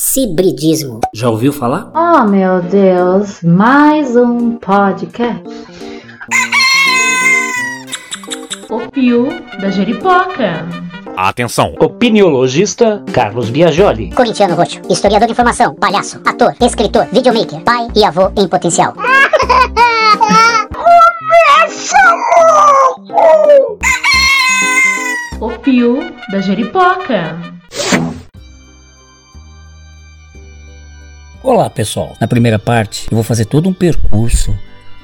Cibridismo. 0.00 1.00
Já 1.12 1.28
ouviu 1.28 1.52
falar? 1.52 1.90
Oh 1.92 2.24
meu 2.24 2.62
Deus, 2.62 3.42
mais 3.42 4.14
um 4.14 4.52
podcast. 4.52 5.42
O 8.70 8.88
Pio 8.92 9.26
da 9.60 9.70
Jeripoca. 9.70 10.68
Atenção! 11.16 11.74
Opiniologista 11.80 13.02
Carlos 13.12 13.50
Biagioli. 13.50 14.12
Corintiano 14.12 14.54
Roxo. 14.54 14.80
Historiador 14.88 15.26
de 15.26 15.32
informação. 15.32 15.74
Palhaço. 15.74 16.20
Ator. 16.24 16.54
Escritor. 16.60 17.06
Videomaker. 17.06 17.60
Pai 17.64 17.88
e 17.96 18.04
avô 18.04 18.30
em 18.36 18.46
potencial. 18.46 18.94
O 25.40 25.50
Pio 25.58 25.98
da 26.30 26.40
Jeripoca. 26.40 27.57
Olá 31.48 31.70
pessoal, 31.70 32.14
na 32.20 32.28
primeira 32.28 32.58
parte 32.58 33.08
eu 33.10 33.14
vou 33.14 33.24
fazer 33.24 33.46
todo 33.46 33.70
um 33.70 33.72
percurso 33.72 34.54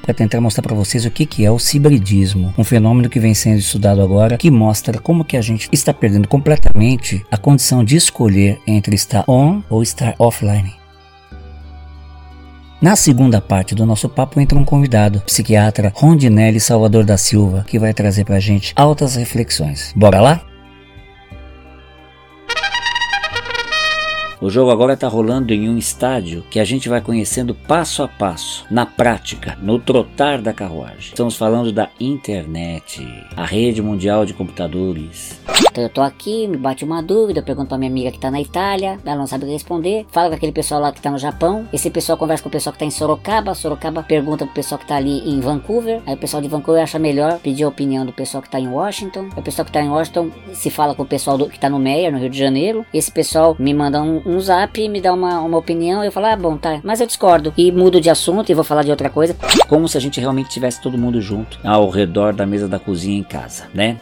para 0.03 0.13
tentar 0.13 0.39
mostrar 0.39 0.61
para 0.61 0.75
vocês 0.75 1.03
o 1.03 1.09
que, 1.09 1.25
que 1.25 1.43
é 1.43 1.49
o 1.49 1.57
cibridismo, 1.57 2.53
um 2.55 2.63
fenômeno 2.63 3.09
que 3.09 3.19
vem 3.19 3.33
sendo 3.33 3.57
estudado 3.57 3.99
agora 3.99 4.37
que 4.37 4.51
mostra 4.51 4.99
como 4.99 5.25
que 5.25 5.37
a 5.37 5.41
gente 5.41 5.67
está 5.71 5.91
perdendo 5.91 6.27
completamente 6.27 7.25
a 7.31 7.37
condição 7.37 7.83
de 7.83 7.95
escolher 7.95 8.61
entre 8.67 8.93
estar 8.93 9.25
on 9.27 9.63
ou 9.71 9.81
estar 9.81 10.13
offline. 10.19 10.75
Na 12.79 12.95
segunda 12.95 13.41
parte 13.41 13.73
do 13.73 13.83
nosso 13.83 14.07
papo 14.07 14.39
entra 14.39 14.59
um 14.59 14.63
convidado, 14.63 15.21
psiquiatra 15.21 15.91
Rondinelli 15.95 16.59
Salvador 16.59 17.03
da 17.03 17.17
Silva, 17.17 17.65
que 17.67 17.79
vai 17.79 17.91
trazer 17.91 18.23
pra 18.23 18.39
gente 18.39 18.71
altas 18.75 19.15
reflexões. 19.15 19.93
Bora 19.95 20.21
lá? 20.21 20.43
O 24.45 24.49
jogo 24.51 24.69
agora 24.69 24.93
está 24.93 25.07
rolando 25.07 25.51
em 25.51 25.67
um 25.67 25.75
estádio 25.75 26.43
que 26.51 26.59
a 26.59 26.63
gente 26.63 26.87
vai 26.87 27.01
conhecendo 27.01 27.55
passo 27.55 28.03
a 28.03 28.07
passo, 28.07 28.63
na 28.69 28.85
prática, 28.85 29.57
no 29.59 29.79
trotar 29.79 30.39
da 30.39 30.53
carruagem. 30.53 30.99
Estamos 30.99 31.35
falando 31.35 31.71
da 31.71 31.89
internet, 31.99 33.03
a 33.35 33.43
rede 33.43 33.81
mundial 33.81 34.23
de 34.23 34.35
computadores. 34.35 35.41
Então 35.71 35.83
eu 35.83 35.89
tô 35.89 36.01
aqui, 36.01 36.47
me 36.47 36.57
bate 36.57 36.85
uma 36.85 37.01
dúvida, 37.01 37.41
pergunto 37.41 37.69
pra 37.69 37.77
minha 37.77 37.89
amiga 37.89 38.11
que 38.11 38.19
tá 38.19 38.29
na 38.29 38.39
Itália, 38.39 38.99
ela 39.03 39.17
não 39.17 39.25
sabe 39.25 39.45
responder. 39.47 40.05
Falo 40.11 40.29
com 40.29 40.35
aquele 40.35 40.51
pessoal 40.51 40.79
lá 40.79 40.91
que 40.91 41.01
tá 41.01 41.09
no 41.09 41.17
Japão. 41.17 41.67
Esse 41.73 41.89
pessoal 41.89 42.15
conversa 42.15 42.43
com 42.43 42.49
o 42.49 42.51
pessoal 42.51 42.71
que 42.71 42.79
tá 42.79 42.85
em 42.85 42.91
Sorocaba. 42.91 43.55
Sorocaba 43.55 44.03
pergunta 44.03 44.45
pro 44.45 44.53
pessoal 44.53 44.77
que 44.77 44.87
tá 44.87 44.95
ali 44.95 45.27
em 45.27 45.39
Vancouver. 45.39 46.01
Aí 46.05 46.13
o 46.13 46.17
pessoal 46.17 46.41
de 46.41 46.47
Vancouver 46.47 46.83
acha 46.83 46.99
melhor 46.99 47.39
pedir 47.39 47.63
a 47.63 47.67
opinião 47.67 48.05
do 48.05 48.13
pessoal 48.13 48.43
que 48.43 48.49
tá 48.49 48.59
em 48.59 48.67
Washington. 48.67 49.27
O 49.35 49.41
pessoal 49.41 49.65
que 49.65 49.71
tá 49.71 49.81
em 49.81 49.89
Washington 49.89 50.29
se 50.53 50.69
fala 50.69 50.93
com 50.93 51.01
o 51.01 51.05
pessoal 51.05 51.37
do, 51.37 51.49
que 51.49 51.59
tá 51.59 51.69
no 51.69 51.79
Meyer, 51.79 52.11
no 52.11 52.19
Rio 52.19 52.29
de 52.29 52.37
Janeiro. 52.37 52.85
Esse 52.93 53.11
pessoal 53.11 53.55
me 53.59 53.73
manda 53.73 54.01
um, 54.01 54.21
um 54.25 54.34
zap 54.39 54.81
e 54.81 54.89
me 54.89 55.01
dá 55.01 55.13
uma, 55.13 55.39
uma 55.41 55.57
opinião. 55.57 56.03
Eu 56.03 56.11
falo, 56.11 56.27
ah, 56.27 56.35
bom, 56.35 56.57
tá. 56.57 56.79
Mas 56.83 57.01
eu 57.01 57.07
discordo. 57.07 57.53
E 57.57 57.71
mudo 57.71 58.01
de 58.01 58.09
assunto 58.09 58.49
e 58.51 58.55
vou 58.55 58.63
falar 58.63 58.83
de 58.83 58.91
outra 58.91 59.09
coisa. 59.09 59.35
Como 59.67 59.87
se 59.87 59.97
a 59.97 60.01
gente 60.01 60.19
realmente 60.19 60.49
tivesse 60.49 60.81
todo 60.81 60.97
mundo 60.97 61.21
junto 61.21 61.59
ao 61.63 61.89
redor 61.89 62.33
da 62.33 62.45
mesa 62.45 62.67
da 62.67 62.79
cozinha 62.79 63.19
em 63.19 63.23
casa, 63.23 63.65
né? 63.73 63.97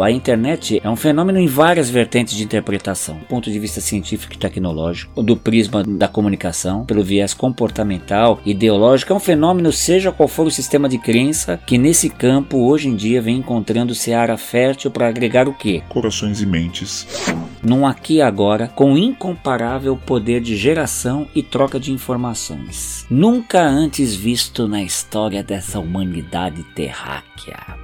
A 0.00 0.10
internet 0.10 0.80
é 0.82 0.88
um 0.88 0.96
fenômeno 0.96 1.38
em 1.38 1.46
várias 1.46 1.90
vertentes 1.90 2.34
de 2.34 2.44
interpretação, 2.44 3.18
do 3.18 3.26
ponto 3.26 3.50
de 3.50 3.58
vista 3.58 3.80
científico 3.80 4.34
e 4.34 4.38
tecnológico, 4.38 5.22
do 5.22 5.36
prisma 5.36 5.82
da 5.82 6.08
comunicação, 6.08 6.84
pelo 6.84 7.02
viés 7.02 7.34
comportamental, 7.34 8.40
ideológico, 8.44 9.12
é 9.12 9.16
um 9.16 9.20
fenômeno, 9.20 9.72
seja 9.72 10.12
qual 10.12 10.28
for 10.28 10.46
o 10.46 10.50
sistema 10.50 10.88
de 10.88 10.98
crença, 10.98 11.58
que 11.66 11.76
nesse 11.76 12.08
campo 12.08 12.58
hoje 12.58 12.88
em 12.88 12.94
dia 12.94 13.20
vem 13.20 13.38
encontrando 13.38 13.94
seara 13.94 14.36
fértil 14.36 14.90
para 14.90 15.08
agregar 15.08 15.48
o 15.48 15.54
quê? 15.54 15.82
Corações 15.88 16.40
e 16.40 16.46
mentes. 16.46 17.06
Num 17.62 17.86
aqui 17.86 18.14
e 18.14 18.22
agora, 18.22 18.68
com 18.68 18.96
incomparável 18.98 19.96
poder 19.96 20.40
de 20.40 20.56
geração 20.56 21.28
e 21.34 21.42
troca 21.42 21.78
de 21.78 21.92
informações. 21.92 23.06
Nunca 23.08 23.62
antes 23.62 24.14
visto 24.14 24.66
na 24.66 24.82
história 24.82 25.42
dessa 25.42 25.78
humanidade 25.78 26.62
terráquea. 26.74 27.81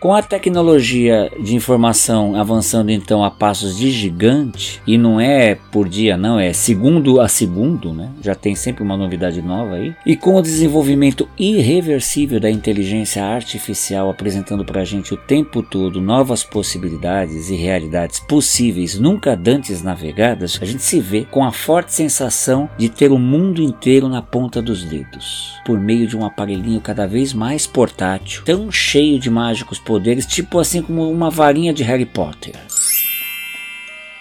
Com 0.00 0.14
a 0.14 0.22
tecnologia 0.22 1.28
de 1.40 1.56
informação 1.56 2.36
avançando 2.36 2.90
então 2.90 3.24
a 3.24 3.32
passos 3.32 3.76
de 3.76 3.90
gigante, 3.90 4.80
e 4.86 4.96
não 4.96 5.20
é 5.20 5.56
por 5.72 5.88
dia 5.88 6.16
não, 6.16 6.38
é 6.38 6.52
segundo 6.52 7.20
a 7.20 7.26
segundo, 7.26 7.92
né? 7.92 8.12
Já 8.22 8.32
tem 8.32 8.54
sempre 8.54 8.84
uma 8.84 8.96
novidade 8.96 9.42
nova 9.42 9.74
aí. 9.74 9.92
E 10.06 10.14
com 10.14 10.36
o 10.36 10.42
desenvolvimento 10.42 11.28
irreversível 11.36 12.38
da 12.38 12.48
inteligência 12.48 13.24
artificial 13.24 14.08
apresentando 14.08 14.64
pra 14.64 14.84
gente 14.84 15.12
o 15.12 15.16
tempo 15.16 15.64
todo 15.64 16.00
novas 16.00 16.44
possibilidades 16.44 17.50
e 17.50 17.56
realidades 17.56 18.20
possíveis 18.20 19.00
nunca 19.00 19.36
dantes 19.36 19.82
navegadas, 19.82 20.60
a 20.62 20.64
gente 20.64 20.84
se 20.84 21.00
vê 21.00 21.26
com 21.28 21.44
a 21.44 21.50
forte 21.50 21.92
sensação 21.92 22.70
de 22.78 22.88
ter 22.88 23.10
o 23.10 23.18
mundo 23.18 23.60
inteiro 23.60 24.08
na 24.08 24.22
ponta 24.22 24.62
dos 24.62 24.84
dedos, 24.84 25.54
por 25.66 25.80
meio 25.80 26.06
de 26.06 26.16
um 26.16 26.24
aparelhinho 26.24 26.80
cada 26.80 27.04
vez 27.04 27.34
mais 27.34 27.66
portátil, 27.66 28.44
tão 28.44 28.70
cheio 28.70 29.18
de 29.18 29.28
mágicos 29.28 29.87
poderes, 29.88 30.26
tipo 30.26 30.58
assim 30.58 30.82
como 30.82 31.10
uma 31.10 31.30
varinha 31.30 31.72
de 31.72 31.82
Harry 31.82 32.04
Potter. 32.04 32.54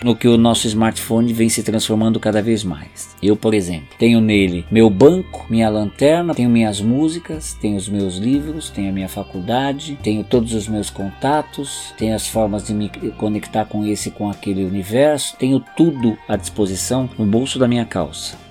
No 0.01 0.15
que 0.15 0.27
o 0.27 0.37
nosso 0.37 0.65
smartphone 0.65 1.33
vem 1.33 1.49
se 1.49 1.61
transformando 1.61 2.21
cada 2.21 2.41
vez 2.41 2.63
mais. 2.63 3.13
Eu, 3.21 3.35
por 3.35 3.53
exemplo, 3.53 3.89
tenho 3.99 4.21
nele 4.21 4.65
meu 4.71 4.89
banco, 4.89 5.45
minha 5.49 5.67
lanterna, 5.67 6.33
tenho 6.33 6.49
minhas 6.49 6.79
músicas, 6.79 7.53
tenho 7.59 7.75
os 7.75 7.89
meus 7.89 8.15
livros, 8.15 8.69
tenho 8.69 8.89
a 8.89 8.93
minha 8.93 9.09
faculdade, 9.09 9.97
tenho 10.01 10.23
todos 10.23 10.53
os 10.53 10.69
meus 10.69 10.89
contatos, 10.89 11.93
tenho 11.97 12.15
as 12.15 12.27
formas 12.27 12.65
de 12.65 12.73
me 12.73 12.89
conectar 13.17 13.65
com 13.65 13.85
esse 13.85 14.09
com 14.09 14.29
aquele 14.29 14.63
universo, 14.63 15.35
tenho 15.37 15.59
tudo 15.75 16.17
à 16.29 16.37
disposição 16.37 17.09
no 17.17 17.25
bolso 17.25 17.59
da 17.59 17.67
minha 17.67 17.83
calça. 17.83 18.46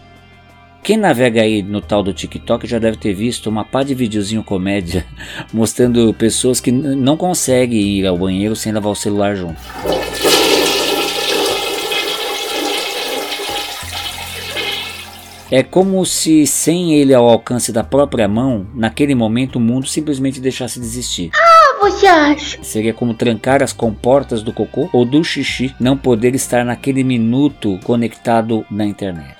Quem 0.87 0.97
navega 0.97 1.43
aí 1.43 1.65
no 1.65 1.81
tal 1.81 2.01
do 2.01 2.13
TikTok 2.13 2.65
já 2.65 2.79
deve 2.79 2.97
ter 2.97 3.13
visto 3.13 3.51
uma 3.51 3.65
pá 3.65 3.83
de 3.83 3.93
videozinho 3.93 4.45
comédia 4.45 5.05
mostrando 5.53 6.15
pessoas 6.15 6.61
que 6.61 6.71
não 6.71 7.17
conseguem 7.17 7.81
ir 7.81 8.07
ao 8.07 8.17
banheiro 8.17 8.55
sem 8.55 8.71
levar 8.71 8.91
o 8.91 8.95
celular 8.95 9.35
junto. 9.35 9.59
É 15.51 15.65
como 15.65 16.07
se, 16.07 16.47
sem 16.47 16.95
ele 16.95 17.13
ao 17.13 17.29
alcance 17.29 17.73
da 17.73 17.83
própria 17.83 18.29
mão, 18.29 18.65
naquele 18.73 19.17
momento 19.17 19.57
o 19.57 19.61
mundo 19.61 19.89
simplesmente 19.89 20.41
deixasse 20.41 20.79
de 20.79 20.87
existir. 20.87 21.31
Ah, 21.35 21.79
você 21.81 22.07
acha? 22.07 22.63
Seria 22.63 22.95
como 22.95 23.13
trancar 23.13 23.61
as 23.61 23.73
comportas 23.73 24.41
do 24.41 24.53
cocô 24.53 24.89
ou 24.93 25.05
do 25.05 25.25
xixi, 25.25 25.75
não 25.81 25.97
poder 25.97 26.37
estar 26.37 26.65
naquele 26.65 27.03
minuto 27.03 27.77
conectado 27.83 28.65
na 28.71 28.87
internet. 28.87 29.35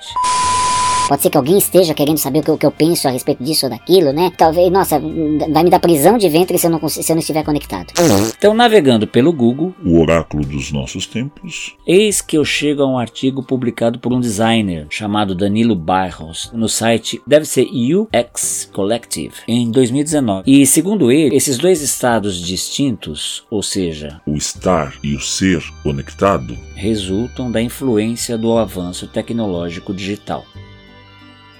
Pode 1.07 1.21
ser 1.21 1.29
que 1.29 1.37
alguém 1.37 1.57
esteja 1.57 1.93
querendo 1.93 2.17
saber 2.17 2.39
o 2.39 2.43
que, 2.43 2.49
eu- 2.49 2.55
o 2.55 2.57
que 2.57 2.65
eu 2.65 2.71
penso 2.71 3.07
a 3.07 3.11
respeito 3.11 3.41
disso 3.43 3.65
ou 3.65 3.69
daquilo, 3.69 4.11
né? 4.11 4.29
Talvez, 4.37 4.69
nossa, 4.71 4.99
vai 4.99 5.63
me 5.63 5.69
dar 5.69 5.79
prisão 5.79 6.17
de 6.17 6.27
ventre 6.27 6.57
se 6.57 6.67
eu 6.67 6.71
não, 6.71 6.89
se 6.89 6.99
eu 7.09 7.15
não 7.15 7.19
estiver 7.21 7.43
conectado. 7.43 7.93
Então, 8.37 8.53
navegando 8.53 9.07
pelo 9.07 9.31
Google, 9.31 9.73
O 9.85 9.99
oráculo 10.01 10.45
dos 10.45 10.71
nossos 10.71 11.05
tempos. 11.07 11.75
Eis 11.87 12.19
que 12.21 12.37
eu 12.37 12.43
chego 12.43 12.81
a 12.83 12.87
um 12.87 12.97
artigo 12.97 13.41
publicado 13.41 13.99
por 13.99 14.11
um 14.11 14.19
designer 14.19 14.85
chamado 14.89 15.33
Danilo 15.33 15.75
Barros 15.75 16.51
no 16.53 16.67
site, 16.67 17.21
deve 17.25 17.45
ser 17.45 17.67
UX 17.71 18.69
Collective, 18.73 19.33
em 19.47 19.71
2019. 19.71 20.43
E 20.45 20.65
segundo 20.65 21.09
ele, 21.11 21.35
esses 21.35 21.57
dois 21.57 21.81
estados 21.81 22.41
distintos, 22.41 23.45
ou 23.49 23.63
seja, 23.63 24.19
O 24.27 24.35
estar 24.35 24.93
e 25.01 25.15
o 25.15 25.21
ser 25.21 25.63
conectado. 25.83 26.57
resultam 26.75 27.49
da 27.49 27.61
influência 27.61 28.37
do 28.37 28.57
avanço 28.57 29.07
tecnológico 29.07 29.93
digital. 29.93 30.45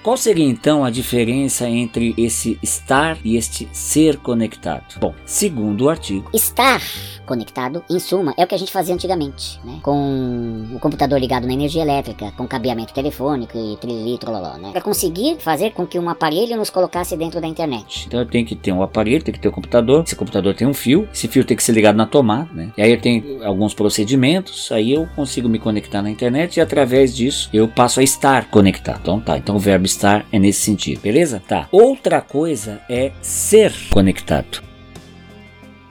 Qual 0.02 0.16
seria 0.16 0.44
então 0.44 0.84
a 0.84 0.90
diferença 0.90 1.68
entre 1.68 2.14
esse 2.16 2.58
estar 2.62 3.18
e 3.24 3.36
este 3.36 3.68
ser 3.72 4.16
conectado? 4.18 4.98
Bom, 5.00 5.14
segundo 5.24 5.84
o 5.84 5.88
artigo, 5.88 6.30
Estar 6.32 6.80
conectado, 7.26 7.84
em 7.90 7.98
suma, 7.98 8.32
é 8.38 8.44
o 8.44 8.46
que 8.46 8.54
a 8.54 8.58
gente 8.58 8.72
fazia 8.72 8.94
antigamente, 8.94 9.60
né? 9.62 9.80
Com 9.82 10.66
o 10.72 10.78
computador 10.80 11.20
ligado 11.20 11.46
na 11.46 11.52
energia 11.52 11.82
elétrica, 11.82 12.32
com 12.32 12.48
cabeamento 12.48 12.94
telefônico 12.94 13.58
e 13.58 13.76
trilili, 13.76 14.16
trololó, 14.16 14.56
né? 14.56 14.70
Para 14.72 14.80
conseguir 14.80 15.36
fazer 15.38 15.72
com 15.72 15.86
que 15.86 15.98
um 15.98 16.08
aparelho 16.08 16.56
nos 16.56 16.70
colocasse 16.70 17.16
dentro 17.16 17.38
da 17.38 17.46
internet. 17.46 18.06
Então 18.06 18.20
eu 18.20 18.26
tenho 18.26 18.46
que 18.46 18.56
ter 18.56 18.72
um 18.72 18.82
aparelho, 18.82 19.22
tem 19.22 19.34
que 19.34 19.40
ter 19.40 19.48
um 19.48 19.52
computador. 19.52 20.04
Esse 20.04 20.16
computador 20.16 20.54
tem 20.54 20.66
um 20.66 20.72
fio, 20.72 21.06
esse 21.12 21.28
fio 21.28 21.44
tem 21.44 21.56
que 21.56 21.62
ser 21.62 21.72
ligado 21.72 21.96
na 21.96 22.06
tomada, 22.06 22.48
né? 22.52 22.72
E 22.78 22.82
aí 22.82 22.90
eu 22.90 23.00
tenho 23.00 23.44
alguns 23.44 23.74
procedimentos, 23.74 24.72
aí 24.72 24.92
eu 24.92 25.06
consigo 25.14 25.48
me 25.48 25.58
conectar 25.58 26.00
na 26.00 26.10
internet 26.10 26.56
e 26.56 26.60
através 26.62 27.14
disso 27.14 27.50
eu 27.52 27.68
passo 27.68 28.00
a 28.00 28.02
estar 28.02 28.48
conectado. 28.50 29.00
Então 29.02 29.20
tá, 29.20 29.36
então 29.36 29.56
o 29.56 29.58
verbo 29.58 29.84
estar 29.84 29.97
é 30.30 30.38
nesse 30.38 30.60
sentido, 30.60 31.00
beleza? 31.00 31.42
Tá. 31.46 31.68
Outra 31.72 32.20
coisa 32.20 32.80
é 32.88 33.12
ser 33.20 33.72
conectado. 33.90 34.67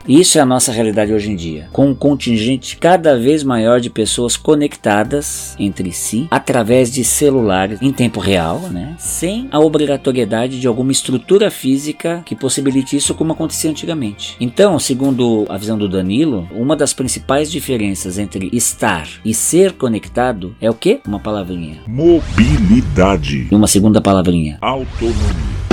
Isso 0.07 0.37
é 0.37 0.41
a 0.41 0.45
nossa 0.45 0.71
realidade 0.71 1.11
hoje 1.11 1.29
em 1.29 1.35
dia, 1.35 1.67
com 1.73 1.89
um 1.89 1.93
contingente 1.95 2.77
cada 2.77 3.19
vez 3.19 3.43
maior 3.43 3.81
de 3.81 3.89
pessoas 3.89 4.37
conectadas 4.37 5.53
entre 5.59 5.91
si 5.91 6.27
através 6.31 6.89
de 6.89 7.03
celulares 7.03 7.81
em 7.81 7.91
tempo 7.91 8.21
real, 8.21 8.61
né? 8.71 8.95
sem 8.97 9.49
a 9.51 9.59
obrigatoriedade 9.59 10.61
de 10.61 10.67
alguma 10.67 10.93
estrutura 10.93 11.51
física 11.51 12.21
que 12.25 12.35
possibilite 12.35 12.95
isso 12.95 13.13
como 13.13 13.33
acontecia 13.33 13.69
antigamente. 13.69 14.37
Então, 14.39 14.79
segundo 14.79 15.45
a 15.49 15.57
visão 15.57 15.77
do 15.77 15.89
Danilo, 15.89 16.47
uma 16.51 16.75
das 16.75 16.93
principais 16.93 17.51
diferenças 17.51 18.17
entre 18.17 18.49
estar 18.53 19.09
e 19.25 19.33
ser 19.33 19.73
conectado 19.73 20.55
é 20.61 20.69
o 20.69 20.73
que? 20.73 21.01
Uma 21.05 21.19
palavrinha. 21.19 21.81
Mobilidade. 21.85 23.47
E 23.51 23.55
uma 23.55 23.67
segunda 23.67 23.99
palavrinha. 23.99 24.57
Autonomia. 24.61 25.66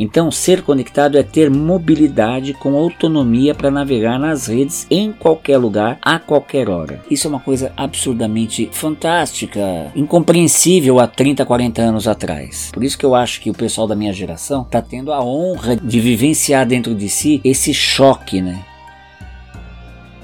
Então, 0.00 0.30
ser 0.30 0.62
conectado 0.62 1.18
é 1.18 1.22
ter 1.22 1.50
mobilidade 1.50 2.54
com 2.54 2.74
autonomia 2.74 3.54
para 3.54 3.70
navegar 3.70 4.18
nas 4.18 4.46
redes 4.46 4.86
em 4.90 5.12
qualquer 5.12 5.58
lugar, 5.58 5.98
a 6.00 6.18
qualquer 6.18 6.70
hora. 6.70 7.02
Isso 7.10 7.26
é 7.26 7.30
uma 7.30 7.38
coisa 7.38 7.70
absurdamente 7.76 8.70
fantástica, 8.72 9.60
incompreensível 9.94 10.98
há 10.98 11.06
30, 11.06 11.44
40 11.44 11.82
anos 11.82 12.08
atrás. 12.08 12.70
Por 12.72 12.82
isso 12.82 12.96
que 12.96 13.04
eu 13.04 13.14
acho 13.14 13.42
que 13.42 13.50
o 13.50 13.54
pessoal 13.54 13.86
da 13.86 13.94
minha 13.94 14.12
geração 14.12 14.62
está 14.62 14.80
tendo 14.80 15.12
a 15.12 15.22
honra 15.22 15.76
de 15.76 16.00
vivenciar 16.00 16.66
dentro 16.66 16.94
de 16.94 17.10
si 17.10 17.38
esse 17.44 17.74
choque, 17.74 18.40
né? 18.40 18.64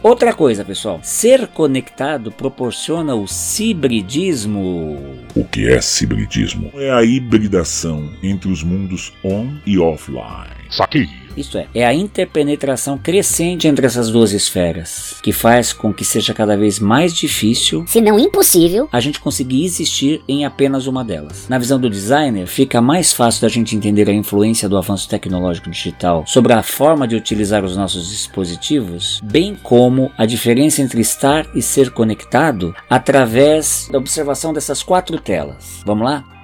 Outra 0.06 0.32
coisa, 0.32 0.64
pessoal, 0.64 1.00
ser 1.02 1.48
conectado 1.48 2.30
proporciona 2.30 3.16
o 3.16 3.26
cibridismo. 3.26 5.00
O 5.34 5.44
que 5.44 5.66
é 5.66 5.80
cibridismo? 5.80 6.70
É 6.76 6.92
a 6.92 7.02
hibridação 7.02 8.08
entre 8.22 8.48
os 8.48 8.62
mundos 8.62 9.12
on 9.24 9.56
e 9.66 9.76
offline. 9.80 10.70
Saquei. 10.70 11.25
Isto 11.36 11.58
é, 11.58 11.66
é 11.74 11.84
a 11.84 11.92
interpenetração 11.92 12.96
crescente 12.96 13.68
entre 13.68 13.86
essas 13.86 14.10
duas 14.10 14.32
esferas, 14.32 15.16
que 15.22 15.32
faz 15.32 15.72
com 15.72 15.92
que 15.92 16.04
seja 16.04 16.32
cada 16.32 16.56
vez 16.56 16.78
mais 16.78 17.12
difícil, 17.12 17.84
se 17.86 18.00
não 18.00 18.18
impossível, 18.18 18.88
a 18.90 19.00
gente 19.00 19.20
conseguir 19.20 19.64
existir 19.64 20.22
em 20.28 20.44
apenas 20.44 20.86
uma 20.86 21.04
delas. 21.04 21.48
Na 21.48 21.58
visão 21.58 21.78
do 21.78 21.90
designer, 21.90 22.46
fica 22.46 22.80
mais 22.80 23.12
fácil 23.12 23.42
da 23.42 23.48
gente 23.48 23.76
entender 23.76 24.08
a 24.08 24.14
influência 24.14 24.68
do 24.68 24.78
avanço 24.78 25.08
tecnológico 25.08 25.70
digital 25.70 26.24
sobre 26.26 26.52
a 26.52 26.62
forma 26.62 27.06
de 27.06 27.16
utilizar 27.16 27.64
os 27.64 27.76
nossos 27.76 28.08
dispositivos, 28.10 29.20
bem 29.22 29.54
como 29.62 30.10
a 30.16 30.24
diferença 30.24 30.82
entre 30.82 31.00
estar 31.00 31.46
e 31.54 31.62
ser 31.62 31.90
conectado 31.90 32.74
através 32.88 33.88
da 33.90 33.98
observação 33.98 34.52
dessas 34.52 34.82
quatro 34.82 35.18
telas. 35.18 35.82
Vamos 35.84 36.04
lá? 36.04 36.35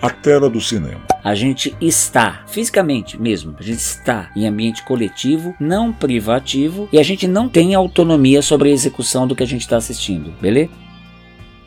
A 0.00 0.10
tela 0.10 0.48
do 0.48 0.60
cinema. 0.60 1.00
A 1.24 1.34
gente 1.34 1.76
está, 1.80 2.44
fisicamente 2.46 3.20
mesmo, 3.20 3.56
a 3.58 3.62
gente 3.62 3.80
está 3.80 4.30
em 4.36 4.46
ambiente 4.46 4.84
coletivo, 4.84 5.54
não 5.58 5.92
privativo, 5.92 6.88
e 6.92 6.98
a 6.98 7.02
gente 7.02 7.26
não 7.26 7.48
tem 7.48 7.74
autonomia 7.74 8.40
sobre 8.40 8.68
a 8.68 8.72
execução 8.72 9.26
do 9.26 9.34
que 9.34 9.42
a 9.42 9.46
gente 9.46 9.62
está 9.62 9.76
assistindo, 9.76 10.32
beleza? 10.40 10.70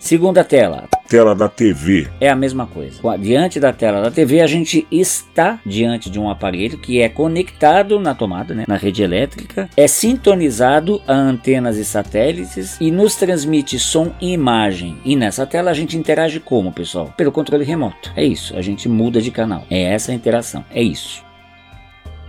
Segunda 0.02 0.44
tela, 0.44 0.90
Tela 1.08 1.36
da 1.36 1.48
TV. 1.48 2.08
é 2.20 2.28
a 2.28 2.36
mesma 2.36 2.66
coisa. 2.66 3.00
Diante 3.20 3.60
da 3.60 3.72
tela 3.72 4.02
da 4.02 4.10
TV, 4.10 4.42
a 4.42 4.48
gente 4.48 4.88
está 4.92 5.60
diante 5.64 6.10
de 6.10 6.20
um 6.20 6.28
aparelho 6.28 6.80
que 6.80 7.00
é 7.00 7.08
conectado 7.08 8.00
na 8.00 8.16
tomada, 8.16 8.56
né, 8.56 8.66
na 8.68 8.78
rede 8.78 9.04
elétrica, 9.04 9.70
é 9.78 9.88
sintonizado 9.88 11.00
a 11.08 11.14
antenas 11.14 11.78
e 11.78 11.86
satélites 11.86 12.78
e 12.82 12.90
nos 12.90 13.16
transmite 13.16 13.78
som 13.78 14.12
e 14.20 14.34
imagem. 14.34 14.98
E 15.06 15.16
nessa 15.16 15.46
tela 15.46 15.70
a 15.70 15.74
gente 15.76 15.96
interage 15.96 16.40
como, 16.40 16.74
pessoal? 16.74 17.14
Pelo 17.16 17.32
controle 17.32 17.64
remoto. 17.64 18.12
É 18.16 18.26
isso, 18.26 18.58
a 18.58 18.62
gente 18.62 18.90
muda 18.90 19.22
de 19.22 19.30
canal. 19.30 19.66
É 19.70 19.84
essa 19.84 20.12
a 20.12 20.16
interação. 20.16 20.66
É 20.72 20.82
isso. 20.82 21.24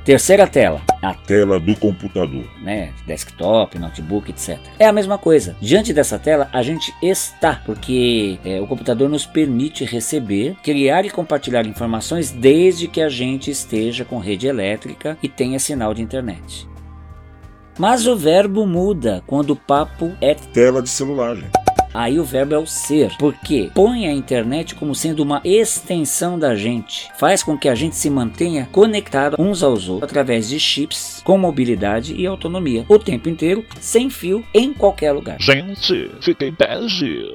Terceira 0.04 0.48
tela, 0.48 0.82
a 1.00 1.14
Tela 1.14 1.60
do 1.60 1.76
computador. 1.76 2.44
né, 2.60 2.92
desktop, 3.06 3.78
notebook, 3.78 4.30
etc. 4.30 4.58
É 4.76 4.86
a 4.86 4.92
mesma 4.92 5.16
coisa. 5.16 5.56
Diante 5.60 5.92
dessa 5.92 6.18
tela, 6.18 6.48
a 6.52 6.60
gente 6.60 6.92
está, 7.00 7.62
porque 7.64 8.36
é, 8.44 8.60
o 8.60 8.66
computador 8.66 9.08
nos 9.08 9.24
permite 9.24 9.84
receber, 9.84 10.56
criar 10.62 11.04
e 11.04 11.10
compartilhar 11.10 11.64
informações 11.66 12.32
desde 12.32 12.88
que 12.88 13.00
a 13.00 13.08
gente 13.08 13.50
esteja 13.50 14.04
com 14.04 14.18
rede 14.18 14.48
elétrica 14.48 15.16
e 15.22 15.28
tenha 15.28 15.60
sinal 15.60 15.94
de 15.94 16.02
internet. 16.02 16.68
Mas 17.78 18.06
o 18.06 18.16
verbo 18.16 18.66
muda 18.66 19.22
quando 19.26 19.50
o 19.50 19.56
papo 19.56 20.12
é 20.20 20.34
Tela 20.34 20.82
de 20.82 20.90
celular, 20.90 21.36
gente. 21.36 21.61
Aí 21.94 22.18
o 22.18 22.24
verbo 22.24 22.54
é 22.54 22.58
o 22.58 22.66
ser, 22.66 23.16
porque 23.18 23.70
põe 23.74 24.06
a 24.06 24.12
internet 24.12 24.74
como 24.74 24.94
sendo 24.94 25.22
uma 25.22 25.40
extensão 25.44 26.38
da 26.38 26.54
gente, 26.54 27.10
faz 27.18 27.42
com 27.42 27.56
que 27.56 27.68
a 27.68 27.74
gente 27.74 27.96
se 27.96 28.08
mantenha 28.08 28.68
conectado 28.72 29.36
uns 29.38 29.62
aos 29.62 29.88
outros 29.88 30.10
através 30.10 30.48
de 30.48 30.58
chips 30.58 31.20
com 31.24 31.36
mobilidade 31.36 32.14
e 32.14 32.26
autonomia 32.26 32.84
o 32.88 32.98
tempo 32.98 33.28
inteiro, 33.28 33.64
sem 33.80 34.08
fio, 34.10 34.44
em 34.54 34.72
qualquer 34.72 35.12
lugar. 35.12 35.36
Gente, 35.40 36.10
fiquei 36.20 36.50
bege. 36.50 37.34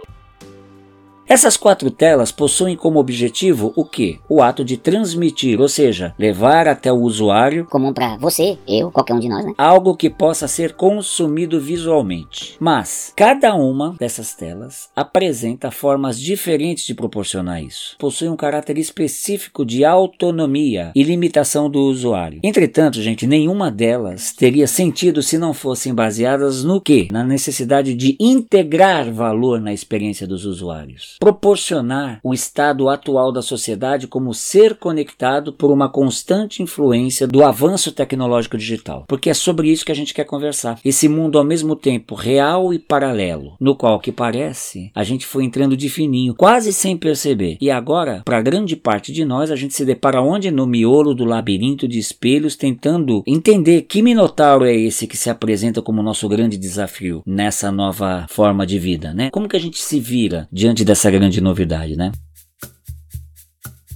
Essas 1.30 1.58
quatro 1.58 1.92
telas 1.92 2.32
possuem 2.32 2.78
como 2.78 3.00
objetivo 3.00 3.74
o 3.76 3.84
que? 3.84 4.18
O 4.30 4.42
ato 4.42 4.64
de 4.64 4.78
transmitir, 4.78 5.60
ou 5.60 5.68
seja, 5.68 6.16
levar 6.18 6.70
até 6.70 6.90
o 6.90 7.02
usuário 7.02 7.66
comum 7.66 7.92
pra 7.92 8.16
você, 8.16 8.58
eu, 8.66 8.90
qualquer 8.90 9.14
um 9.14 9.20
de 9.20 9.28
nós, 9.28 9.46
né? 9.46 9.52
algo 9.58 9.98
que 9.98 10.10
possa 10.10 10.48
ser 10.48 10.74
consumido 10.74 11.60
visualmente. 11.60 12.56
Mas 12.62 13.12
cada 13.14 13.54
uma 13.56 13.94
dessas 14.00 14.34
telas 14.34 14.88
apresenta 14.96 15.70
formas 15.70 16.18
diferentes 16.18 16.86
de 16.86 16.96
proporcionar 16.96 17.62
isso. 17.62 17.98
Possui 18.00 18.30
um 18.30 18.38
caráter 18.38 18.78
específico 18.78 19.66
de 19.66 19.84
autonomia 19.84 20.94
e 20.96 21.04
limitação 21.04 21.70
do 21.70 21.82
usuário. 21.82 22.40
Entretanto, 22.42 23.02
gente, 23.02 23.28
nenhuma 23.28 23.70
delas 23.70 24.32
teria 24.32 24.66
sentido 24.66 25.22
se 25.22 25.38
não 25.38 25.54
fossem 25.54 25.94
baseadas 25.94 26.64
no 26.64 26.80
que? 26.80 27.10
Na 27.12 27.26
necessidade 27.26 27.94
de 27.94 28.16
integrar 28.18 29.12
valor 29.12 29.60
na 29.60 29.74
experiência 29.74 30.26
dos 30.26 30.46
usuários. 30.46 31.17
Proporcionar 31.20 32.20
o 32.24 32.34
estado 32.34 32.90
atual 32.90 33.32
da 33.32 33.42
sociedade 33.42 34.08
como 34.08 34.34
ser 34.34 34.76
conectado 34.76 35.52
por 35.52 35.72
uma 35.72 35.90
constante 35.90 36.62
influência 36.62 37.28
do 37.28 37.44
avanço 37.44 37.92
tecnológico 37.92 38.58
digital. 38.58 39.06
Porque 39.08 39.30
é 39.30 39.34
sobre 39.34 39.70
isso 39.70 39.86
que 39.86 39.92
a 39.92 39.96
gente 39.96 40.14
quer 40.14 40.26
conversar. 40.26 40.80
Esse 40.86 41.10
mundo 41.10 41.40
ao 41.40 41.44
mesmo 41.44 41.76
tempo 41.76 42.14
real 42.14 42.74
e 42.74 42.78
paralelo, 42.78 43.56
no 43.60 43.76
qual 43.76 44.00
que 44.00 44.12
parece 44.12 44.92
a 44.94 45.04
gente 45.04 45.26
foi 45.26 45.44
entrando 45.44 45.76
de 45.76 45.90
fininho, 45.90 46.36
quase 46.36 46.72
sem 46.72 46.96
perceber. 46.96 47.58
E 47.60 47.72
agora, 47.72 48.22
para 48.24 48.42
grande 48.42 48.76
parte 48.76 49.12
de 49.12 49.26
nós, 49.26 49.50
a 49.50 49.56
gente 49.56 49.74
se 49.74 49.86
depara 49.86 50.22
onde 50.22 50.52
no 50.52 50.68
miolo 50.68 51.16
do 51.16 51.26
labirinto 51.26 51.88
de 51.88 51.98
espelhos, 51.98 52.56
tentando 52.56 53.24
entender 53.26 53.84
que 53.84 54.02
minotauro 54.02 54.66
é 54.66 54.76
esse 54.76 55.08
que 55.08 55.18
se 55.18 55.30
apresenta 55.30 55.82
como 55.82 56.04
nosso 56.04 56.30
grande 56.30 56.58
desafio 56.58 57.24
nessa 57.26 57.72
nova 57.72 58.26
forma 58.30 58.66
de 58.66 58.78
vida, 58.78 59.14
né? 59.14 59.30
Como 59.32 59.48
que 59.48 59.56
a 59.56 59.60
gente 59.60 59.80
se 59.80 60.00
vira 60.00 60.48
diante 60.52 60.86
dessa 60.86 61.07
grande 61.12 61.42
novidade, 61.42 61.96
né? 61.96 62.12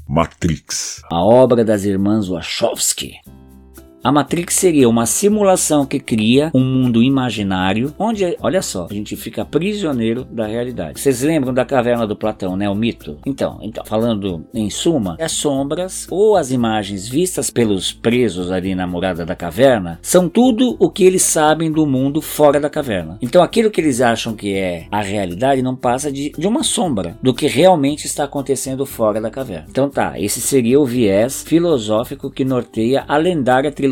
Matrix. 0.08 1.02
A 1.10 1.24
obra 1.24 1.64
das 1.64 1.86
irmãs 1.86 2.28
Wachowski. 2.28 3.14
A 4.04 4.12
Matrix 4.12 4.56
seria 4.56 4.90
uma 4.90 5.06
simulação 5.06 5.86
que 5.86 6.00
cria 6.00 6.50
um 6.56 6.64
mundo 6.64 7.04
imaginário 7.04 7.94
onde, 8.00 8.36
olha 8.42 8.64
só, 8.64 8.88
a 8.90 8.94
gente 8.94 9.16
fica 9.16 9.46
prisioneiro 9.46 10.26
da 10.26 10.48
realidade. 10.48 11.00
Vocês 11.00 11.22
lembram 11.22 11.54
da 11.54 11.64
caverna 11.64 12.08
do 12.08 12.16
Platão, 12.16 12.58
né? 12.58 12.68
O 12.68 12.74
mito? 12.74 13.20
Então, 13.28 13.60
então 13.62 13.86
falando 13.86 14.44
em 14.56 14.72
suma, 14.72 15.18
as 15.20 15.34
sombras 15.34 16.08
ou 16.10 16.36
as 16.36 16.50
imagens 16.50 17.08
vistas 17.08 17.52
pelos 17.52 17.94
presos 17.94 18.52
ali 18.52 18.74
na 18.74 18.88
morada 18.88 19.24
da 19.24 19.36
caverna 19.36 20.00
são 20.02 20.28
tudo 20.28 20.76
o 20.80 20.90
que 20.90 21.04
eles 21.04 21.22
sabem 21.22 21.72
do 21.72 21.86
mundo 21.86 22.24
fora 22.24 22.60
da 22.60 22.72
caverna. 22.72 23.20
Então, 23.22 23.44
aquilo 23.44 23.70
que 23.70 23.80
eles 23.80 24.02
acham 24.02 24.34
que 24.34 24.56
é 24.56 24.88
a 24.90 25.02
realidade 25.02 25.62
não 25.62 25.76
passa 25.76 26.12
de, 26.12 26.32
de 26.32 26.48
uma 26.48 26.64
sombra 26.64 27.16
do 27.22 27.36
que 27.36 27.46
realmente 27.46 28.06
está 28.06 28.24
acontecendo 28.24 28.84
fora 28.84 29.22
da 29.22 29.30
caverna. 29.30 29.68
Então, 29.70 29.88
tá, 29.92 30.20
esse 30.20 30.42
seria 30.42 30.80
o 30.80 30.86
viés 30.88 31.44
filosófico 31.44 32.32
que 32.32 32.44
norteia 32.44 33.06
a 33.08 33.16
lendária 33.16 33.72
trilogia 33.72 33.91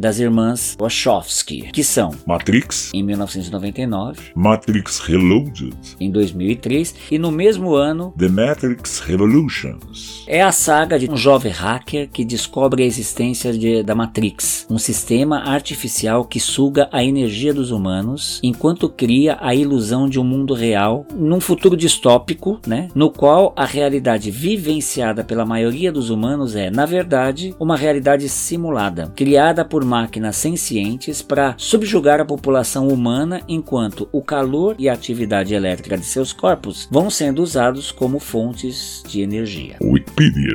das 0.00 0.18
irmãs 0.18 0.76
Wachowski, 0.80 1.70
que 1.72 1.84
são 1.84 2.10
Matrix. 2.26 2.90
em 2.94 3.02
1999, 3.02 4.18
Matrix 4.34 4.98
Reloaded. 5.00 5.72
em 6.00 6.10
2003 6.10 6.94
e 7.10 7.18
no 7.18 7.30
mesmo 7.30 7.74
ano 7.74 8.12
The 8.18 8.28
Matrix 8.28 9.00
Revolutions. 9.00 10.24
é 10.26 10.42
a 10.42 10.52
saga 10.52 10.98
de 10.98 11.10
um 11.10 11.16
jovem 11.16 11.52
hacker 11.52 12.08
que 12.10 12.24
descobre 12.24 12.82
a 12.82 12.86
existência 12.86 13.52
de- 13.52 13.82
da 13.82 13.94
Matrix, 13.94 14.66
um 14.70 14.78
sistema 14.78 15.38
artificial 15.40 16.24
que 16.24 16.40
suga 16.40 16.88
a 16.92 17.04
energia 17.04 17.52
dos 17.52 17.70
humanos 17.70 18.40
enquanto 18.42 18.88
cria 18.88 19.36
a 19.40 19.54
ilusão 19.54 20.08
de 20.08 20.18
um 20.18 20.24
mundo 20.24 20.54
real 20.54 21.06
num 21.14 21.40
futuro 21.40 21.76
distópico, 21.76 22.60
né, 22.66 22.88
no 22.94 23.10
qual 23.10 23.52
a 23.56 23.64
realidade 23.64 24.30
vivenciada 24.30 25.22
pela 25.24 25.44
maioria 25.44 25.92
dos 25.92 26.10
humanos 26.10 26.54
é, 26.56 26.70
na 26.70 26.86
verdade, 26.86 27.54
uma 27.58 27.76
realidade 27.76 28.28
simulada, 28.28 29.12
criada 29.14 29.33
criada 29.34 29.64
por 29.64 29.84
máquinas 29.84 30.36
sencientes 30.36 31.20
para 31.20 31.56
subjugar 31.58 32.20
a 32.20 32.24
população 32.24 32.86
humana 32.86 33.40
enquanto 33.48 34.08
o 34.12 34.22
calor 34.22 34.76
e 34.78 34.88
a 34.88 34.92
atividade 34.92 35.52
elétrica 35.52 35.98
de 35.98 36.04
seus 36.04 36.32
corpos 36.32 36.86
vão 36.88 37.10
sendo 37.10 37.42
usados 37.42 37.90
como 37.90 38.20
fontes 38.20 39.02
de 39.08 39.22
energia. 39.22 39.74
Wikipedia. 39.82 40.54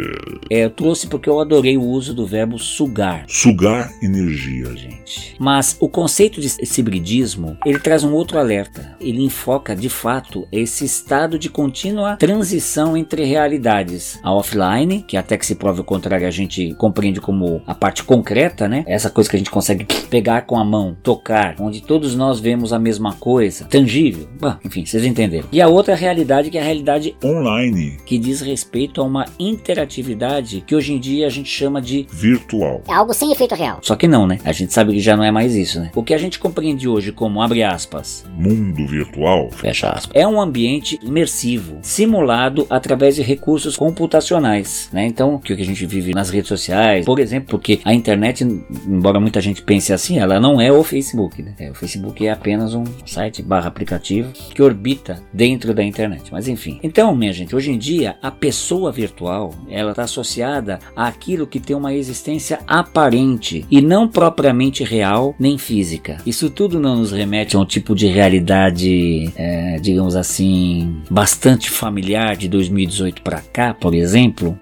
É, 0.49 0.63
eu 0.63 0.69
trouxe 0.69 1.07
porque 1.07 1.29
eu 1.29 1.41
adorei 1.41 1.75
o 1.75 1.83
uso 1.83 2.13
do 2.13 2.25
verbo 2.25 2.57
sugar. 2.57 3.25
Sugar 3.27 3.91
energia. 4.01 4.73
Gente. 4.77 5.35
Mas 5.37 5.75
o 5.81 5.89
conceito 5.89 6.39
de 6.39 6.49
hibridismo, 6.77 7.57
ele 7.65 7.79
traz 7.79 8.05
um 8.05 8.13
outro 8.13 8.39
alerta. 8.39 8.95
Ele 9.01 9.25
enfoca, 9.25 9.75
de 9.75 9.89
fato, 9.89 10.47
esse 10.53 10.85
estado 10.85 11.37
de 11.37 11.49
contínua 11.49 12.15
transição 12.15 12.95
entre 12.95 13.25
realidades. 13.25 14.17
A 14.23 14.33
offline, 14.33 15.03
que 15.05 15.17
até 15.17 15.37
que 15.37 15.45
se 15.45 15.55
prove 15.55 15.81
o 15.81 15.83
contrário, 15.83 16.25
a 16.25 16.31
gente 16.31 16.73
compreende 16.75 17.19
como 17.19 17.61
a 17.67 17.75
parte 17.75 18.05
concreta, 18.05 18.68
né? 18.69 18.83
Essa 18.87 19.09
coisa 19.09 19.29
que 19.29 19.35
a 19.35 19.39
gente 19.39 19.51
consegue 19.51 19.85
pegar 20.09 20.41
com 20.43 20.57
a 20.57 20.63
mão, 20.63 20.95
tocar, 21.03 21.55
onde 21.59 21.81
todos 21.81 22.15
nós 22.15 22.39
vemos 22.39 22.71
a 22.71 22.79
mesma 22.79 23.13
coisa, 23.13 23.65
tangível. 23.65 24.27
Bah, 24.39 24.59
enfim, 24.63 24.85
vocês 24.85 25.03
entenderam. 25.05 25.47
E 25.51 25.61
a 25.61 25.67
outra 25.67 25.95
realidade 25.95 26.49
que 26.49 26.57
é 26.57 26.61
a 26.61 26.63
realidade 26.63 27.15
Online. 27.23 27.97
que 28.05 28.17
diz 28.17 28.41
respeito 28.41 29.01
a 29.01 29.03
uma 29.03 29.25
interatividade 29.39 30.63
que 30.65 30.75
hoje 30.75 30.93
em 30.93 30.99
dia 30.99 31.27
a 31.27 31.29
gente 31.29 31.49
chama 31.49 31.81
de 31.81 32.05
Virtual. 32.11 32.81
É 32.87 32.93
algo 32.93 33.13
sem 33.13 33.31
efeito 33.31 33.55
real. 33.55 33.79
só 33.81 33.95
que 33.95 34.07
não, 34.07 34.27
né? 34.27 34.39
A 34.43 34.51
gente 34.51 34.73
sabe 34.73 34.93
que 34.93 34.99
já 34.99 35.15
não 35.15 35.23
é 35.23 35.31
mais 35.31 35.55
isso, 35.55 35.79
né? 35.79 35.91
O 35.95 36.03
que 36.03 36.13
a 36.13 36.17
gente 36.17 36.39
compreende 36.39 36.87
hoje 36.87 37.11
como 37.11 37.41
abre 37.41 37.63
aspas, 37.63 38.25
Mundo 38.37 38.85
virtual. 38.87 39.49
fecha 39.51 39.89
aspas, 39.89 40.11
é 40.13 40.27
um 40.27 40.39
ambiente 40.39 40.99
imersivo, 41.01 41.77
simulado 41.81 42.65
através 42.69 43.15
de 43.15 43.21
recursos 43.21 43.75
computacionais, 43.77 44.89
né? 44.91 45.05
Então, 45.05 45.35
o 45.35 45.39
que 45.39 45.53
a 45.53 45.65
gente 45.65 45.85
vive 45.85 46.13
nas 46.13 46.29
redes 46.29 46.47
sociais, 46.49 47.05
por 47.05 47.19
exemplo, 47.19 47.49
porque 47.49 47.79
a 47.83 47.93
internet, 47.93 48.45
embora 48.87 49.19
muita 49.19 49.41
gente 49.41 49.61
pense 49.61 49.93
assim, 49.93 50.19
ela 50.19 50.39
não 50.39 50.59
é 50.59 50.71
o 50.71 50.83
Facebook, 50.83 51.41
né? 51.41 51.53
É, 51.59 51.69
o 51.69 51.75
Facebook 51.75 52.25
é 52.25 52.31
apenas 52.31 52.73
um 52.73 52.83
site 53.05 53.41
barra 53.41 53.67
aplicativo 53.67 54.31
que 54.31 54.61
orbita 54.61 55.21
dentro 55.33 55.73
da 55.73 55.83
internet. 55.83 56.31
Mas 56.31 56.47
enfim. 56.47 56.79
Então, 56.83 57.15
minha 57.15 57.33
gente, 57.33 57.55
hoje 57.55 57.71
em 57.71 57.77
dia 57.77 58.17
a 58.21 58.31
pessoa 58.31 58.91
virtual, 58.91 59.53
ela 59.69 59.91
está 59.91 60.03
associada 60.03 60.79
àquilo 60.95 61.47
que 61.47 61.59
tem 61.59 61.75
uma 61.75 61.93
existência 61.93 62.59
aparente 62.67 63.65
e 63.69 63.81
não 63.81 64.07
propriamente 64.07 64.83
real 64.83 65.35
nem 65.39 65.57
física. 65.57 66.17
Isso 66.25 66.49
tudo 66.49 66.79
não 66.79 66.97
nos 66.97 67.11
remete 67.11 67.55
a 67.55 67.59
um 67.59 67.65
tipo 67.65 67.95
de 67.95 68.07
realidade, 68.07 69.31
é, 69.35 69.77
digamos 69.79 70.15
assim, 70.15 71.01
bastante 71.09 71.69
familiar 71.69 72.35
de 72.35 72.47
2018 72.47 73.21
para 73.21 73.41
cá, 73.41 73.73
por 73.73 73.93
exemplo. 73.93 74.57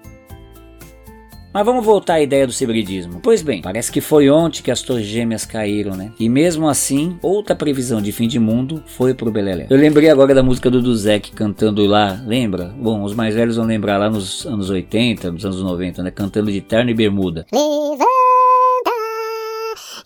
Mas 1.58 1.66
vamos 1.66 1.84
voltar 1.84 2.14
à 2.14 2.20
ideia 2.20 2.46
do 2.46 2.52
hibridismo. 2.52 3.18
Pois 3.20 3.42
bem, 3.42 3.60
parece 3.60 3.90
que 3.90 4.00
foi 4.00 4.30
ontem 4.30 4.62
que 4.62 4.70
as 4.70 4.80
torres 4.80 5.04
gêmeas 5.04 5.44
caíram, 5.44 5.96
né? 5.96 6.12
E 6.16 6.28
mesmo 6.28 6.68
assim, 6.68 7.18
outra 7.20 7.56
previsão 7.56 8.00
de 8.00 8.12
fim 8.12 8.28
de 8.28 8.38
mundo 8.38 8.80
foi 8.86 9.12
pro 9.12 9.28
Belelé. 9.28 9.66
Eu 9.68 9.76
lembrei 9.76 10.08
agora 10.08 10.32
da 10.32 10.40
música 10.40 10.70
do 10.70 10.80
Duzek 10.80 11.32
cantando 11.32 11.84
lá, 11.84 12.22
lembra? 12.24 12.72
Bom, 12.78 13.02
os 13.02 13.12
mais 13.12 13.34
velhos 13.34 13.56
vão 13.56 13.66
lembrar 13.66 13.98
lá 13.98 14.08
nos 14.08 14.46
anos 14.46 14.70
80, 14.70 15.32
nos 15.32 15.44
anos 15.44 15.60
90, 15.60 16.00
né? 16.04 16.12
Cantando 16.12 16.52
de 16.52 16.60
terno 16.60 16.92
e 16.92 16.94
bermuda. 16.94 17.44
Levanta 17.52 18.06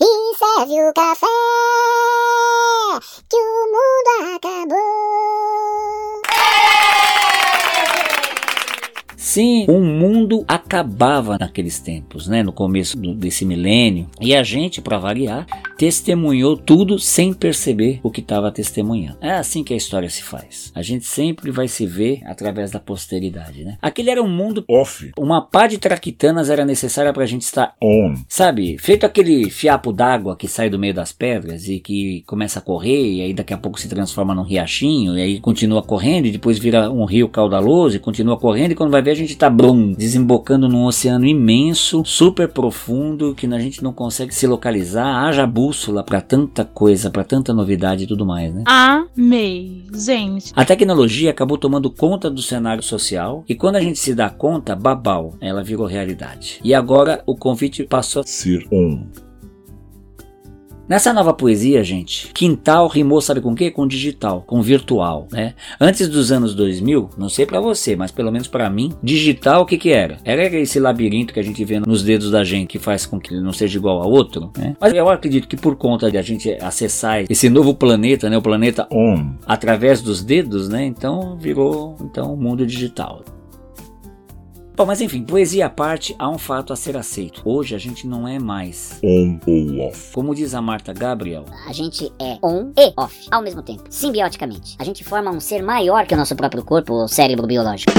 e 0.00 0.34
serve 0.34 0.88
o 0.88 0.92
café, 0.94 1.26
que 3.28 3.36
o 3.36 3.66
mundo 3.66 4.36
acabou. 4.36 5.11
Sim, 9.22 9.66
o 9.68 9.80
mundo 9.80 10.44
acabava 10.48 11.38
naqueles 11.38 11.78
tempos, 11.78 12.26
né? 12.26 12.42
No 12.42 12.52
começo 12.52 12.98
do- 12.98 13.14
desse 13.14 13.44
milênio. 13.44 14.08
E 14.20 14.34
a 14.34 14.42
gente, 14.42 14.82
para 14.82 14.98
variar, 14.98 15.46
testemunhou 15.82 16.56
tudo 16.56 16.96
sem 16.96 17.34
perceber 17.34 17.98
o 18.04 18.10
que 18.12 18.20
estava 18.20 18.52
testemunhando. 18.52 19.18
É 19.20 19.32
assim 19.32 19.64
que 19.64 19.74
a 19.74 19.76
história 19.76 20.08
se 20.08 20.22
faz. 20.22 20.70
A 20.76 20.80
gente 20.80 21.04
sempre 21.04 21.50
vai 21.50 21.66
se 21.66 21.84
ver 21.84 22.20
através 22.24 22.70
da 22.70 22.78
posteridade, 22.78 23.64
né? 23.64 23.78
Aquele 23.82 24.08
era 24.08 24.22
um 24.22 24.28
mundo. 24.28 24.64
Off. 24.68 25.10
Uma 25.18 25.42
pá 25.42 25.66
de 25.66 25.78
traquitanas 25.78 26.48
era 26.50 26.64
necessária 26.64 27.12
para 27.12 27.24
a 27.24 27.26
gente 27.26 27.42
estar 27.42 27.74
On. 27.82 28.14
Sabe, 28.28 28.78
feito 28.78 29.04
aquele 29.04 29.50
fiapo 29.50 29.92
d'água 29.92 30.36
que 30.36 30.46
sai 30.46 30.70
do 30.70 30.78
meio 30.78 30.94
das 30.94 31.10
pedras 31.10 31.66
e 31.66 31.80
que 31.80 32.22
começa 32.28 32.60
a 32.60 32.62
correr, 32.62 33.14
e 33.14 33.20
aí 33.20 33.34
daqui 33.34 33.52
a 33.52 33.58
pouco 33.58 33.80
se 33.80 33.88
transforma 33.88 34.36
num 34.36 34.44
riachinho, 34.44 35.18
e 35.18 35.20
aí 35.20 35.40
continua 35.40 35.82
correndo, 35.82 36.26
e 36.26 36.30
depois 36.30 36.60
vira 36.60 36.92
um 36.92 37.04
rio 37.04 37.28
caudaloso, 37.28 37.96
e 37.96 37.98
continua 37.98 38.38
correndo, 38.38 38.70
e 38.70 38.76
quando 38.76 38.92
vai 38.92 39.02
ver 39.02 39.10
a 39.10 39.16
gente 39.16 39.36
tá 39.36 39.50
brum, 39.50 39.90
desembocando 39.90 40.68
num 40.68 40.84
oceano 40.84 41.26
imenso, 41.26 42.04
super 42.04 42.46
profundo, 42.46 43.34
que 43.34 43.46
a 43.46 43.58
gente 43.58 43.82
não 43.82 43.92
consegue 43.92 44.32
se 44.32 44.46
localizar, 44.46 45.24
haja 45.24 45.44
bússola 45.72 46.04
pra 46.04 46.20
tanta 46.20 46.66
coisa, 46.66 47.10
pra 47.10 47.24
tanta 47.24 47.54
novidade 47.54 48.04
e 48.04 48.06
tudo 48.06 48.26
mais, 48.26 48.54
né? 48.54 48.62
Amei, 48.66 49.86
gente. 49.94 50.52
A 50.54 50.66
tecnologia 50.66 51.30
acabou 51.30 51.56
tomando 51.56 51.90
conta 51.90 52.30
do 52.30 52.42
cenário 52.42 52.82
social 52.82 53.42
e 53.48 53.54
quando 53.54 53.76
a 53.76 53.80
gente 53.80 53.98
se 53.98 54.14
dá 54.14 54.28
conta, 54.28 54.76
babau, 54.76 55.34
ela 55.40 55.64
virou 55.64 55.86
realidade. 55.86 56.60
E 56.62 56.74
agora 56.74 57.22
o 57.26 57.34
convite 57.34 57.84
passou 57.84 58.20
a 58.20 58.26
Ser 58.26 58.66
on. 58.70 59.06
Nessa 60.88 61.12
nova 61.12 61.32
poesia, 61.32 61.82
gente, 61.84 62.28
quintal 62.34 62.88
rimou 62.88 63.20
sabe 63.20 63.40
com 63.40 63.52
o 63.52 63.54
quê? 63.54 63.70
Com 63.70 63.86
digital, 63.86 64.42
com 64.46 64.60
virtual, 64.60 65.28
né? 65.30 65.54
Antes 65.80 66.08
dos 66.08 66.32
anos 66.32 66.54
2000, 66.54 67.10
não 67.16 67.28
sei 67.28 67.46
pra 67.46 67.60
você, 67.60 67.94
mas 67.94 68.10
pelo 68.10 68.32
menos 68.32 68.48
pra 68.48 68.68
mim, 68.68 68.92
digital 69.02 69.62
o 69.62 69.66
que 69.66 69.78
que 69.78 69.90
era? 69.90 70.18
Era 70.24 70.44
esse 70.56 70.80
labirinto 70.80 71.32
que 71.32 71.40
a 71.40 71.42
gente 71.42 71.64
vê 71.64 71.78
nos 71.78 72.02
dedos 72.02 72.30
da 72.30 72.42
gente 72.42 72.68
que 72.68 72.78
faz 72.78 73.06
com 73.06 73.20
que 73.20 73.32
ele 73.32 73.42
não 73.42 73.52
seja 73.52 73.78
igual 73.78 74.02
ao 74.02 74.10
outro, 74.10 74.50
né? 74.58 74.76
Mas 74.80 74.92
eu 74.92 75.08
acredito 75.08 75.48
que 75.48 75.56
por 75.56 75.76
conta 75.76 76.10
de 76.10 76.18
a 76.18 76.22
gente 76.22 76.50
acessar 76.60 77.24
esse 77.30 77.48
novo 77.48 77.74
planeta, 77.74 78.28
né, 78.28 78.36
o 78.36 78.42
planeta 78.42 78.86
On. 78.92 79.34
através 79.46 80.02
dos 80.02 80.22
dedos, 80.22 80.68
né? 80.68 80.84
Então 80.84 81.36
virou 81.38 81.96
então 82.00 82.34
o 82.34 82.36
mundo 82.36 82.66
digital. 82.66 83.22
Bom, 84.74 84.86
mas 84.86 85.02
enfim, 85.02 85.22
poesia 85.22 85.66
à 85.66 85.70
parte, 85.70 86.16
há 86.18 86.28
um 86.30 86.38
fato 86.38 86.72
a 86.72 86.76
ser 86.76 86.96
aceito. 86.96 87.42
Hoje 87.44 87.74
a 87.74 87.78
gente 87.78 88.06
não 88.06 88.26
é 88.26 88.38
mais. 88.38 88.98
On 89.04 89.38
ou 89.46 89.88
off. 89.88 90.12
Como 90.14 90.34
diz 90.34 90.54
a 90.54 90.62
Marta 90.62 90.94
Gabriel, 90.94 91.44
A 91.68 91.72
gente 91.74 92.10
é 92.18 92.38
on 92.42 92.72
e 92.76 92.92
off 92.96 93.26
ao 93.30 93.42
mesmo 93.42 93.62
tempo, 93.62 93.84
simbioticamente. 93.90 94.74
A 94.78 94.84
gente 94.84 95.04
forma 95.04 95.30
um 95.30 95.40
ser 95.40 95.62
maior 95.62 96.06
que 96.06 96.14
o 96.14 96.16
nosso 96.16 96.34
próprio 96.34 96.64
corpo 96.64 96.94
ou 96.94 97.06
cérebro 97.06 97.46
biológico. 97.46 97.92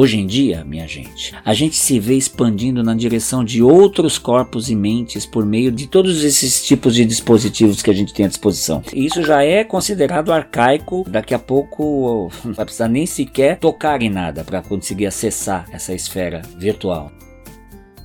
Hoje 0.00 0.16
em 0.16 0.28
dia, 0.28 0.64
minha 0.64 0.86
gente, 0.86 1.34
a 1.44 1.52
gente 1.52 1.74
se 1.74 1.98
vê 1.98 2.14
expandindo 2.14 2.84
na 2.84 2.94
direção 2.94 3.42
de 3.44 3.60
outros 3.60 4.16
corpos 4.16 4.70
e 4.70 4.76
mentes 4.76 5.26
por 5.26 5.44
meio 5.44 5.72
de 5.72 5.88
todos 5.88 6.22
esses 6.22 6.64
tipos 6.64 6.94
de 6.94 7.04
dispositivos 7.04 7.82
que 7.82 7.90
a 7.90 7.92
gente 7.92 8.14
tem 8.14 8.26
à 8.26 8.28
disposição. 8.28 8.80
E 8.94 9.04
isso 9.04 9.24
já 9.24 9.42
é 9.42 9.64
considerado 9.64 10.32
arcaico, 10.32 11.04
daqui 11.08 11.34
a 11.34 11.38
pouco 11.40 12.30
não 12.46 12.52
vai 12.52 12.64
precisar 12.64 12.86
nem 12.86 13.06
sequer 13.06 13.58
tocar 13.58 14.00
em 14.00 14.08
nada 14.08 14.44
para 14.44 14.62
conseguir 14.62 15.06
acessar 15.06 15.66
essa 15.72 15.92
esfera 15.92 16.42
virtual. 16.56 17.10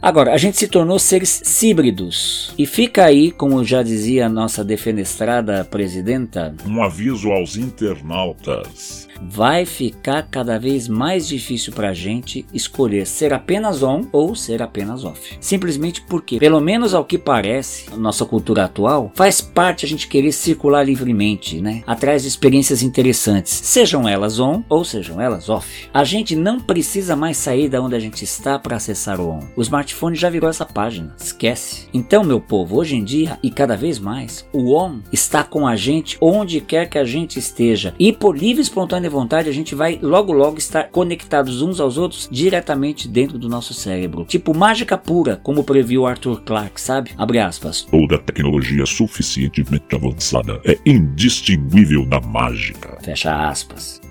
Agora, 0.02 0.34
a 0.34 0.38
gente 0.38 0.58
se 0.58 0.68
tornou 0.68 0.98
seres 0.98 1.62
híbridos. 1.62 2.56
E 2.58 2.66
fica 2.66 3.06
aí, 3.06 3.30
como 3.32 3.64
já 3.64 3.84
dizia 3.84 4.26
a 4.26 4.30
nossa 4.30 4.64
defenestrada 4.64 5.64
presidenta, 5.64 6.56
Um 6.66 6.82
aviso 6.82 7.32
aos 7.32 7.56
internautas. 7.56 9.08
Vai 9.22 9.66
ficar 9.66 10.24
cada 10.24 10.58
vez 10.58 10.88
mais 10.88 11.28
difícil 11.28 11.74
pra 11.74 11.94
gente 11.94 12.46
escolher 12.54 13.06
ser 13.06 13.34
apenas 13.34 13.84
on 13.84 14.06
ou 14.12 14.36
ser 14.36 14.62
apenas 14.62 15.04
off. 15.04 15.38
Simplesmente 15.40 16.02
porque, 16.02 16.40
pelo 16.40 16.60
menos 16.60 16.94
ao 16.94 17.06
que 17.06 17.18
parece, 17.18 17.86
a 17.92 17.98
nossa 17.98 18.26
cultura 18.26 18.66
atual 18.66 19.12
faz 19.16 19.42
parte 19.42 19.86
a 19.86 19.90
gente 19.90 20.08
querer 20.08 20.32
circular 20.32 20.84
livremente, 20.84 21.62
né? 21.62 21.84
Atrás 21.86 22.24
de 22.24 22.28
experiências 22.28 22.82
interessantes, 22.84 23.54
sejam 23.54 24.08
elas 24.08 24.40
on 24.40 24.64
ou 24.70 24.84
sejam 24.84 25.20
elas 25.20 25.50
off. 25.50 25.90
A 25.94 26.04
gente 26.04 26.36
não 26.36 26.60
precisa 26.60 27.16
mais 27.16 27.38
sair 27.38 27.70
da 27.70 27.82
onde 27.82 27.96
a 27.96 28.00
gente 28.00 28.24
está 28.24 28.58
para 28.60 28.76
acessar 28.76 29.20
o 29.20 29.30
on. 29.30 29.40
O 29.56 29.62
smartphone 29.62 30.16
já 30.16 30.30
virou 30.30 30.50
essa 30.50 30.66
página, 30.66 31.16
esquece. 31.18 31.88
Então, 31.94 32.24
meu 32.24 32.40
povo, 32.40 32.78
hoje 32.78 32.96
em 32.96 33.04
dia 33.04 33.38
e 33.42 33.50
cada 33.50 33.76
vez 33.76 34.00
mais, 34.00 34.46
o 34.52 34.76
on 34.76 35.00
está 35.12 35.44
com 35.44 35.68
a 35.68 35.76
gente 35.76 36.18
onde 36.22 36.62
quer 36.62 36.90
que 36.90 36.98
a 36.98 37.06
gente 37.06 37.40
esteja 37.40 37.94
e 38.00 38.12
por 38.12 38.38
livre 38.38 38.62
e 38.62 38.64
espontânea 38.64 39.10
vontade 39.14 39.50
a 39.50 39.54
gente 39.54 39.76
vai 39.76 39.98
logo 40.02 40.34
logo 40.34 40.58
estar 40.58 40.90
conectados 40.90 41.62
uns 41.62 41.80
aos 41.80 41.98
outros 41.98 42.28
diretamente 42.30 43.08
dentro 43.08 43.38
do 43.38 43.48
nosso 43.48 43.74
cérebro. 43.74 44.26
Tipo 44.26 44.54
mágica 44.54 44.98
pura, 44.98 45.40
como 45.42 45.64
previu 45.64 46.06
Arthur 46.06 46.42
Clarke, 46.42 46.82
sabe? 46.82 47.12
Abre 47.18 47.40
aspas. 47.40 47.84
Toda 47.84 48.18
tecnologia 48.18 48.86
suficientemente 48.86 49.96
avançada 49.96 50.60
é 50.66 50.78
indistinguível 50.86 52.06
da 52.06 52.20
mágica. 52.20 52.98
Fecha 53.02 53.48
aspas. 53.48 54.03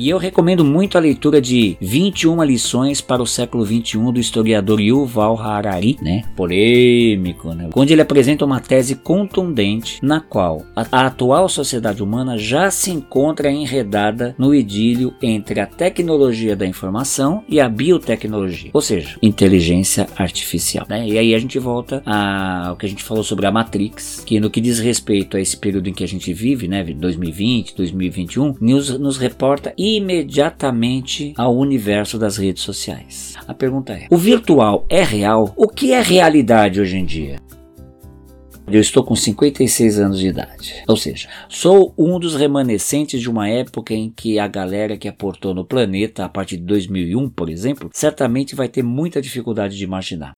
E 0.00 0.08
eu 0.08 0.16
recomendo 0.16 0.64
muito 0.64 0.96
a 0.96 1.00
leitura 1.00 1.42
de 1.42 1.76
21 1.78 2.42
lições 2.42 3.02
para 3.02 3.22
o 3.22 3.26
século 3.26 3.66
21 3.66 4.10
do 4.10 4.18
historiador 4.18 4.80
Yuval 4.80 5.38
Harari, 5.38 5.98
né? 6.00 6.22
Polêmico, 6.34 7.52
né? 7.52 7.68
Onde 7.76 7.92
ele 7.92 8.00
apresenta 8.00 8.46
uma 8.46 8.60
tese 8.60 8.94
contundente 8.94 9.98
na 10.02 10.18
qual 10.18 10.64
a, 10.74 11.04
atual 11.04 11.50
sociedade 11.50 12.02
humana 12.02 12.38
já 12.38 12.70
se 12.70 12.90
encontra 12.90 13.50
enredada 13.50 14.34
no 14.38 14.54
idílio 14.54 15.12
entre 15.20 15.60
a 15.60 15.66
tecnologia 15.66 16.56
da 16.56 16.64
informação 16.64 17.44
e 17.46 17.60
a 17.60 17.68
biotecnologia, 17.68 18.70
ou 18.72 18.80
seja, 18.80 19.18
inteligência 19.20 20.06
artificial. 20.16 20.86
Né? 20.88 21.08
E 21.08 21.18
aí 21.18 21.34
a 21.34 21.38
gente 21.38 21.58
volta 21.58 22.02
ao 22.06 22.74
que 22.76 22.86
a 22.86 22.88
gente 22.88 23.04
falou 23.04 23.22
sobre 23.22 23.44
a 23.44 23.52
Matrix, 23.52 24.22
que 24.24 24.40
no 24.40 24.48
que 24.48 24.62
diz 24.62 24.78
respeito 24.78 25.36
a 25.36 25.40
esse 25.42 25.58
período 25.58 25.90
em 25.90 25.92
que 25.92 26.04
a 26.04 26.08
gente 26.08 26.32
vive, 26.32 26.66
né, 26.66 26.82
2020, 26.82 27.76
2021, 27.76 28.54
nos, 28.58 28.98
nos 28.98 29.18
reporta 29.18 29.74
imediatamente 29.96 31.34
ao 31.36 31.56
universo 31.56 32.18
das 32.18 32.36
redes 32.36 32.62
sociais. 32.62 33.34
A 33.46 33.54
pergunta 33.54 33.92
é: 33.92 34.06
o 34.10 34.16
virtual 34.16 34.86
é 34.88 35.02
real? 35.02 35.52
O 35.56 35.68
que 35.68 35.92
é 35.92 36.00
realidade 36.00 36.80
hoje 36.80 36.96
em 36.96 37.04
dia? 37.04 37.36
Eu 38.72 38.80
estou 38.80 39.02
com 39.02 39.16
56 39.16 39.98
anos 39.98 40.20
de 40.20 40.28
idade. 40.28 40.84
Ou 40.86 40.96
seja, 40.96 41.28
sou 41.48 41.92
um 41.98 42.20
dos 42.20 42.36
remanescentes 42.36 43.20
de 43.20 43.28
uma 43.28 43.48
época 43.48 43.92
em 43.92 44.08
que 44.10 44.38
a 44.38 44.46
galera 44.46 44.96
que 44.96 45.08
aportou 45.08 45.52
no 45.52 45.64
planeta, 45.64 46.24
a 46.24 46.28
partir 46.28 46.56
de 46.56 46.62
2001, 46.62 47.30
por 47.30 47.50
exemplo, 47.50 47.90
certamente 47.92 48.54
vai 48.54 48.68
ter 48.68 48.84
muita 48.84 49.20
dificuldade 49.20 49.76
de 49.76 49.82
imaginar. 49.82 50.34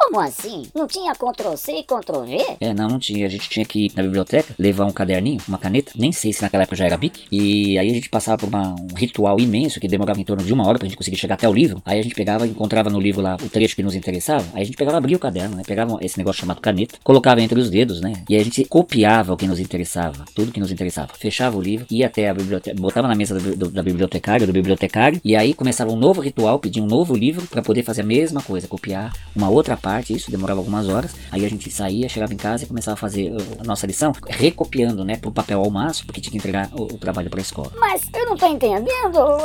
Como 0.00 0.18
assim? 0.18 0.62
Não 0.74 0.86
tinha 0.86 1.12
Ctrl 1.12 1.54
C 1.56 1.72
e 1.72 1.82
Ctrl 1.84 2.22
V? 2.24 2.56
É, 2.58 2.72
não, 2.72 2.88
não 2.88 2.98
tinha. 2.98 3.26
A 3.26 3.28
gente 3.28 3.48
tinha 3.50 3.66
que 3.66 3.84
ir 3.84 3.92
na 3.94 4.02
biblioteca, 4.02 4.54
levar 4.58 4.86
um 4.86 4.90
caderninho, 4.90 5.40
uma 5.46 5.58
caneta, 5.58 5.92
nem 5.94 6.10
sei 6.10 6.32
se 6.32 6.40
naquela 6.40 6.62
época 6.62 6.74
já 6.74 6.86
era 6.86 6.96
BIC, 6.96 7.26
e 7.30 7.78
aí 7.78 7.90
a 7.90 7.94
gente 7.94 8.08
passava 8.08 8.38
por 8.38 8.48
uma, 8.48 8.74
um 8.74 8.94
ritual 8.96 9.38
imenso 9.38 9.78
que 9.78 9.86
demorava 9.86 10.18
em 10.18 10.24
torno 10.24 10.42
de 10.42 10.52
uma 10.54 10.66
hora 10.66 10.78
pra 10.78 10.88
gente 10.88 10.96
conseguir 10.96 11.18
chegar 11.18 11.34
até 11.34 11.46
o 11.46 11.52
livro. 11.52 11.82
Aí 11.84 12.00
a 12.00 12.02
gente 12.02 12.14
pegava, 12.14 12.46
encontrava 12.46 12.88
no 12.88 12.98
livro 12.98 13.20
lá 13.20 13.36
o 13.40 13.48
trecho 13.50 13.76
que 13.76 13.82
nos 13.82 13.94
interessava, 13.94 14.44
aí 14.54 14.62
a 14.62 14.64
gente 14.64 14.76
pegava, 14.76 14.96
abria 14.96 15.16
o 15.16 15.20
caderno, 15.20 15.54
né? 15.54 15.62
Pegava 15.66 15.98
esse 16.00 16.16
negócio 16.16 16.40
chamado 16.40 16.60
caneta, 16.62 16.96
colocava 17.04 17.42
entre 17.42 17.60
os 17.60 17.68
dedos, 17.68 18.00
né? 18.00 18.14
E 18.28 18.34
aí 18.34 18.40
a 18.40 18.44
gente 18.44 18.64
copiava 18.64 19.34
o 19.34 19.36
que 19.36 19.46
nos 19.46 19.60
interessava, 19.60 20.24
tudo 20.34 20.50
que 20.50 20.60
nos 20.60 20.72
interessava. 20.72 21.10
Fechava 21.14 21.58
o 21.58 21.60
livro, 21.60 21.86
ia 21.90 22.06
até 22.06 22.30
a 22.30 22.34
biblioteca, 22.34 22.74
botava 22.80 23.06
na 23.06 23.14
mesa 23.14 23.38
do, 23.38 23.54
do, 23.54 23.70
da 23.70 23.82
bibliotecária, 23.82 24.46
do 24.46 24.52
bibliotecário, 24.52 25.20
e 25.22 25.36
aí 25.36 25.52
começava 25.52 25.92
um 25.92 25.96
novo 25.96 26.22
ritual, 26.22 26.58
pedia 26.58 26.82
um 26.82 26.86
novo 26.86 27.14
livro 27.14 27.46
para 27.46 27.62
poder 27.62 27.82
fazer 27.82 28.00
a 28.00 28.04
mesma 28.04 28.42
coisa, 28.42 28.66
copiar 28.66 29.12
uma 29.36 29.50
outra 29.50 29.76
parte 29.76 29.89
parte, 29.90 30.14
isso 30.14 30.30
demorava 30.30 30.60
algumas 30.60 30.88
horas. 30.88 31.10
Aí 31.32 31.44
a 31.44 31.48
gente 31.48 31.68
saía, 31.70 32.08
chegava 32.08 32.32
em 32.32 32.36
casa 32.36 32.62
e 32.64 32.66
começava 32.66 32.94
a 32.94 32.96
fazer 32.96 33.32
a 33.58 33.64
nossa 33.64 33.86
lição, 33.86 34.12
recopiando, 34.28 35.04
né, 35.04 35.16
pro 35.16 35.32
papel 35.32 35.60
ao 35.60 35.70
máximo, 35.70 36.06
porque 36.06 36.20
tinha 36.20 36.30
que 36.30 36.38
entregar 36.38 36.70
o, 36.72 36.84
o 36.84 36.98
trabalho 36.98 37.28
pra 37.28 37.40
escola. 37.40 37.72
Mas 37.76 38.02
eu 38.14 38.24
não 38.26 38.36
tô 38.36 38.46
entendendo. 38.46 38.90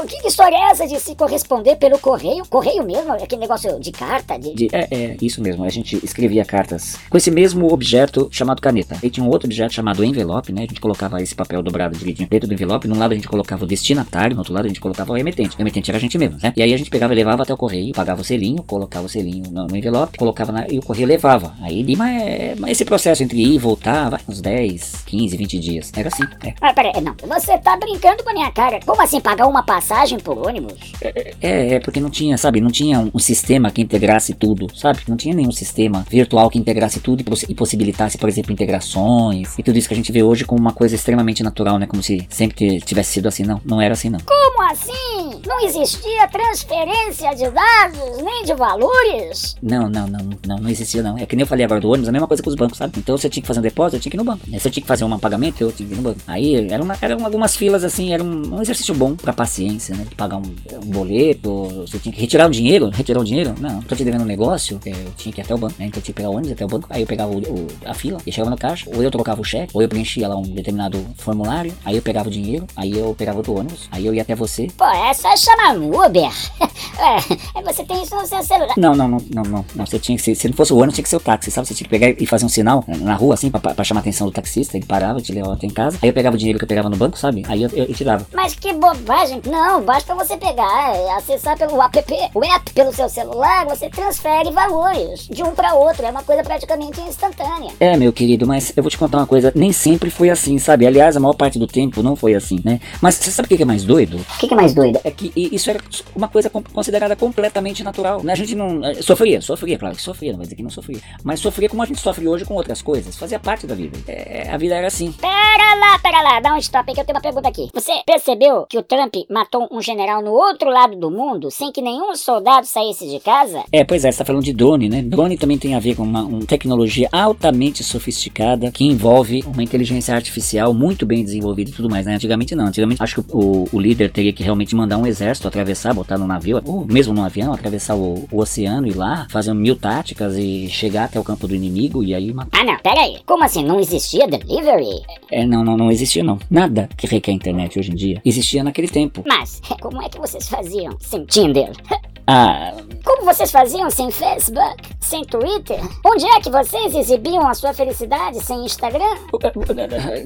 Que, 0.07 0.21
que 0.21 0.27
história 0.27 0.55
é 0.55 0.71
essa 0.71 0.87
de 0.87 0.99
se 0.99 1.15
corresponder 1.15 1.75
pelo 1.77 1.97
correio? 1.97 2.45
Correio 2.45 2.85
mesmo? 2.85 3.11
Aquele 3.13 3.41
negócio 3.41 3.79
de 3.79 3.91
carta? 3.91 4.37
De... 4.37 4.53
De, 4.53 4.69
é, 4.71 4.87
é, 4.91 5.17
isso 5.21 5.41
mesmo. 5.41 5.63
A 5.63 5.69
gente 5.69 5.99
escrevia 6.03 6.45
cartas 6.45 6.97
com 7.09 7.17
esse 7.17 7.31
mesmo 7.31 7.71
objeto 7.73 8.27
chamado 8.31 8.61
caneta. 8.61 8.97
E 9.01 9.09
tinha 9.09 9.25
um 9.25 9.29
outro 9.29 9.47
objeto 9.47 9.73
chamado 9.73 10.03
envelope, 10.03 10.53
né? 10.53 10.63
A 10.63 10.67
gente 10.67 10.79
colocava 10.79 11.21
esse 11.21 11.33
papel 11.33 11.63
dobrado 11.63 11.97
direitinho 11.97 12.29
dentro 12.29 12.47
do 12.47 12.53
envelope. 12.53 12.87
Num 12.87 12.99
lado 12.99 13.13
a 13.13 13.15
gente 13.15 13.27
colocava 13.27 13.63
o 13.63 13.67
destinatário, 13.67 14.35
no 14.35 14.41
outro 14.41 14.53
lado 14.53 14.65
a 14.65 14.67
gente 14.67 14.79
colocava 14.79 15.11
o 15.11 15.15
remetente. 15.15 15.55
O 15.55 15.57
remetente 15.57 15.89
era 15.89 15.97
a 15.97 16.01
gente 16.01 16.17
mesmo, 16.17 16.37
né? 16.41 16.53
E 16.55 16.61
aí 16.61 16.73
a 16.73 16.77
gente 16.77 16.89
pegava 16.89 17.13
e 17.13 17.15
levava 17.15 17.43
até 17.43 17.53
o 17.53 17.57
correio, 17.57 17.93
pagava 17.93 18.21
o 18.21 18.23
selinho, 18.23 18.61
colocava 18.63 19.05
o 19.05 19.09
selinho 19.09 19.49
no, 19.51 19.67
no 19.67 19.75
envelope, 19.75 20.17
colocava 20.17 20.34
na, 20.51 20.67
e 20.69 20.79
o 20.79 20.81
correio 20.81 21.07
levava. 21.07 21.53
Aí 21.61 21.81
Lima 21.81 22.09
é. 22.09 22.55
Mas 22.57 22.71
esse 22.71 22.85
processo 22.85 23.23
entre 23.23 23.39
ir 23.39 23.55
e 23.55 23.57
voltar, 23.57 24.09
vai 24.09 24.19
uns 24.27 24.41
10, 24.41 25.03
15, 25.05 25.37
20 25.37 25.59
dias. 25.59 25.91
Era 25.95 26.09
assim. 26.09 26.23
É. 26.43 26.53
Ah, 26.61 26.73
peraí, 26.73 27.01
não. 27.01 27.15
Você 27.27 27.57
tá 27.57 27.77
brincando 27.77 28.23
com 28.23 28.29
a 28.29 28.33
minha 28.33 28.51
cara. 28.51 28.79
Como 28.85 29.01
assim 29.01 29.19
pagar 29.19 29.47
uma 29.47 29.63
passagem 29.63 30.19
por 30.19 30.37
ônibus? 30.37 30.73
É, 31.01 31.33
é, 31.41 31.73
é 31.75 31.79
porque 31.79 31.99
não 31.99 32.09
tinha, 32.09 32.37
sabe? 32.37 32.61
Não 32.61 32.69
tinha 32.69 32.99
um, 32.99 33.11
um, 33.13 33.19
sistema 33.19 33.71
que 33.71 33.81
integrasse 33.81 34.33
tudo, 34.33 34.67
sabe? 34.75 34.99
Não 35.07 35.17
tinha 35.17 35.33
nenhum 35.33 35.51
sistema 35.51 36.05
virtual 36.09 36.49
que 36.49 36.59
integrasse 36.59 36.99
tudo 36.99 37.21
e, 37.21 37.23
poss 37.23 37.43
e, 37.43 37.53
possibilitasse, 37.53 38.17
por 38.17 38.29
exemplo, 38.29 38.51
integrações 38.51 39.57
e 39.57 39.63
tudo 39.63 39.77
isso 39.77 39.87
que 39.87 39.93
a 39.93 39.97
gente 39.97 40.11
vê 40.11 40.23
hoje 40.23 40.45
como 40.45 40.59
uma 40.59 40.73
coisa 40.73 40.95
extremamente 40.95 41.43
natural, 41.43 41.77
né? 41.79 41.87
Como 41.87 42.03
se 42.03 42.25
sempre 42.29 42.79
tivesse 42.81 43.13
sido 43.13 43.27
assim. 43.27 43.43
Não, 43.43 43.61
não 43.63 43.81
era 43.81 43.93
assim, 43.93 44.09
não. 44.09 44.19
Como 44.19 44.71
assim? 44.71 45.24
Não 45.45 45.65
existia 45.65 46.27
transferência 46.27 47.33
de 47.35 47.49
dados 47.49 48.23
nem 48.23 48.43
de 48.43 48.53
valores? 48.53 49.55
Não, 49.61 49.89
não, 49.89 50.07
não, 50.07 50.29
não, 50.45 50.57
não 50.57 50.69
existia 50.69 51.01
não. 51.01 51.17
É 51.17 51.25
que 51.25 51.35
nem 51.35 51.43
eu 51.43 51.47
falei 51.47 51.65
agora 51.65 51.81
do 51.81 51.89
ônibus, 51.89 52.09
a 52.09 52.11
mesma 52.11 52.27
coisa 52.27 52.41
com 52.43 52.49
os 52.49 52.55
bancos, 52.55 52.77
sabe? 52.77 52.99
Então 52.99 53.17
você 53.17 53.29
tinha 53.29 53.41
que 53.41 53.47
fazer 53.47 53.59
um 53.59 53.63
depósito, 53.63 53.97
eu 53.97 53.99
tinha 53.99 54.11
que 54.11 54.17
ir 54.17 54.19
no 54.19 54.23
banco. 54.23 54.45
Se 54.45 54.67
eu 54.67 54.71
tinha 54.71 54.81
que 54.81 54.87
fazer 54.87 55.03
um 55.03 55.19
pagamento, 55.19 55.61
eu 55.61 55.71
tinha 55.71 55.87
que 55.87 55.93
ir 55.93 55.97
no 55.97 56.03
banco. 56.03 56.19
Aí 56.27 56.55
era 56.71 56.81
uma, 56.81 56.97
eram 57.01 57.25
algumas 57.25 57.55
filas 57.55 57.83
assim, 57.83 58.13
era 58.13 58.23
um, 58.23 58.55
um 58.55 58.61
exercício 58.61 58.93
bom 58.93 59.15
pra 59.15 59.33
paciência, 59.33 59.95
né? 59.95 60.05
De 60.07 60.15
pagar 60.15 60.37
um, 60.37 60.55
um, 60.83 60.89
boleto, 60.91 61.85
você 61.87 61.99
tinha 61.99 62.13
que 62.13 62.21
retirar 62.21 62.47
o 62.47 62.51
dinheiro, 62.51 62.89
retirar 62.89 63.19
o 63.19 63.23
dinheiro. 63.23 63.55
Não, 63.59 63.81
tô 63.81 63.95
te 63.95 64.03
devendo 64.03 64.21
um 64.21 64.25
negócio, 64.25 64.79
eu 64.85 64.93
tinha 65.15 65.33
que 65.33 65.41
ir 65.41 65.43
até 65.43 65.53
o 65.53 65.57
banco, 65.57 65.75
né? 65.79 65.87
Então 65.87 65.99
eu 65.99 66.03
tinha 66.03 66.13
que 66.13 66.21
pegar 66.21 66.29
o 66.29 66.33
ônibus 66.33 66.51
até 66.51 66.65
o 66.65 66.67
banco, 66.67 66.87
aí 66.89 67.01
eu 67.01 67.07
pegava 67.07 67.31
o, 67.31 67.37
o, 67.37 67.67
a 67.85 67.93
fila 67.93 68.19
e 68.25 68.31
chegava 68.31 68.49
no 68.49 68.57
caixa, 68.57 68.89
ou 68.93 69.01
eu 69.01 69.11
trocava 69.11 69.41
o 69.41 69.43
cheque, 69.43 69.71
ou 69.73 69.81
eu 69.81 69.89
preenchia 69.89 70.27
lá 70.27 70.37
um 70.37 70.43
determinado 70.43 71.05
formulário, 71.17 71.73
aí 71.83 71.95
eu 71.95 72.01
pegava 72.01 72.27
o 72.27 72.31
dinheiro, 72.31 72.65
aí 72.75 72.97
eu 72.97 73.15
pegava 73.17 73.37
outro 73.37 73.57
ônibus, 73.57 73.87
aí 73.91 74.05
eu 74.05 74.13
ia 74.13 74.21
até 74.21 74.35
você. 74.35 74.67
Pô, 74.77 74.85
essa 74.85 75.34
é 75.35 75.37
chamar 75.37 75.75
Uber. 75.75 76.31
é, 77.59 77.61
você 77.61 77.83
tem 77.83 78.01
isso 78.01 78.15
no 78.15 78.25
seu 78.25 78.41
celular. 78.41 78.73
Não, 78.77 78.95
não, 78.95 79.07
não, 79.07 79.17
não, 79.29 79.43
não, 79.43 79.65
não. 79.75 79.85
Você 79.85 79.99
tinha 79.99 80.17
que 80.17 80.23
ser, 80.23 80.33
se 80.33 80.47
não 80.47 80.55
fosse 80.55 80.71
o 80.71 80.77
ônibus, 80.77 80.95
tinha 80.95 81.03
que 81.03 81.09
ser 81.09 81.17
o 81.17 81.19
táxi, 81.19 81.51
sabe? 81.51 81.67
Você 81.67 81.73
tinha 81.73 81.85
que 81.85 81.89
pegar 81.89 82.09
e 82.09 82.25
fazer 82.25 82.45
um 82.45 82.49
sinal 82.49 82.83
na 82.87 83.15
rua, 83.15 83.33
assim, 83.33 83.51
pra, 83.51 83.59
pra 83.59 83.83
chamar 83.83 83.99
a 83.99 84.03
atenção 84.03 84.27
do 84.27 84.33
taxista. 84.33 84.77
Ele 84.77 84.85
parava, 84.85 85.21
te 85.21 85.33
levava 85.33 85.53
até 85.53 85.67
em 85.67 85.71
casa. 85.71 85.99
Aí 86.01 86.09
eu 86.09 86.13
pegava 86.13 86.35
o 86.35 86.39
dinheiro 86.39 86.57
que 86.57 86.63
eu 86.63 86.69
pegava 86.69 86.89
no 86.89 86.95
banco, 86.95 87.17
sabe? 87.17 87.43
Aí 87.47 87.61
eu, 87.61 87.69
eu, 87.73 87.85
eu 87.85 87.93
te 87.93 88.03
dava. 88.03 88.25
Mas 88.33 88.55
que 88.55 88.71
bobagem. 88.73 89.41
Não, 89.45 89.81
basta 89.81 90.15
você 90.15 90.37
pegar, 90.37 90.95
é, 90.95 91.11
acessar 91.13 91.57
pelo 91.57 91.81
app, 91.81 91.99
o 92.33 92.43
app 92.43 92.73
pelo 92.73 92.93
seu 92.93 93.09
celular, 93.09 93.65
você 93.65 93.89
transfere 93.89 94.51
valores 94.51 95.27
de 95.29 95.43
um 95.43 95.53
para 95.53 95.73
outro. 95.73 96.05
É 96.05 96.09
uma 96.09 96.23
coisa 96.23 96.43
praticamente 96.43 97.01
instantânea. 97.01 97.71
É, 97.79 97.97
meu 97.97 98.13
querido, 98.13 98.47
mas 98.47 98.71
eu 98.75 98.81
vou 98.81 98.89
te 98.89 98.97
contar 98.97 99.17
uma 99.17 99.27
coisa. 99.27 99.51
Nem 99.53 99.73
sempre 99.73 100.09
foi 100.09 100.29
assim, 100.29 100.57
sabe? 100.57 100.87
Aliás, 100.87 101.17
a 101.17 101.19
maior 101.19 101.33
parte 101.33 101.59
do 101.59 101.67
tempo 101.67 102.01
não 102.01 102.15
foi 102.15 102.33
assim, 102.35 102.61
né? 102.63 102.79
Mas 103.01 103.15
você 103.15 103.31
sabe 103.31 103.47
o 103.53 103.57
que 103.57 103.61
é 103.61 103.65
mais 103.65 103.83
doido? 103.83 104.17
O 104.17 104.37
que, 104.39 104.47
que 104.47 104.53
é 104.53 104.57
mais 104.57 104.73
doido? 104.73 104.99
É 105.03 105.11
que 105.15 105.31
isso 105.35 105.69
era 105.69 105.79
uma 106.15 106.27
coisa 106.27 106.49
considerada 106.49 107.15
completamente 107.15 107.83
natural. 107.83 108.23
Né? 108.23 108.33
A 108.33 108.35
gente 108.35 108.55
não. 108.55 108.83
Eh, 108.83 109.01
sofria, 109.01 109.41
sofria, 109.41 109.77
claro 109.77 109.95
que 109.95 110.01
sofria, 110.01 110.31
não 110.31 110.37
vai 110.37 110.45
dizer 110.45 110.55
que 110.55 110.63
não 110.63 110.69
sofria. 110.69 110.99
Mas 111.23 111.39
sofria 111.39 111.69
como 111.69 111.81
a 111.81 111.85
gente 111.85 111.99
sofre 111.99 112.27
hoje 112.27 112.45
com 112.45 112.53
outras 112.53 112.81
coisas. 112.81 113.15
Fazia 113.17 113.39
parte 113.39 113.65
da 113.65 113.75
vida. 113.75 113.97
É, 114.07 114.49
a 114.49 114.57
vida 114.57 114.75
era 114.75 114.87
assim. 114.87 115.11
Pera 115.13 115.75
lá, 115.79 115.99
pera 115.99 116.21
lá, 116.21 116.39
dá 116.39 116.53
um 116.53 116.57
stop 116.57 116.83
aí 116.87 116.95
que 116.95 117.01
eu 117.01 117.05
tenho 117.05 117.15
uma 117.15 117.21
pergunta 117.21 117.47
aqui. 117.47 117.69
Você 117.73 117.91
percebeu 118.05 118.65
que 118.67 118.77
o 118.77 118.83
Trump 118.83 119.13
matou 119.29 119.67
um 119.71 119.81
general 119.81 120.21
no 120.21 120.31
outro 120.31 120.69
lado 120.69 120.95
do 120.95 121.09
mundo 121.09 121.49
sem 121.49 121.71
que 121.71 121.81
nenhum 121.81 122.15
soldado 122.15 122.65
saísse 122.65 123.07
de 123.07 123.19
casa? 123.19 123.63
É, 123.71 123.83
pois 123.83 124.05
é, 124.05 124.11
você 124.11 124.17
tá 124.17 124.25
falando 124.25 124.43
de 124.43 124.53
drone, 124.53 124.89
né? 124.89 125.01
Drone 125.01 125.37
também 125.37 125.57
tem 125.57 125.75
a 125.75 125.79
ver 125.79 125.95
com 125.95 126.03
uma, 126.03 126.23
uma 126.23 126.45
tecnologia 126.45 127.07
altamente 127.11 127.83
sofisticada 127.83 128.71
que 128.71 128.83
envolve 128.83 129.43
uma 129.45 129.63
inteligência 129.63 130.13
artificial 130.13 130.73
muito 130.73 131.05
bem 131.05 131.23
desenvolvida 131.23 131.69
e 131.69 131.73
tudo 131.73 131.89
mais, 131.89 132.05
né? 132.05 132.15
Antigamente 132.15 132.55
não. 132.55 132.65
Antigamente 132.65 133.01
acho 133.01 133.21
que 133.21 133.31
o, 133.31 133.67
o 133.71 133.79
líder 133.79 134.11
teria 134.11 134.33
que 134.33 134.43
realmente 134.43 134.75
mandar 134.75 134.97
um 134.97 135.04
exército 135.07 135.47
atravessar, 135.47 135.93
botar 135.93 136.17
no 136.17 136.27
navio, 136.27 136.61
ou 136.65 136.85
mesmo 136.85 137.13
no 137.13 137.23
avião, 137.23 137.53
atravessar 137.53 137.95
o, 137.95 138.27
o 138.31 138.39
oceano 138.39 138.87
e 138.87 138.93
lá, 138.93 139.27
fazer 139.29 139.53
mil 139.53 139.75
táticas 139.75 140.35
e 140.37 140.67
chegar 140.69 141.05
até 141.05 141.19
o 141.19 141.23
campo 141.23 141.47
do 141.47 141.55
inimigo 141.55 142.03
e 142.03 142.13
aí 142.13 142.33
matar. 142.33 142.59
Ah, 142.59 142.63
não, 142.63 142.77
pera 142.79 143.01
aí. 143.01 143.17
Como 143.25 143.43
assim? 143.43 143.63
Não 143.63 143.79
existia 143.79 144.27
delivery? 144.27 145.01
É, 145.31 145.45
não, 145.45 145.63
não, 145.63 145.77
não 145.77 145.91
existia 145.91 146.23
não. 146.23 146.39
Nada 146.49 146.89
que 146.97 147.07
requer 147.07 147.31
internet 147.31 147.77
hoje 147.79 147.91
em 147.91 147.95
dia 147.95 148.21
existia 148.23 148.63
naquele 148.63 148.87
tempo. 148.87 149.23
Mas, 149.27 149.61
como 149.81 150.01
é 150.01 150.09
que 150.09 150.19
vocês 150.19 150.47
faziam 150.47 150.95
sem 150.99 151.25
Tinder? 151.25 151.71
Ah. 152.27 152.73
Como 153.03 153.23
vocês 153.23 153.51
faziam 153.51 153.87
sem 153.91 154.09
Facebook, 154.09 154.77
sem 154.99 155.23
Twitter? 155.25 155.79
Onde 156.03 156.25
é 156.25 156.39
que 156.39 156.49
vocês 156.49 156.95
exibiam 156.95 157.47
a 157.47 157.53
sua 157.53 157.71
felicidade 157.71 158.43
sem 158.43 158.65
Instagram? 158.65 159.15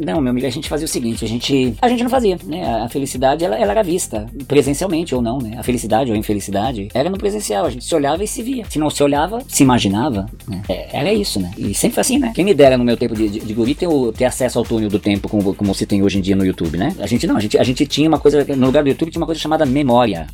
Não, 0.05 0.21
meu 0.21 0.31
amigo, 0.31 0.47
a 0.47 0.49
gente 0.49 0.69
fazia 0.69 0.85
o 0.85 0.87
seguinte, 0.87 1.25
a 1.25 1.27
gente, 1.27 1.75
a 1.81 1.89
gente 1.89 2.01
não 2.01 2.09
fazia, 2.09 2.39
né? 2.45 2.83
A 2.83 2.87
felicidade 2.87 3.43
ela, 3.43 3.57
ela 3.57 3.71
era 3.71 3.83
vista 3.83 4.25
presencialmente 4.69 5.15
ou 5.15 5.21
não, 5.21 5.39
né? 5.39 5.55
A 5.57 5.63
felicidade 5.63 6.11
ou 6.11 6.15
a 6.15 6.19
infelicidade 6.19 6.89
era 6.93 7.09
no 7.09 7.17
presencial, 7.17 7.65
a 7.65 7.69
gente 7.69 7.83
se 7.83 7.95
olhava 7.95 8.23
e 8.23 8.27
se 8.27 8.43
via. 8.43 8.65
Se 8.69 8.77
não 8.77 8.89
se 8.89 9.01
olhava, 9.03 9.41
se 9.47 9.63
imaginava, 9.63 10.27
né? 10.47 10.61
É, 10.69 10.97
era 10.99 11.13
isso, 11.13 11.39
né? 11.39 11.51
E 11.57 11.73
sempre 11.73 11.95
foi 11.95 12.01
assim, 12.01 12.19
né? 12.19 12.31
Quem 12.35 12.45
me 12.45 12.53
dera 12.53 12.77
no 12.77 12.83
meu 12.83 12.95
tempo 12.95 13.15
de, 13.15 13.29
de, 13.29 13.39
de 13.39 13.53
guri 13.53 13.73
ter, 13.73 13.87
o, 13.87 14.11
ter 14.11 14.25
acesso 14.25 14.59
ao 14.59 14.65
túnel 14.65 14.89
do 14.89 14.99
tempo 14.99 15.27
como, 15.27 15.53
como 15.55 15.73
se 15.73 15.85
tem 15.85 16.03
hoje 16.03 16.19
em 16.19 16.21
dia 16.21 16.35
no 16.35 16.45
YouTube, 16.45 16.77
né? 16.77 16.95
A 16.99 17.07
gente 17.07 17.25
não, 17.25 17.35
a 17.35 17.39
gente, 17.39 17.57
a 17.57 17.63
gente 17.63 17.85
tinha 17.85 18.07
uma 18.07 18.19
coisa, 18.19 18.45
no 18.55 18.67
lugar 18.67 18.83
do 18.83 18.89
YouTube 18.89 19.11
tinha 19.11 19.19
uma 19.19 19.25
coisa 19.25 19.41
chamada 19.41 19.65
memória. 19.65 20.27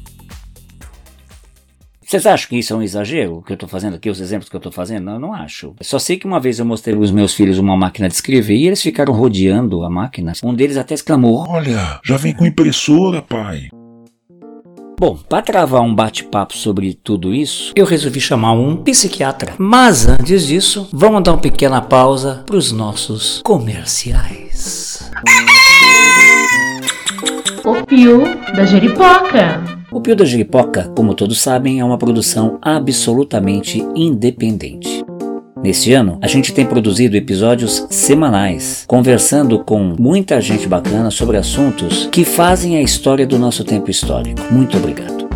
Vocês 2.06 2.26
acham 2.28 2.50
que 2.50 2.58
isso 2.58 2.72
é 2.72 2.76
um 2.76 2.84
exagero, 2.84 3.42
que 3.42 3.52
eu 3.52 3.56
estou 3.56 3.68
fazendo 3.68 3.96
aqui, 3.96 4.10
os 4.10 4.22
exemplos 4.22 4.48
que 4.48 4.56
eu 4.56 4.60
estou 4.60 4.72
fazendo? 4.72 5.10
Eu 5.10 5.20
não 5.20 5.34
acho. 5.34 5.74
Só 5.82 5.98
sei 5.98 6.18
que 6.18 6.28
uma 6.28 6.40
vez 6.40 6.60
eu 6.60 6.66
mostrei 6.66 6.96
aos 6.96 7.10
meus 7.10 7.34
filhos 7.34 7.58
uma 7.58 7.76
máquina 7.76 8.08
de 8.08 8.14
escrever 8.14 8.56
e 8.56 8.68
eles 8.68 8.82
ficaram 8.82 9.12
rodeando 9.12 9.84
a 9.84 9.90
máquina. 9.90 10.34
Um 10.44 10.54
deles 10.54 10.78
até 10.78 10.94
exclamou: 10.94 11.46
Olha, 11.50 12.00
já 12.04 12.16
vem 12.16 12.34
com 12.34 12.46
impressora, 12.46 13.24
pai. 13.24 13.70
Bom, 14.98 15.18
para 15.28 15.42
travar 15.42 15.82
um 15.82 15.94
bate-papo 15.94 16.56
sobre 16.58 16.94
tudo 16.94 17.34
isso, 17.34 17.74
eu 17.76 17.86
resolvi 17.86 18.22
chamar 18.22 18.54
um 18.54 18.78
psiquiatra. 18.78 19.54
Mas 19.58 20.08
antes 20.08 20.48
disso, 20.48 20.88
vamos 20.94 21.22
dar 21.22 21.34
uma 21.34 21.38
pequena 21.38 21.82
pausa 21.82 22.44
para 22.46 22.56
os 22.56 22.72
nossos 22.72 23.42
comerciais. 23.44 25.12
O 27.66 27.86
Pio 27.86 28.24
da 28.56 28.64
Jeripoca. 28.64 29.62
O 29.92 30.00
Pio 30.00 30.16
da 30.16 30.24
Jeripoca, 30.24 30.90
como 30.96 31.14
todos 31.14 31.42
sabem, 31.42 31.82
é 31.82 31.86
uma 31.86 31.98
produção 31.98 32.58
absolutamente 32.62 33.86
independente. 33.96 35.04
Neste 35.66 35.94
ano, 35.94 36.20
a 36.22 36.28
gente 36.28 36.54
tem 36.54 36.64
produzido 36.64 37.18
episódios 37.18 37.88
semanais, 37.90 38.84
conversando 38.86 39.58
com 39.58 39.96
muita 40.00 40.40
gente 40.40 40.68
bacana 40.68 41.10
sobre 41.10 41.38
assuntos 41.38 42.08
que 42.12 42.24
fazem 42.24 42.78
a 42.78 42.84
história 42.84 43.26
do 43.26 43.40
nosso 43.40 43.64
tempo 43.64 43.90
histórico. 43.90 44.40
Muito 44.52 44.78
obrigado. 44.78 45.28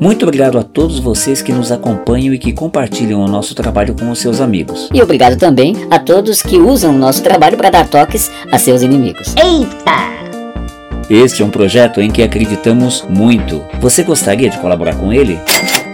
Muito 0.00 0.22
obrigado 0.22 0.56
a 0.56 0.62
todos 0.62 0.98
vocês 0.98 1.42
que 1.42 1.52
nos 1.52 1.70
acompanham 1.70 2.32
e 2.32 2.38
que 2.38 2.54
compartilham 2.54 3.20
o 3.20 3.28
nosso 3.28 3.54
trabalho 3.54 3.94
com 3.94 4.10
os 4.10 4.18
seus 4.18 4.40
amigos. 4.40 4.88
E 4.94 5.02
obrigado 5.02 5.36
também 5.36 5.76
a 5.90 5.98
todos 5.98 6.40
que 6.40 6.56
usam 6.56 6.94
o 6.94 6.98
nosso 6.98 7.22
trabalho 7.22 7.58
para 7.58 7.68
dar 7.68 7.86
toques 7.86 8.30
a 8.50 8.58
seus 8.58 8.80
inimigos. 8.80 9.34
Eita! 9.36 10.20
Este 11.10 11.42
é 11.42 11.44
um 11.44 11.50
projeto 11.50 12.00
em 12.00 12.10
que 12.10 12.22
acreditamos 12.22 13.04
muito. 13.10 13.62
Você 13.78 14.02
gostaria 14.04 14.48
de 14.48 14.56
colaborar 14.56 14.94
com 14.94 15.12
ele? 15.12 15.38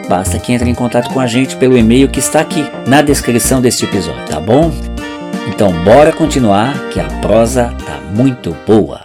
Basta 0.08 0.38
que 0.38 0.52
entre 0.52 0.70
em 0.70 0.74
contato 0.74 1.12
com 1.12 1.18
a 1.18 1.26
gente 1.26 1.56
pelo 1.56 1.76
e-mail 1.76 2.08
que 2.08 2.20
está 2.20 2.40
aqui 2.40 2.64
na 2.86 3.02
descrição 3.02 3.60
deste 3.60 3.84
episódio, 3.84 4.24
tá 4.26 4.38
bom? 4.38 4.70
Então 5.48 5.72
bora 5.84 6.12
continuar 6.12 6.90
que 6.90 7.00
a 7.00 7.08
prosa 7.20 7.74
tá 7.84 8.00
muito 8.14 8.56
boa. 8.66 9.04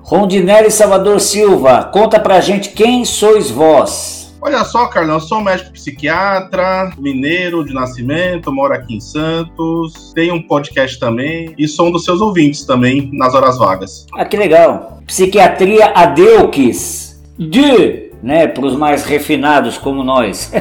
Rondinelli 0.00 0.70
Salvador 0.70 1.20
Silva, 1.20 1.84
conta 1.84 2.18
pra 2.18 2.40
gente 2.40 2.70
quem 2.70 3.04
sois 3.04 3.50
vós. 3.50 4.24
Olha 4.40 4.62
só, 4.64 4.86
Carlão, 4.86 5.14
eu 5.14 5.20
sou 5.20 5.40
médico 5.40 5.72
psiquiatra, 5.72 6.90
mineiro 6.98 7.64
de 7.64 7.72
nascimento, 7.72 8.52
moro 8.52 8.74
aqui 8.74 8.96
em 8.96 9.00
Santos, 9.00 10.12
tenho 10.14 10.34
um 10.34 10.42
podcast 10.42 10.98
também 11.00 11.54
e 11.56 11.66
sou 11.66 11.88
um 11.88 11.92
dos 11.92 12.04
seus 12.04 12.20
ouvintes 12.20 12.66
também 12.66 13.08
nas 13.12 13.34
horas 13.34 13.56
vagas. 13.56 14.06
Ah, 14.14 14.24
que 14.26 14.36
legal. 14.36 15.00
Psiquiatria 15.06 15.92
Adeuques. 15.94 17.14
De, 17.38 18.03
né, 18.24 18.46
pros 18.46 18.74
mais 18.74 19.04
refinados 19.04 19.76
como 19.76 20.02
nós. 20.02 20.50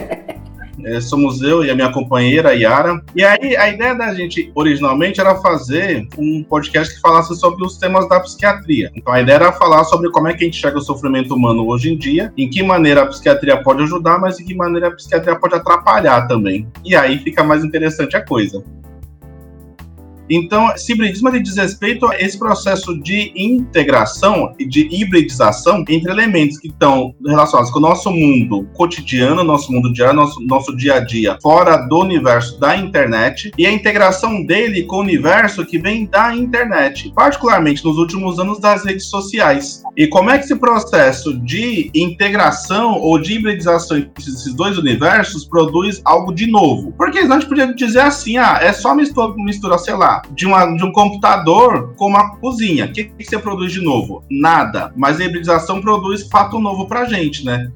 É, 0.85 0.99
somos 0.99 1.41
eu 1.41 1.63
e 1.63 1.69
a 1.69 1.75
minha 1.75 1.93
companheira 1.93 2.53
Yara. 2.53 3.01
E 3.15 3.23
aí, 3.23 3.55
a 3.55 3.69
ideia 3.69 3.93
da 3.93 4.13
gente 4.13 4.51
originalmente 4.53 5.21
era 5.21 5.35
fazer 5.35 6.05
um 6.17 6.43
podcast 6.43 6.95
que 6.95 6.99
falasse 6.99 7.33
sobre 7.37 7.63
os 7.63 7.77
temas 7.77 8.09
da 8.09 8.19
psiquiatria. 8.19 8.91
Então, 8.93 9.13
a 9.13 9.21
ideia 9.21 9.35
era 9.35 9.51
falar 9.53 9.85
sobre 9.85 10.09
como 10.09 10.27
é 10.27 10.33
que 10.33 10.43
a 10.43 10.45
gente 10.45 10.57
enxerga 10.57 10.79
o 10.79 10.81
sofrimento 10.81 11.35
humano 11.35 11.65
hoje 11.67 11.93
em 11.93 11.97
dia, 11.97 12.33
em 12.37 12.49
que 12.49 12.61
maneira 12.61 13.03
a 13.03 13.05
psiquiatria 13.05 13.63
pode 13.63 13.83
ajudar, 13.83 14.19
mas 14.19 14.39
em 14.39 14.45
que 14.45 14.55
maneira 14.55 14.89
a 14.89 14.91
psiquiatria 14.91 15.35
pode 15.35 15.55
atrapalhar 15.55 16.27
também. 16.27 16.67
E 16.83 16.95
aí 16.95 17.19
fica 17.19 17.43
mais 17.43 17.63
interessante 17.63 18.17
a 18.17 18.25
coisa. 18.25 18.61
Então, 20.35 20.73
hibridismo 20.89 21.31
diz 21.39 21.57
respeito 21.57 22.07
a 22.07 22.19
esse 22.19 22.39
processo 22.39 22.99
de 22.99 23.31
integração 23.35 24.51
e 24.57 24.65
de 24.65 24.87
hibridização 24.91 25.85
entre 25.87 26.11
elementos 26.11 26.57
que 26.57 26.69
estão 26.69 27.13
relacionados 27.23 27.71
com 27.71 27.77
o 27.77 27.81
nosso 27.81 28.09
mundo 28.09 28.67
cotidiano, 28.73 29.43
nosso 29.43 29.71
mundo 29.71 29.93
diário, 29.93 30.15
nosso, 30.15 30.41
nosso 30.41 30.75
dia 30.75 30.95
a 30.95 30.99
dia, 30.99 31.37
fora 31.39 31.77
do 31.77 31.99
universo 31.99 32.59
da 32.59 32.75
internet, 32.75 33.51
e 33.59 33.67
a 33.67 33.71
integração 33.71 34.43
dele 34.43 34.83
com 34.83 34.95
o 34.95 35.01
universo 35.01 35.63
que 35.63 35.77
vem 35.77 36.07
da 36.07 36.35
internet, 36.35 37.13
particularmente 37.13 37.85
nos 37.85 37.99
últimos 37.99 38.39
anos 38.39 38.59
das 38.59 38.83
redes 38.83 39.05
sociais. 39.05 39.83
E 39.95 40.07
como 40.07 40.31
é 40.31 40.39
que 40.39 40.45
esse 40.45 40.55
processo 40.55 41.37
de 41.41 41.91
integração 41.93 42.99
ou 42.99 43.19
de 43.19 43.33
hibridização 43.33 43.97
entre 43.97 44.11
esses 44.17 44.51
dois 44.55 44.79
universos 44.79 45.45
produz 45.45 46.01
algo 46.03 46.33
de 46.33 46.47
novo? 46.47 46.91
Porque 46.97 47.19
a 47.19 47.27
gente 47.27 47.45
podia 47.45 47.71
dizer 47.71 47.99
assim, 47.99 48.37
ah, 48.37 48.57
é 48.59 48.73
só 48.73 48.95
mistura, 48.95 49.35
mistura 49.37 49.77
sei 49.77 49.93
lá, 49.93 50.22
de, 50.31 50.45
uma, 50.45 50.65
de 50.65 50.83
um 50.83 50.91
computador 50.91 51.93
com 51.95 52.07
uma 52.07 52.35
cozinha. 52.37 52.85
O 52.85 52.91
que, 52.91 53.05
que 53.05 53.23
você 53.23 53.37
produz 53.37 53.71
de 53.71 53.81
novo? 53.81 54.23
Nada. 54.29 54.91
Mas 54.95 55.19
a 55.19 55.25
hibridização 55.25 55.81
produz 55.81 56.27
fato 56.29 56.59
novo 56.59 56.87
pra 56.87 57.05
gente, 57.05 57.45
né? 57.45 57.71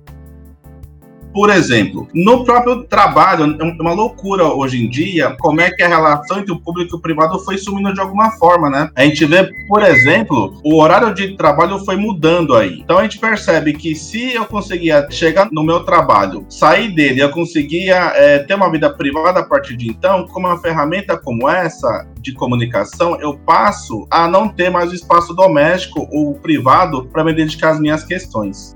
Por 1.37 1.51
exemplo, 1.51 2.07
no 2.15 2.43
próprio 2.43 2.83
trabalho, 2.85 3.55
é 3.59 3.63
uma 3.63 3.93
loucura 3.93 4.45
hoje 4.45 4.83
em 4.83 4.89
dia 4.89 5.35
como 5.39 5.61
é 5.61 5.69
que 5.69 5.83
a 5.83 5.87
relação 5.87 6.39
entre 6.39 6.51
o 6.51 6.59
público 6.59 6.95
e 6.95 6.97
o 6.97 6.99
privado 6.99 7.37
foi 7.39 7.59
sumindo 7.59 7.93
de 7.93 7.99
alguma 7.99 8.31
forma, 8.31 8.71
né? 8.71 8.89
A 8.95 9.03
gente 9.03 9.23
vê, 9.23 9.47
por 9.67 9.83
exemplo, 9.83 10.59
o 10.63 10.81
horário 10.81 11.13
de 11.13 11.37
trabalho 11.37 11.77
foi 11.85 11.95
mudando 11.95 12.55
aí. 12.55 12.79
Então 12.79 12.97
a 12.97 13.03
gente 13.03 13.19
percebe 13.19 13.73
que 13.73 13.93
se 13.93 14.33
eu 14.33 14.45
conseguia 14.45 15.07
chegar 15.11 15.47
no 15.51 15.63
meu 15.63 15.81
trabalho, 15.81 16.43
sair 16.49 16.89
dele, 16.89 17.21
eu 17.21 17.29
conseguia 17.29 18.13
é, 18.15 18.39
ter 18.39 18.55
uma 18.55 18.71
vida 18.71 18.89
privada 18.89 19.41
a 19.41 19.45
partir 19.45 19.77
de 19.77 19.87
então, 19.89 20.25
com 20.25 20.39
uma 20.39 20.59
ferramenta 20.59 21.17
como 21.17 21.47
essa 21.47 22.07
de 22.31 22.33
comunicação, 22.33 23.19
eu 23.19 23.37
passo 23.37 24.07
a 24.11 24.27
não 24.27 24.49
ter 24.49 24.69
mais 24.69 24.91
o 24.91 24.95
espaço 24.95 25.33
doméstico 25.33 26.07
ou 26.11 26.35
privado 26.35 27.05
para 27.07 27.23
me 27.23 27.33
dedicar 27.33 27.71
às 27.71 27.79
minhas 27.79 28.03
questões. 28.03 28.75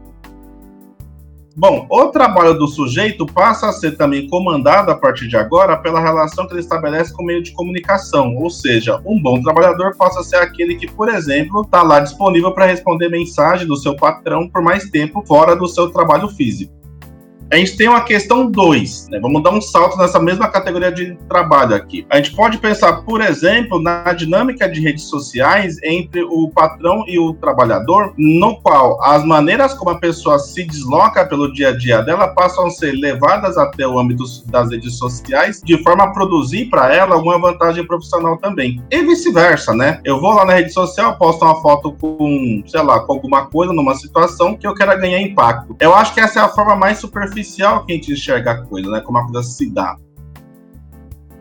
Bom, 1.54 1.86
o 1.90 2.08
trabalho 2.08 2.54
do 2.54 2.66
sujeito 2.66 3.26
passa 3.26 3.68
a 3.68 3.74
ser 3.74 3.98
também 3.98 4.26
comandado 4.28 4.90
a 4.90 4.96
partir 4.96 5.28
de 5.28 5.36
agora 5.36 5.76
pela 5.76 6.00
relação 6.00 6.48
que 6.48 6.54
ele 6.54 6.62
estabelece 6.62 7.14
com 7.14 7.24
o 7.24 7.26
meio 7.26 7.44
de 7.44 7.52
comunicação, 7.52 8.36
ou 8.38 8.50
seja, 8.50 9.02
um 9.06 9.22
bom 9.22 9.42
trabalhador 9.42 9.96
passa 9.98 10.22
a 10.22 10.24
ser 10.24 10.38
aquele 10.38 10.76
que, 10.76 10.90
por 10.90 11.10
exemplo, 11.10 11.62
está 11.62 11.84
lá 11.84 12.00
disponível 12.00 12.54
para 12.54 12.68
responder 12.68 13.10
mensagem 13.10 13.68
do 13.68 13.76
seu 13.76 13.98
patrão 13.98 14.48
por 14.48 14.62
mais 14.62 14.90
tempo 14.90 15.24
fora 15.28 15.54
do 15.54 15.68
seu 15.68 15.90
trabalho 15.92 16.30
físico 16.30 16.81
a 17.52 17.58
gente 17.58 17.76
tem 17.76 17.90
uma 17.90 18.00
questão 18.02 18.50
2, 18.50 19.10
né? 19.10 19.20
Vamos 19.20 19.44
dar 19.44 19.52
um 19.52 19.60
salto 19.60 19.98
nessa 19.98 20.20
mesma 20.22 20.48
categoria 20.48 20.90
de 20.90 21.18
trabalho 21.28 21.76
aqui. 21.76 22.06
A 22.10 22.16
gente 22.16 22.34
pode 22.34 22.58
pensar, 22.58 23.02
por 23.02 23.20
exemplo, 23.20 23.78
na 23.82 24.14
dinâmica 24.14 24.70
de 24.70 24.80
redes 24.80 25.04
sociais 25.04 25.76
entre 25.84 26.24
o 26.24 26.50
patrão 26.50 27.04
e 27.08 27.20
o 27.20 27.34
trabalhador, 27.34 28.14
no 28.18 28.56
qual 28.62 29.04
as 29.04 29.26
maneiras 29.26 29.74
como 29.74 29.92
a 29.92 30.00
pessoa 30.00 30.40
se 30.40 30.64
desloca 30.64 31.26
pelo 31.26 31.52
dia 31.52 31.70
a 31.70 31.78
dia 31.78 32.02
dela 32.02 32.30
passam 32.30 32.68
a 32.68 32.70
ser 32.70 32.94
levadas 32.94 33.58
até 33.58 33.86
o 33.86 34.00
âmbito 34.00 34.24
das 34.46 34.70
redes 34.72 34.98
sociais, 34.98 35.62
de 35.62 35.78
forma 35.84 36.06
a 36.06 36.12
produzir 36.12 36.70
para 36.70 36.94
ela 36.96 37.16
alguma 37.16 37.38
vantagem 37.38 37.86
profissional 37.86 38.38
também. 38.38 38.82
E 38.90 39.04
vice-versa, 39.04 39.74
né? 39.74 40.00
Eu 40.06 40.22
vou 40.22 40.32
lá 40.32 40.46
na 40.46 40.54
rede 40.54 40.72
social, 40.72 41.18
posto 41.18 41.44
uma 41.44 41.62
foto 41.62 41.92
com, 42.00 42.64
sei 42.66 42.82
lá, 42.82 43.02
com 43.02 43.12
alguma 43.12 43.48
coisa 43.48 43.74
numa 43.74 43.96
situação 43.96 44.56
que 44.56 44.66
eu 44.66 44.74
quero 44.74 44.98
ganhar 45.02 45.20
impacto. 45.20 45.76
Eu 45.82 45.94
acho 45.94 46.14
que 46.14 46.22
essa 46.22 46.40
é 46.40 46.44
a 46.44 46.48
forma 46.48 46.78
mais 46.78 46.98
superficial 47.00 47.41
superficial 47.42 47.86
que 47.86 47.92
a 47.92 47.96
gente 47.96 48.14
enxerga 48.14 48.52
a 48.52 48.62
coisa, 48.62 48.90
né? 48.90 49.02
Como 49.02 49.18
a 49.18 49.24
coisa 49.24 49.44
se 49.44 49.70
dá. 49.70 49.98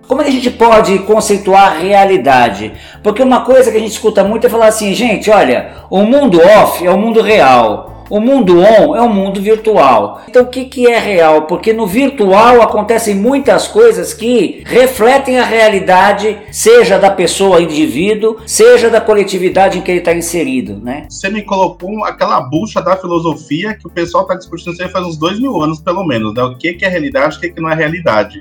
Como 0.06 0.22
é 0.22 0.24
a 0.26 0.32
gente 0.32 0.50
pode 0.50 0.98
conceituar 1.00 1.78
realidade? 1.78 2.72
Porque 3.02 3.22
uma 3.22 3.44
coisa 3.44 3.70
que 3.70 3.76
a 3.76 3.80
gente 3.80 3.92
escuta 3.92 4.24
muito 4.24 4.46
é 4.46 4.50
falar 4.50 4.66
assim, 4.66 4.92
gente, 4.92 5.30
olha, 5.30 5.84
o 5.88 6.02
mundo 6.02 6.40
off 6.40 6.84
é 6.84 6.90
o 6.90 6.98
mundo 6.98 7.22
real. 7.22 7.99
O 8.10 8.18
mundo 8.18 8.58
on 8.58 8.96
é 8.96 9.00
o 9.00 9.08
mundo 9.08 9.40
virtual. 9.40 10.22
Então 10.28 10.42
o 10.42 10.48
que, 10.48 10.64
que 10.64 10.88
é 10.88 10.98
real? 10.98 11.42
Porque 11.42 11.72
no 11.72 11.86
virtual 11.86 12.60
acontecem 12.60 13.14
muitas 13.14 13.68
coisas 13.68 14.12
que 14.12 14.64
refletem 14.66 15.38
a 15.38 15.44
realidade, 15.44 16.36
seja 16.50 16.98
da 16.98 17.08
pessoa, 17.08 17.62
indivíduo, 17.62 18.38
seja 18.44 18.90
da 18.90 19.00
coletividade 19.00 19.78
em 19.78 19.80
que 19.80 19.92
ele 19.92 20.00
está 20.00 20.12
inserido, 20.12 20.76
né? 20.76 21.06
Você 21.08 21.28
me 21.28 21.42
colocou 21.42 22.04
aquela 22.04 22.40
bucha 22.40 22.82
da 22.82 22.96
filosofia 22.96 23.76
que 23.76 23.86
o 23.86 23.90
pessoal 23.90 24.24
está 24.24 24.34
discutindo 24.34 24.76
faz 24.90 25.06
uns 25.06 25.16
dois 25.16 25.38
mil 25.38 25.62
anos, 25.62 25.80
pelo 25.80 26.04
menos, 26.04 26.34
né? 26.34 26.42
O 26.42 26.56
que, 26.56 26.72
que 26.72 26.84
é 26.84 26.88
realidade, 26.88 27.36
o 27.36 27.40
que, 27.40 27.50
que 27.50 27.60
não 27.60 27.70
é 27.70 27.76
realidade 27.76 28.40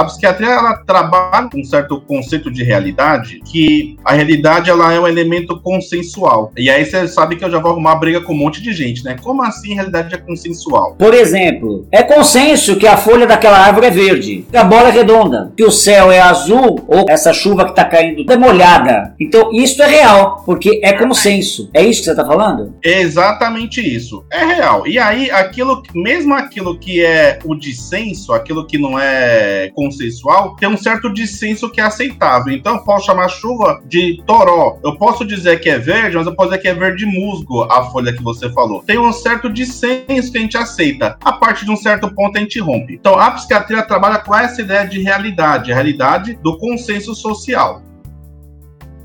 a 0.00 0.04
psiquiatria 0.04 0.48
ela 0.48 0.76
trabalha 0.76 1.48
com 1.50 1.60
um 1.60 1.64
certo 1.64 2.00
conceito 2.00 2.50
de 2.50 2.64
realidade, 2.64 3.40
que 3.44 3.96
a 4.04 4.14
realidade 4.14 4.70
ela 4.70 4.92
é 4.92 4.98
um 4.98 5.06
elemento 5.06 5.60
consensual. 5.60 6.52
E 6.56 6.70
aí 6.70 6.84
você 6.84 7.06
sabe 7.06 7.36
que 7.36 7.44
eu 7.44 7.50
já 7.50 7.58
vou 7.58 7.72
arrumar 7.72 7.96
briga 7.96 8.20
com 8.20 8.32
um 8.32 8.36
monte 8.36 8.62
de 8.62 8.72
gente, 8.72 9.04
né? 9.04 9.16
Como 9.22 9.42
assim 9.42 9.74
realidade 9.74 10.14
é 10.14 10.18
consensual? 10.18 10.94
Por 10.98 11.12
exemplo, 11.12 11.86
é 11.90 12.02
consenso 12.02 12.76
que 12.76 12.86
a 12.86 12.96
folha 12.96 13.26
daquela 13.26 13.58
árvore 13.58 13.86
é 13.86 13.90
verde, 13.90 14.46
que 14.50 14.56
a 14.56 14.64
bola 14.64 14.88
é 14.88 14.92
redonda, 14.92 15.52
que 15.56 15.64
o 15.64 15.70
céu 15.70 16.10
é 16.10 16.20
azul 16.20 16.82
ou 16.88 17.04
essa 17.08 17.32
chuva 17.32 17.66
que 17.66 17.74
tá 17.74 17.84
caindo 17.84 18.30
é 18.30 18.36
molhada. 18.36 19.14
Então 19.20 19.52
isso 19.52 19.82
é 19.82 19.86
real, 19.86 20.42
porque 20.46 20.80
é 20.82 20.92
consenso. 20.94 21.68
É 21.74 21.82
isso 21.82 22.00
que 22.00 22.06
você 22.06 22.14
tá 22.14 22.24
falando? 22.24 22.74
É 22.84 23.00
exatamente 23.00 23.80
isso. 23.80 24.24
É 24.32 24.44
real. 24.44 24.86
E 24.86 24.98
aí 24.98 25.30
aquilo, 25.30 25.82
mesmo 25.94 26.34
aquilo 26.34 26.78
que 26.78 27.04
é 27.04 27.38
o 27.44 27.54
dissenso, 27.54 28.32
aquilo 28.32 28.66
que 28.66 28.78
não 28.78 28.98
é 28.98 29.70
consensual, 29.90 30.56
tem 30.56 30.68
um 30.68 30.76
certo 30.76 31.12
dissenso 31.12 31.70
que 31.70 31.80
é 31.80 31.84
aceitável. 31.84 32.52
Então, 32.52 32.76
eu 32.76 32.84
posso 32.84 33.06
chamar 33.06 33.28
chuva 33.28 33.82
de 33.86 34.22
toró. 34.26 34.78
Eu 34.84 34.96
posso 34.96 35.24
dizer 35.24 35.60
que 35.60 35.68
é 35.68 35.78
verde, 35.78 36.16
mas 36.16 36.26
eu 36.26 36.34
posso 36.34 36.50
dizer 36.50 36.62
que 36.62 36.68
é 36.68 36.74
verde 36.74 37.04
musgo 37.04 37.64
a 37.64 37.84
folha 37.90 38.12
que 38.12 38.22
você 38.22 38.50
falou. 38.52 38.82
Tem 38.82 38.98
um 38.98 39.12
certo 39.12 39.50
dissenso 39.50 40.30
que 40.30 40.38
a 40.38 40.40
gente 40.40 40.56
aceita. 40.56 41.16
A 41.22 41.32
partir 41.32 41.64
de 41.64 41.70
um 41.70 41.76
certo 41.76 42.14
ponto, 42.14 42.36
a 42.36 42.40
gente 42.40 42.60
rompe. 42.60 42.94
Então, 42.94 43.18
a 43.18 43.30
psiquiatria 43.32 43.82
trabalha 43.82 44.18
com 44.18 44.34
essa 44.34 44.62
ideia 44.62 44.86
de 44.86 45.00
realidade, 45.00 45.72
a 45.72 45.74
realidade 45.74 46.38
do 46.42 46.56
consenso 46.56 47.14
social. 47.14 47.82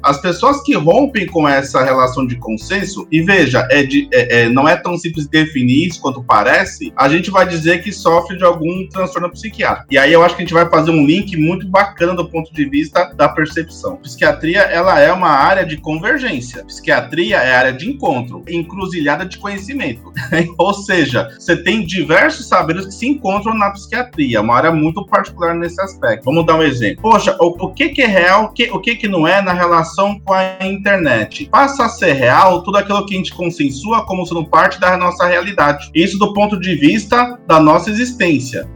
As 0.06 0.22
pessoas 0.22 0.62
que 0.62 0.76
rompem 0.76 1.26
com 1.26 1.50
essa 1.50 1.84
relação 1.84 2.28
de 2.28 2.36
consenso, 2.36 3.08
e 3.12 3.24
veja, 3.24 3.68
é 3.72 3.82
de, 3.82 4.08
é, 4.14 4.42
é, 4.42 4.50
não 4.50 4.70
é 4.70 4.76
tão 4.76 4.96
simples 5.00 5.26
definir 5.28 5.88
isso 5.88 6.00
quanto 6.00 6.24
parece, 6.24 6.94
a 6.96 7.10
gente 7.10 7.32
vai 7.32 7.48
dizer 7.48 7.82
que 7.82 7.92
sofre 7.92 8.38
de 8.38 8.44
algum 8.44 8.88
transtorno 8.88 9.32
psiquiátrico. 9.32 9.88
E 9.90 9.98
aí 9.98 10.14
eu 10.14 10.24
acho 10.24 10.36
que 10.36 10.44
a 10.44 10.46
gente 10.46 10.54
vai 10.54 10.70
fazer 10.70 10.92
um 10.92 11.04
link 11.04 11.36
muito 11.36 11.68
bacana 11.68 12.14
do 12.14 12.30
ponto 12.30 12.54
de 12.54 12.66
vista 12.66 13.12
da 13.16 13.28
percepção. 13.28 13.98
Psiquiatria, 13.98 14.60
ela 14.60 15.00
é 15.00 15.12
uma 15.12 15.30
área 15.30 15.66
de 15.66 15.78
convergência. 15.78 16.64
Psiquiatria 16.66 17.38
é 17.38 17.56
área 17.56 17.74
de 17.74 17.90
encontro, 17.90 18.44
encruzilhada 18.48 19.26
de 19.26 19.40
conhecimento. 19.40 20.14
Ou 20.60 20.72
seja, 20.76 21.30
você 21.40 21.58
tem 21.58 21.84
diversos 21.84 22.48
saberes 22.48 22.86
que 22.86 22.94
se 22.94 23.08
encontram 23.08 23.56
na 23.56 23.72
psiquiatria, 23.72 24.40
uma 24.40 24.56
área 24.56 24.72
muito 24.72 25.04
particular 25.08 25.56
nesse 25.56 25.82
aspecto. 25.82 26.26
Vamos 26.26 26.46
dar 26.46 26.58
um 26.58 26.64
exemplo. 26.64 27.02
Poxa, 27.02 27.36
o, 27.40 27.66
o 27.66 27.74
que, 27.74 27.90
que 27.90 28.04
é 28.04 28.08
real, 28.08 28.46
o 28.46 28.50
que, 28.50 28.70
o 28.72 28.80
que, 28.80 28.96
que 28.96 29.08
não 29.08 29.28
é 29.28 29.42
na 29.42 29.52
relação 29.52 29.95
com 30.20 30.34
a 30.34 30.58
internet? 30.62 31.48
Passa 31.50 31.86
a 31.86 31.90
ser 31.90 32.14
real 32.14 32.64
tudo 32.64 32.78
aquilo 32.78 33.06
que 33.06 33.14
a 33.14 33.18
gente 33.18 33.34
consensua 33.34 34.06
como 34.06 34.26
sendo 34.26 34.46
parte 34.46 34.80
da 34.80 34.98
nossa 34.98 35.26
realidade. 35.26 35.90
Isso 35.94 36.18
do 36.18 36.34
ponto 36.34 36.60
de 36.60 36.76
vista 36.76 37.40
da 37.48 37.60
nossa 37.60 37.90
existência 37.90 38.68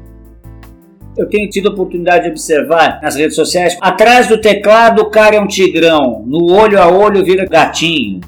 eu 1.17 1.27
tenho 1.27 1.49
tido 1.49 1.67
a 1.67 1.71
oportunidade 1.71 2.23
de 2.23 2.29
observar 2.29 3.01
nas 3.01 3.15
redes 3.15 3.35
sociais, 3.35 3.77
atrás 3.81 4.27
do 4.27 4.39
teclado 4.39 5.01
o 5.01 5.09
cara 5.09 5.35
é 5.35 5.41
um 5.41 5.47
tigrão, 5.47 6.23
no 6.25 6.53
olho 6.53 6.81
a 6.81 6.87
olho 6.87 7.25
vira 7.25 7.45
gatinho 7.45 8.21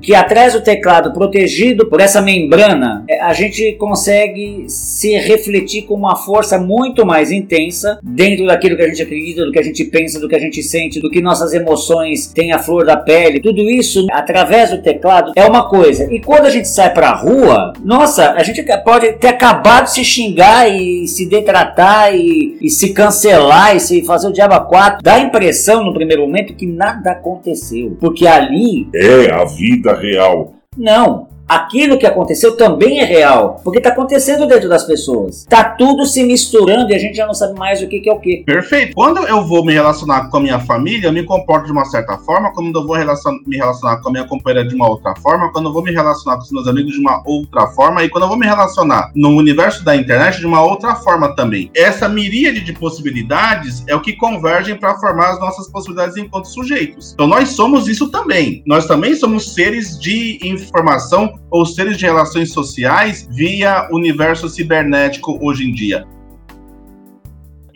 que 0.00 0.14
atrás 0.14 0.52
do 0.52 0.62
teclado, 0.62 1.12
protegido 1.12 1.86
por 1.86 2.00
essa 2.00 2.20
membrana, 2.20 3.04
é, 3.08 3.20
a 3.20 3.32
gente 3.32 3.72
consegue 3.72 4.64
se 4.68 5.16
refletir 5.16 5.82
com 5.82 5.94
uma 5.94 6.16
força 6.16 6.58
muito 6.58 7.04
mais 7.04 7.30
intensa 7.30 7.98
dentro 8.02 8.46
daquilo 8.46 8.76
que 8.76 8.82
a 8.82 8.88
gente 8.88 9.02
acredita, 9.02 9.44
do 9.44 9.52
que 9.52 9.58
a 9.58 9.62
gente 9.62 9.84
pensa, 9.84 10.20
do 10.20 10.28
que 10.28 10.36
a 10.36 10.40
gente 10.40 10.62
sente, 10.62 11.00
do 11.00 11.10
que 11.10 11.20
nossas 11.20 11.52
emoções 11.52 12.26
têm 12.26 12.52
a 12.52 12.58
flor 12.58 12.84
da 12.84 12.96
pele. 12.96 13.40
Tudo 13.40 13.68
isso 13.70 14.06
através 14.10 14.70
do 14.70 14.82
teclado 14.82 15.32
é 15.36 15.44
uma 15.44 15.68
coisa. 15.68 16.12
E 16.12 16.20
quando 16.20 16.46
a 16.46 16.50
gente 16.50 16.68
sai 16.68 16.92
pra 16.92 17.12
rua, 17.12 17.72
nossa, 17.84 18.32
a 18.32 18.42
gente 18.42 18.62
pode 18.84 19.12
ter 19.14 19.28
acabado 19.28 19.84
de 19.84 19.92
se 19.92 20.04
xingar 20.04 20.70
e 20.70 21.06
se 21.06 21.26
detratar 21.26 22.14
e, 22.14 22.56
e 22.60 22.70
se 22.70 22.92
cancelar 22.92 23.76
e 23.76 23.80
se 23.80 24.04
fazer 24.04 24.28
o 24.28 24.32
diabo 24.32 24.54
a 24.54 24.60
quatro. 24.60 25.02
Dá 25.02 25.14
a 25.14 25.20
impressão 25.20 25.84
no 25.84 25.94
primeiro 25.94 26.22
momento 26.22 26.54
que 26.54 26.66
nada 26.66 27.12
aconteceu. 27.12 27.96
Porque 28.00 28.26
ali. 28.26 28.88
É 28.94 29.30
a 29.32 29.44
vida 29.44 29.87
vida 29.88 29.94
real. 29.94 30.54
Não, 30.76 31.27
aquilo 31.48 31.98
que 31.98 32.06
aconteceu 32.06 32.56
também 32.56 33.00
é 33.00 33.04
real, 33.04 33.60
porque 33.64 33.78
está 33.78 33.90
acontecendo 33.90 34.46
dentro 34.46 34.68
das 34.68 34.84
pessoas. 34.84 35.46
Tá 35.48 35.64
tudo 35.64 36.04
se 36.06 36.22
misturando 36.22 36.90
e 36.92 36.94
a 36.94 36.98
gente 36.98 37.16
já 37.16 37.26
não 37.26 37.34
sabe 37.34 37.58
mais 37.58 37.82
o 37.82 37.88
que, 37.88 38.00
que 38.00 38.08
é 38.08 38.12
o 38.12 38.20
que. 38.20 38.44
Perfeito. 38.44 38.94
Quando 38.94 39.26
eu 39.26 39.44
vou 39.46 39.64
me 39.64 39.72
relacionar 39.72 40.28
com 40.28 40.36
a 40.36 40.40
minha 40.40 40.60
família, 40.60 41.08
eu 41.08 41.12
me 41.12 41.22
comporto 41.22 41.66
de 41.66 41.72
uma 41.72 41.84
certa 41.86 42.18
forma. 42.18 42.52
Quando 42.52 42.78
eu 42.78 42.86
vou 42.86 42.96
relacion 42.96 43.38
me 43.46 43.56
relacionar 43.56 43.98
com 43.98 44.08
a 44.08 44.12
minha 44.12 44.24
companheira 44.24 44.68
de 44.68 44.74
uma 44.74 44.88
outra 44.88 45.14
forma. 45.16 45.50
Quando 45.52 45.66
eu 45.66 45.72
vou 45.72 45.82
me 45.82 45.92
relacionar 45.92 46.36
com 46.36 46.42
os 46.42 46.52
meus 46.52 46.68
amigos 46.68 46.92
de 46.92 47.00
uma 47.00 47.22
outra 47.24 47.66
forma. 47.68 48.04
E 48.04 48.08
quando 48.08 48.24
eu 48.24 48.28
vou 48.28 48.38
me 48.38 48.46
relacionar 48.46 49.10
no 49.14 49.30
universo 49.30 49.84
da 49.84 49.96
internet 49.96 50.40
de 50.40 50.46
uma 50.46 50.62
outra 50.62 50.94
forma 50.96 51.34
também. 51.34 51.70
Essa 51.74 52.08
miríade 52.08 52.60
de 52.60 52.72
possibilidades 52.72 53.84
é 53.86 53.94
o 53.94 54.00
que 54.00 54.12
convergem 54.14 54.76
para 54.76 54.96
formar 54.96 55.30
as 55.30 55.40
nossas 55.40 55.68
possibilidades 55.70 56.16
enquanto 56.16 56.46
sujeitos. 56.46 57.12
Então 57.14 57.26
nós 57.26 57.50
somos 57.50 57.88
isso 57.88 58.10
também. 58.10 58.62
Nós 58.66 58.86
também 58.86 59.14
somos 59.14 59.54
seres 59.54 59.98
de 59.98 60.38
informação 60.42 61.37
ou 61.50 61.64
seres 61.64 61.96
de 61.96 62.04
relações 62.04 62.52
sociais 62.52 63.28
via 63.30 63.88
universo 63.90 64.48
cibernético 64.48 65.38
hoje 65.40 65.64
em 65.64 65.72
dia. 65.72 66.06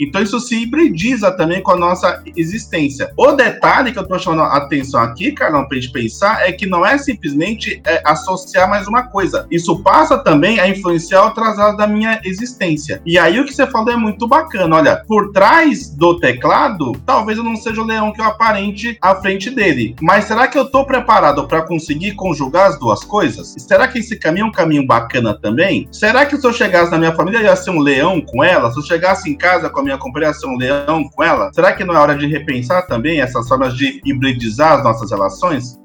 Então 0.02 0.20
isso 0.20 0.40
se 0.40 0.60
hibridiza 0.60 1.30
também 1.30 1.62
com 1.62 1.70
a 1.70 1.76
nossa 1.76 2.22
existência. 2.36 3.12
O 3.16 3.32
detalhe 3.32 3.92
que 3.92 3.98
eu 3.98 4.02
estou 4.02 4.18
chamando 4.18 4.42
a 4.42 4.56
atenção 4.56 5.00
aqui, 5.00 5.32
Carlão, 5.32 5.66
para 5.66 5.78
a 5.78 5.80
gente 5.80 5.92
pensar, 5.92 6.48
é 6.48 6.52
que 6.52 6.66
não 6.66 6.84
é 6.84 6.98
simplesmente 6.98 7.80
é, 7.86 8.02
associar 8.04 8.68
mais 8.68 8.88
uma 8.88 9.04
coisa. 9.04 9.46
Isso 9.50 9.82
passa 9.82 10.18
também 10.18 10.58
a 10.58 10.68
influenciar 10.68 11.24
outras 11.24 11.58
áreas 11.58 11.76
da 11.76 11.86
minha 11.86 12.20
existência. 12.24 13.00
E 13.06 13.18
aí 13.18 13.38
o 13.38 13.44
que 13.44 13.54
você 13.54 13.66
falou 13.66 13.92
é 13.92 13.96
muito 13.96 14.26
bacana. 14.26 14.76
Olha, 14.76 14.96
por 15.06 15.32
trás 15.32 15.90
do 15.90 16.18
teclado, 16.18 16.92
talvez 17.06 17.38
eu 17.38 17.44
não 17.44 17.56
seja 17.56 17.80
o 17.80 17.86
leão 17.86 18.12
que 18.12 18.20
eu 18.20 18.24
aparente 18.24 18.96
à 19.00 19.14
frente 19.14 19.50
dele. 19.50 19.94
Mas 20.00 20.24
será 20.24 20.48
que 20.48 20.58
eu 20.58 20.64
estou 20.64 20.84
preparado 20.84 21.46
para 21.46 21.62
conseguir 21.62 22.12
conjugar 22.12 22.68
as 22.68 22.78
duas 22.78 23.04
coisas? 23.04 23.54
Será 23.58 23.86
que 23.86 23.98
esse 23.98 24.16
caminho 24.18 24.46
é 24.46 24.48
um 24.48 24.52
caminho 24.52 24.86
bacana 24.86 25.34
também? 25.34 25.88
Será 25.92 26.26
que 26.26 26.36
se 26.36 26.46
eu 26.46 26.52
chegasse 26.52 26.90
na 26.90 26.98
minha 26.98 27.14
família, 27.14 27.38
eu 27.38 27.44
ia 27.44 27.56
ser 27.56 27.70
um 27.70 27.80
leão 27.80 28.20
com 28.20 28.42
ela? 28.42 28.70
Se 28.72 28.78
eu 28.78 28.82
chegasse 28.82 29.30
em 29.30 29.36
casa 29.36 29.70
com 29.70 29.80
a 29.80 29.82
minha 29.82 29.91
companheira 29.98 30.34
ser 30.34 30.46
um 30.46 30.56
leão 30.56 31.08
com 31.08 31.22
ela? 31.22 31.52
Será 31.52 31.72
que 31.72 31.84
não 31.84 31.94
é 31.94 31.98
hora 31.98 32.16
de 32.16 32.26
repensar 32.26 32.86
também 32.86 33.20
essas 33.20 33.48
formas 33.48 33.74
de 33.74 34.00
hibridizar 34.04 34.78
as 34.78 34.84
nossas 34.84 35.10
relações? 35.10 35.81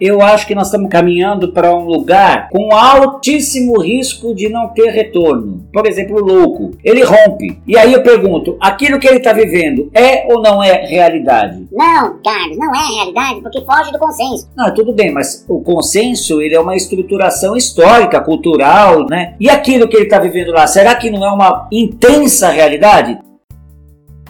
Eu 0.00 0.20
acho 0.20 0.46
que 0.46 0.54
nós 0.54 0.66
estamos 0.66 0.90
caminhando 0.90 1.52
para 1.52 1.74
um 1.74 1.84
lugar 1.84 2.48
com 2.50 2.74
altíssimo 2.74 3.80
risco 3.80 4.34
de 4.34 4.48
não 4.48 4.68
ter 4.68 4.90
retorno. 4.90 5.66
Por 5.72 5.86
exemplo, 5.86 6.16
o 6.16 6.24
louco, 6.24 6.72
ele 6.84 7.02
rompe. 7.02 7.58
E 7.66 7.76
aí 7.78 7.92
eu 7.92 8.02
pergunto, 8.02 8.56
aquilo 8.60 8.98
que 8.98 9.06
ele 9.06 9.18
está 9.18 9.32
vivendo 9.32 9.90
é 9.94 10.26
ou 10.32 10.40
não 10.40 10.62
é 10.62 10.86
realidade? 10.86 11.66
Não, 11.72 12.18
Carlos, 12.22 12.56
não 12.56 12.74
é 12.74 12.94
realidade 12.94 13.40
porque 13.40 13.64
foge 13.64 13.92
do 13.92 13.98
consenso. 13.98 14.48
Não, 14.56 14.72
tudo 14.74 14.92
bem, 14.92 15.12
mas 15.12 15.44
o 15.48 15.60
consenso 15.60 16.40
ele 16.40 16.54
é 16.54 16.60
uma 16.60 16.76
estruturação 16.76 17.56
histórica, 17.56 18.20
cultural, 18.20 19.06
né? 19.06 19.34
E 19.40 19.48
aquilo 19.48 19.88
que 19.88 19.96
ele 19.96 20.04
está 20.04 20.18
vivendo 20.18 20.52
lá, 20.52 20.66
será 20.66 20.94
que 20.94 21.10
não 21.10 21.24
é 21.24 21.30
uma 21.30 21.68
intensa 21.72 22.48
realidade? 22.48 23.18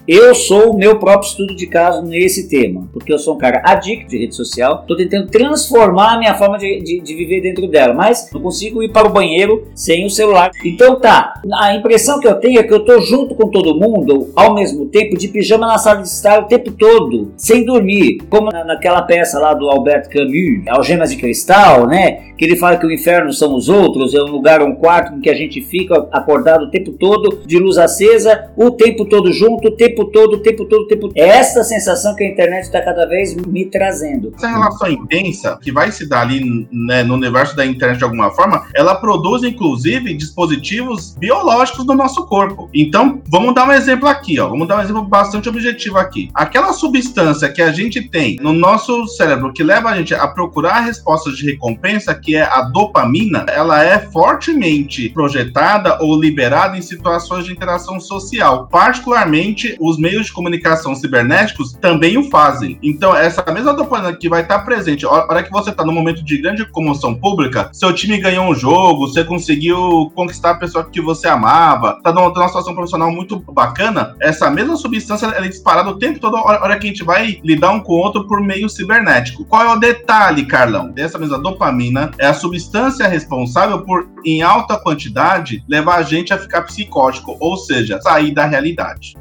Eu 0.09 0.37
sou 0.37 0.71
o 0.71 0.79
meu 0.79 1.01
próprio 1.01 1.29
estudo 1.29 1.57
de 1.57 1.66
caso 1.66 2.01
nesse 2.01 2.49
tema, 2.49 2.88
porque 2.92 3.12
eu 3.12 3.19
sou 3.19 3.35
um 3.35 3.38
cara 3.38 3.61
adicto 3.64 4.09
de 4.09 4.19
rede 4.19 4.37
social, 4.37 4.83
estou 4.83 4.97
tentando 4.97 5.27
transformar 5.27 6.14
a 6.14 6.19
minha 6.19 6.35
forma 6.35 6.57
de, 6.59 6.81
de, 6.81 7.01
de, 7.01 7.14
viver 7.14 7.40
dentro 7.40 7.66
dela, 7.66 7.92
mas 7.92 8.31
não 8.33 8.40
consigo 8.40 8.85
ir 8.85 8.92
para 8.92 9.09
o 9.09 9.12
banheiro 9.12 9.66
sem 9.75 10.07
o 10.07 10.11
celular. 10.11 10.53
Então 10.64 11.01
tá, 11.01 11.35
a 11.55 11.75
impressão 11.75 12.21
que 12.21 12.29
eu 12.29 12.37
tenho 12.37 12.61
é 12.61 12.62
que 12.62 12.73
eu 12.73 12.79
estou 12.79 13.01
junto 13.01 13.35
com 13.35 13.51
todo 13.51 13.75
mundo, 13.75 14.31
ao 14.37 14.55
mesmo 14.55 14.87
tempo, 14.87 15.19
de 15.19 15.27
pijama 15.27 15.66
na 15.66 15.77
sala 15.77 16.03
de 16.03 16.09
estar 16.09 16.40
o 16.40 16.47
tempo 16.47 16.71
todo, 16.71 17.33
sem 17.37 17.64
dormir, 17.64 18.19
como 18.31 18.53
na, 18.53 18.64
naquela 18.64 19.03
peça 19.03 19.40
lá 19.40 19.55
do 19.55 19.69
Albert 19.69 20.09
Camus, 20.09 20.69
Algemas 20.69 21.11
de 21.11 21.16
Cristal, 21.16 21.88
né? 21.88 22.27
Que 22.38 22.45
ele 22.45 22.55
fala 22.55 22.77
que 22.77 22.87
o 22.87 22.92
inferno 22.92 23.33
são 23.33 23.57
os 23.57 23.69
outros, 23.69 24.14
é 24.14 24.23
um 24.23 24.31
lugar, 24.31 24.62
um 24.62 24.77
quarto 24.77 25.16
em 25.16 25.21
que 25.21 25.31
a 25.31 25.35
gente 25.35 25.61
fica 25.62 26.07
acordado 26.12 26.66
o 26.66 26.71
tempo 26.71 26.92
todo, 26.92 27.40
de 27.45 27.59
luz 27.59 27.77
acesa, 27.77 28.51
o 28.57 28.71
tempo 28.71 29.05
todo 29.05 29.33
junto, 29.33 29.69
o 29.69 29.73
tempo 29.73 29.95
tempo 29.96 30.04
todo, 30.04 30.35
o 30.35 30.38
tempo 30.38 30.64
todo, 30.66 30.82
o 30.82 30.87
tempo 30.87 31.09
todo. 31.09 31.16
É 31.16 31.26
essa 31.26 31.64
sensação 31.64 32.14
que 32.14 32.22
a 32.22 32.28
internet 32.28 32.64
está 32.64 32.82
cada 32.82 33.06
vez 33.06 33.35
me 33.35 33.64
trazendo. 33.64 34.32
Essa 34.37 34.48
relação 34.48 34.88
intensa 34.90 35.59
que 35.62 35.72
vai 35.72 35.90
se 35.90 36.06
dar 36.06 36.22
ali 36.22 36.68
né, 36.70 37.02
no 37.02 37.14
universo 37.14 37.56
da 37.56 37.64
internet 37.64 37.98
de 37.98 38.04
alguma 38.04 38.30
forma, 38.30 38.66
ela 38.74 38.94
produz 38.94 39.42
inclusive 39.42 40.14
dispositivos 40.14 41.14
biológicos 41.18 41.87
do 41.87 41.94
nosso 41.94 42.26
corpo. 42.26 42.68
Então, 42.74 43.22
vamos 43.28 43.54
dar 43.54 43.68
um 43.68 43.72
exemplo 43.72 44.09
aqui, 44.09 44.38
ó. 44.38 44.48
Vamos 44.48 44.68
dar 44.68 44.78
um 44.78 44.82
exemplo 44.82 45.02
bastante 45.02 45.48
objetivo 45.48 45.98
aqui. 45.98 46.28
Aquela 46.35 46.72
substância 46.72 47.48
que 47.48 47.62
a 47.62 47.72
gente 47.72 48.09
tem 48.09 48.37
no 48.40 48.52
nosso 48.52 49.06
cérebro 49.09 49.52
que 49.52 49.62
leva 49.62 49.90
a 49.90 49.96
gente 49.96 50.14
a 50.14 50.28
procurar 50.28 50.80
respostas 50.80 51.37
de 51.37 51.46
recompensa, 51.46 52.14
que 52.14 52.37
é 52.37 52.42
a 52.42 52.62
dopamina, 52.62 53.46
ela 53.48 53.82
é 53.82 53.98
fortemente 53.98 55.09
projetada 55.09 55.98
ou 56.02 56.20
liberada 56.20 56.76
em 56.76 56.82
situações 56.82 57.46
de 57.46 57.52
interação 57.52 57.98
social, 57.98 58.66
particularmente 58.66 59.76
os 59.88 59.99
meios 59.99 60.27
de 60.27 60.33
comunicação 60.33 60.94
cibernéticos 60.94 61.72
também 61.72 62.18
o 62.18 62.31
fazem. 62.31 62.79
Então, 62.83 63.14
essa 63.14 63.44
mesma 63.53 63.75
dopamina 63.75 64.14
que 64.14 64.29
vai 64.29 64.42
estar 64.42 64.61
presente, 64.61 65.07
a 65.07 65.11
hora 65.11 65.42
que 65.42 65.51
você 65.51 65.70
está 65.70 65.85
num 65.85 65.92
momento 65.92 66.25
de 66.25 66.38
grande 66.38 66.64
comoção 66.70 67.14
pública, 67.14 67.70
seu 67.72 67.92
time 67.92 68.18
ganhou 68.18 68.46
um 68.46 68.55
jogo, 68.55 69.09
você 69.09 69.25
conseguiu 69.25 70.11
conquistar 70.14 70.53
a 70.53 70.55
pessoa 70.57 70.85
que 70.85 71.01
você 71.01 71.29
amava, 71.29 72.01
tá 72.03 72.12
numa, 72.12 72.29
numa 72.29 72.49
situação 72.49 72.75
profissional 72.75 73.11
muito 73.11 73.38
bacana, 73.53 74.14
essa 74.20 74.51
mesma 74.51 74.77
substância 74.77 75.27
é 75.27 75.49
disparada 75.49 75.90
o 75.90 75.99
tempo 75.99 76.18
todo, 76.18 76.37
a 76.37 76.42
hora 76.42 76.79
que 76.79 76.87
a 76.87 76.90
gente 76.90 77.05
vai 77.05 77.40
lidar 77.44 77.72
um 77.72 77.81
com 77.81 77.92
o 77.92 77.99
outro 77.99 78.27
por 78.27 78.40
meio 78.40 78.68
cibernético. 78.68 79.44
Qual 79.44 79.62
é 79.62 79.72
o 79.72 79.79
detalhe, 79.79 80.44
Carlão? 80.44 80.90
Dessa 80.90 81.18
mesma 81.18 81.38
dopamina 81.38 82.11
é 82.18 82.27
a 82.27 82.35
substância 82.35 83.07
responsável 83.07 83.83
por, 83.83 84.09
em 84.25 84.42
alta 84.42 84.79
quantidade, 84.79 85.64
levar 85.68 85.96
a 85.96 86.03
gente 86.03 86.33
a 86.33 86.38
ficar 86.38 86.62
psicótico, 86.62 87.37
ou 87.40 87.57
seja, 87.57 88.01
sair 88.01 88.33
da 88.33 88.46
realidade 88.46 89.14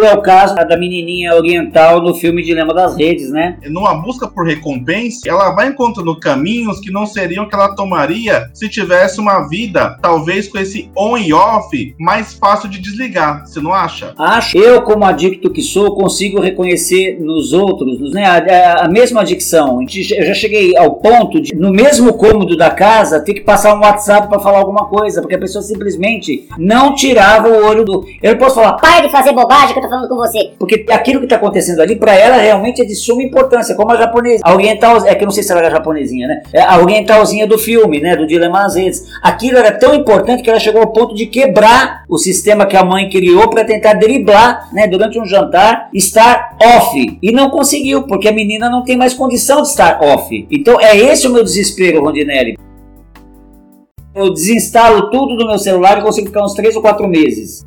é 0.00 0.12
o 0.12 0.22
caso 0.22 0.54
da 0.54 0.76
menininha 0.76 1.34
oriental 1.34 2.00
no 2.00 2.14
filme 2.14 2.42
Dilema 2.42 2.72
das 2.72 2.96
Redes, 2.96 3.30
né? 3.30 3.58
Numa 3.66 3.94
busca 3.94 4.26
por 4.26 4.46
recompensa, 4.46 5.28
ela 5.28 5.50
vai 5.52 5.68
encontrando 5.68 6.18
caminhos 6.18 6.80
que 6.80 6.90
não 6.90 7.06
seriam 7.06 7.48
que 7.48 7.54
ela 7.54 7.74
tomaria 7.74 8.50
se 8.54 8.68
tivesse 8.68 9.20
uma 9.20 9.48
vida, 9.48 9.98
talvez 10.00 10.48
com 10.48 10.58
esse 10.58 10.90
on 10.96 11.16
e 11.18 11.32
off, 11.32 11.94
mais 11.98 12.34
fácil 12.34 12.68
de 12.68 12.80
desligar. 12.80 13.46
Você 13.46 13.60
não 13.60 13.72
acha? 13.72 14.14
Acho. 14.18 14.56
Eu, 14.56 14.82
como 14.82 15.04
adicto 15.04 15.50
que 15.50 15.62
sou, 15.62 15.94
consigo 15.94 16.40
reconhecer 16.40 17.18
nos 17.20 17.52
outros, 17.52 18.12
né, 18.12 18.24
a, 18.24 18.84
a 18.84 18.88
mesma 18.88 19.22
adicção. 19.22 19.80
Eu 19.82 20.26
já 20.26 20.34
cheguei 20.34 20.76
ao 20.76 20.96
ponto 20.96 21.40
de, 21.40 21.54
no 21.54 21.70
mesmo 21.70 22.12
cômodo 22.14 22.56
da 22.56 22.70
casa, 22.70 23.20
ter 23.20 23.34
que 23.34 23.40
passar 23.40 23.74
um 23.74 23.80
WhatsApp 23.80 24.28
para 24.28 24.40
falar 24.40 24.58
alguma 24.58 24.86
coisa, 24.86 25.20
porque 25.20 25.34
a 25.34 25.38
pessoa 25.38 25.62
simplesmente 25.62 26.48
não 26.58 26.94
tirava 26.94 27.48
o 27.48 27.66
olho 27.66 27.84
do. 27.84 28.04
Eu 28.22 28.32
não 28.32 28.38
posso 28.38 28.56
falar, 28.56 28.74
pai 28.74 29.02
de 29.02 29.10
fazer 29.10 29.32
bobagem, 29.32 29.74
eu 29.82 29.88
tô 29.88 29.94
falando 29.94 30.08
com 30.08 30.16
você. 30.16 30.52
Porque 30.58 30.86
aquilo 30.88 31.20
que 31.20 31.26
tá 31.26 31.36
acontecendo 31.36 31.80
ali, 31.80 31.96
pra 31.96 32.14
ela, 32.14 32.36
realmente 32.36 32.80
é 32.80 32.84
de 32.84 32.94
suma 32.94 33.22
importância, 33.22 33.74
como 33.74 33.90
a 33.90 33.96
japonesa. 33.96 34.42
A 34.44 34.54
oriental, 34.54 35.04
é 35.06 35.14
que 35.14 35.22
eu 35.22 35.26
não 35.26 35.32
sei 35.32 35.42
se 35.42 35.50
ela 35.50 35.60
era 35.60 35.70
japonesinha, 35.70 36.28
né? 36.28 36.42
É 36.52 36.62
a 36.62 36.78
orientalzinha 36.78 37.46
do 37.46 37.58
filme, 37.58 38.00
né? 38.00 38.16
Do 38.16 38.26
Dilema 38.26 38.64
às 38.64 38.74
vezes. 38.74 39.12
Aquilo 39.22 39.58
era 39.58 39.72
tão 39.72 39.94
importante 39.94 40.42
que 40.42 40.50
ela 40.50 40.60
chegou 40.60 40.80
ao 40.80 40.92
ponto 40.92 41.14
de 41.14 41.26
quebrar 41.26 42.04
o 42.08 42.18
sistema 42.18 42.66
que 42.66 42.76
a 42.76 42.84
mãe 42.84 43.08
criou 43.08 43.50
para 43.50 43.64
tentar 43.64 43.94
driblar, 43.94 44.68
né? 44.72 44.86
Durante 44.86 45.18
um 45.18 45.24
jantar, 45.24 45.88
estar 45.92 46.56
off. 46.62 47.18
E 47.22 47.32
não 47.32 47.50
conseguiu, 47.50 48.04
porque 48.04 48.28
a 48.28 48.32
menina 48.32 48.70
não 48.70 48.84
tem 48.84 48.96
mais 48.96 49.14
condição 49.14 49.62
de 49.62 49.68
estar 49.68 50.00
off. 50.02 50.46
Então 50.50 50.80
é 50.80 50.96
esse 50.96 51.26
o 51.26 51.32
meu 51.32 51.42
desespero, 51.42 52.02
Rondinelli. 52.02 52.56
Eu 54.14 54.30
desinstalo 54.30 55.10
tudo 55.10 55.36
do 55.36 55.46
meu 55.46 55.58
celular 55.58 55.98
e 55.98 56.02
consigo 56.02 56.26
ficar 56.26 56.44
uns 56.44 56.52
3 56.52 56.76
ou 56.76 56.82
4 56.82 57.08
meses. 57.08 57.64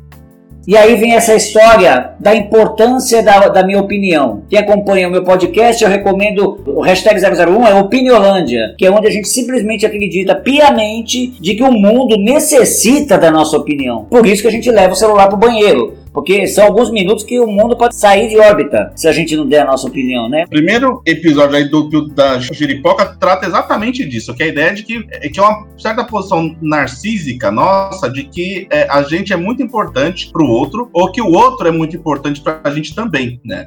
E 0.66 0.76
aí 0.76 0.96
vem 0.96 1.14
essa 1.14 1.32
história 1.34 2.10
da 2.18 2.34
importância 2.34 3.22
da, 3.22 3.48
da 3.48 3.64
minha 3.64 3.78
opinião. 3.78 4.42
Quem 4.50 4.58
acompanha 4.58 5.06
o 5.06 5.10
meu 5.12 5.22
podcast, 5.22 5.82
eu 5.82 5.88
recomendo 5.88 6.60
o 6.66 6.80
hashtag 6.80 7.20
001 7.20 7.66
é 7.66 7.74
Opiniolândia, 7.74 8.74
que 8.76 8.84
é 8.84 8.90
onde 8.90 9.06
a 9.06 9.10
gente 9.10 9.28
simplesmente 9.28 9.86
acredita 9.86 10.34
piamente 10.34 11.28
de 11.40 11.54
que 11.54 11.62
o 11.62 11.70
mundo 11.70 12.16
necessita 12.16 13.16
da 13.16 13.30
nossa 13.30 13.56
opinião. 13.56 14.06
Por 14.10 14.26
isso 14.26 14.42
que 14.42 14.48
a 14.48 14.50
gente 14.50 14.68
leva 14.68 14.92
o 14.92 14.96
celular 14.96 15.28
para 15.28 15.36
o 15.36 15.40
banheiro. 15.40 15.94
Porque 16.16 16.46
são 16.46 16.64
alguns 16.64 16.90
minutos 16.90 17.22
que 17.22 17.38
o 17.38 17.46
mundo 17.46 17.76
pode 17.76 17.94
sair 17.94 18.30
de 18.30 18.38
órbita 18.38 18.90
se 18.96 19.06
a 19.06 19.12
gente 19.12 19.36
não 19.36 19.46
der 19.46 19.60
a 19.60 19.64
nossa 19.66 19.86
opinião, 19.86 20.30
né? 20.30 20.46
Primeiro 20.48 21.02
episódio 21.04 21.54
aí 21.54 21.68
do, 21.68 21.82
do 21.82 22.08
da 22.08 22.38
Jiripoca 22.38 23.14
trata 23.20 23.46
exatamente 23.46 24.02
disso, 24.02 24.34
que 24.34 24.42
é 24.42 24.46
a 24.46 24.48
ideia 24.48 24.72
de 24.72 24.82
que 24.82 25.06
é 25.10 25.28
que 25.28 25.38
é 25.38 25.42
uma 25.42 25.66
certa 25.76 26.02
posição 26.04 26.56
narcísica 26.62 27.50
nossa 27.50 28.08
de 28.08 28.24
que 28.24 28.66
é, 28.70 28.88
a 28.90 29.02
gente 29.02 29.34
é 29.34 29.36
muito 29.36 29.62
importante 29.62 30.30
para 30.32 30.42
o 30.42 30.48
outro 30.48 30.88
ou 30.90 31.12
que 31.12 31.20
o 31.20 31.30
outro 31.30 31.68
é 31.68 31.70
muito 31.70 31.94
importante 31.94 32.40
para 32.40 32.62
a 32.64 32.70
gente 32.70 32.94
também, 32.94 33.38
né? 33.44 33.66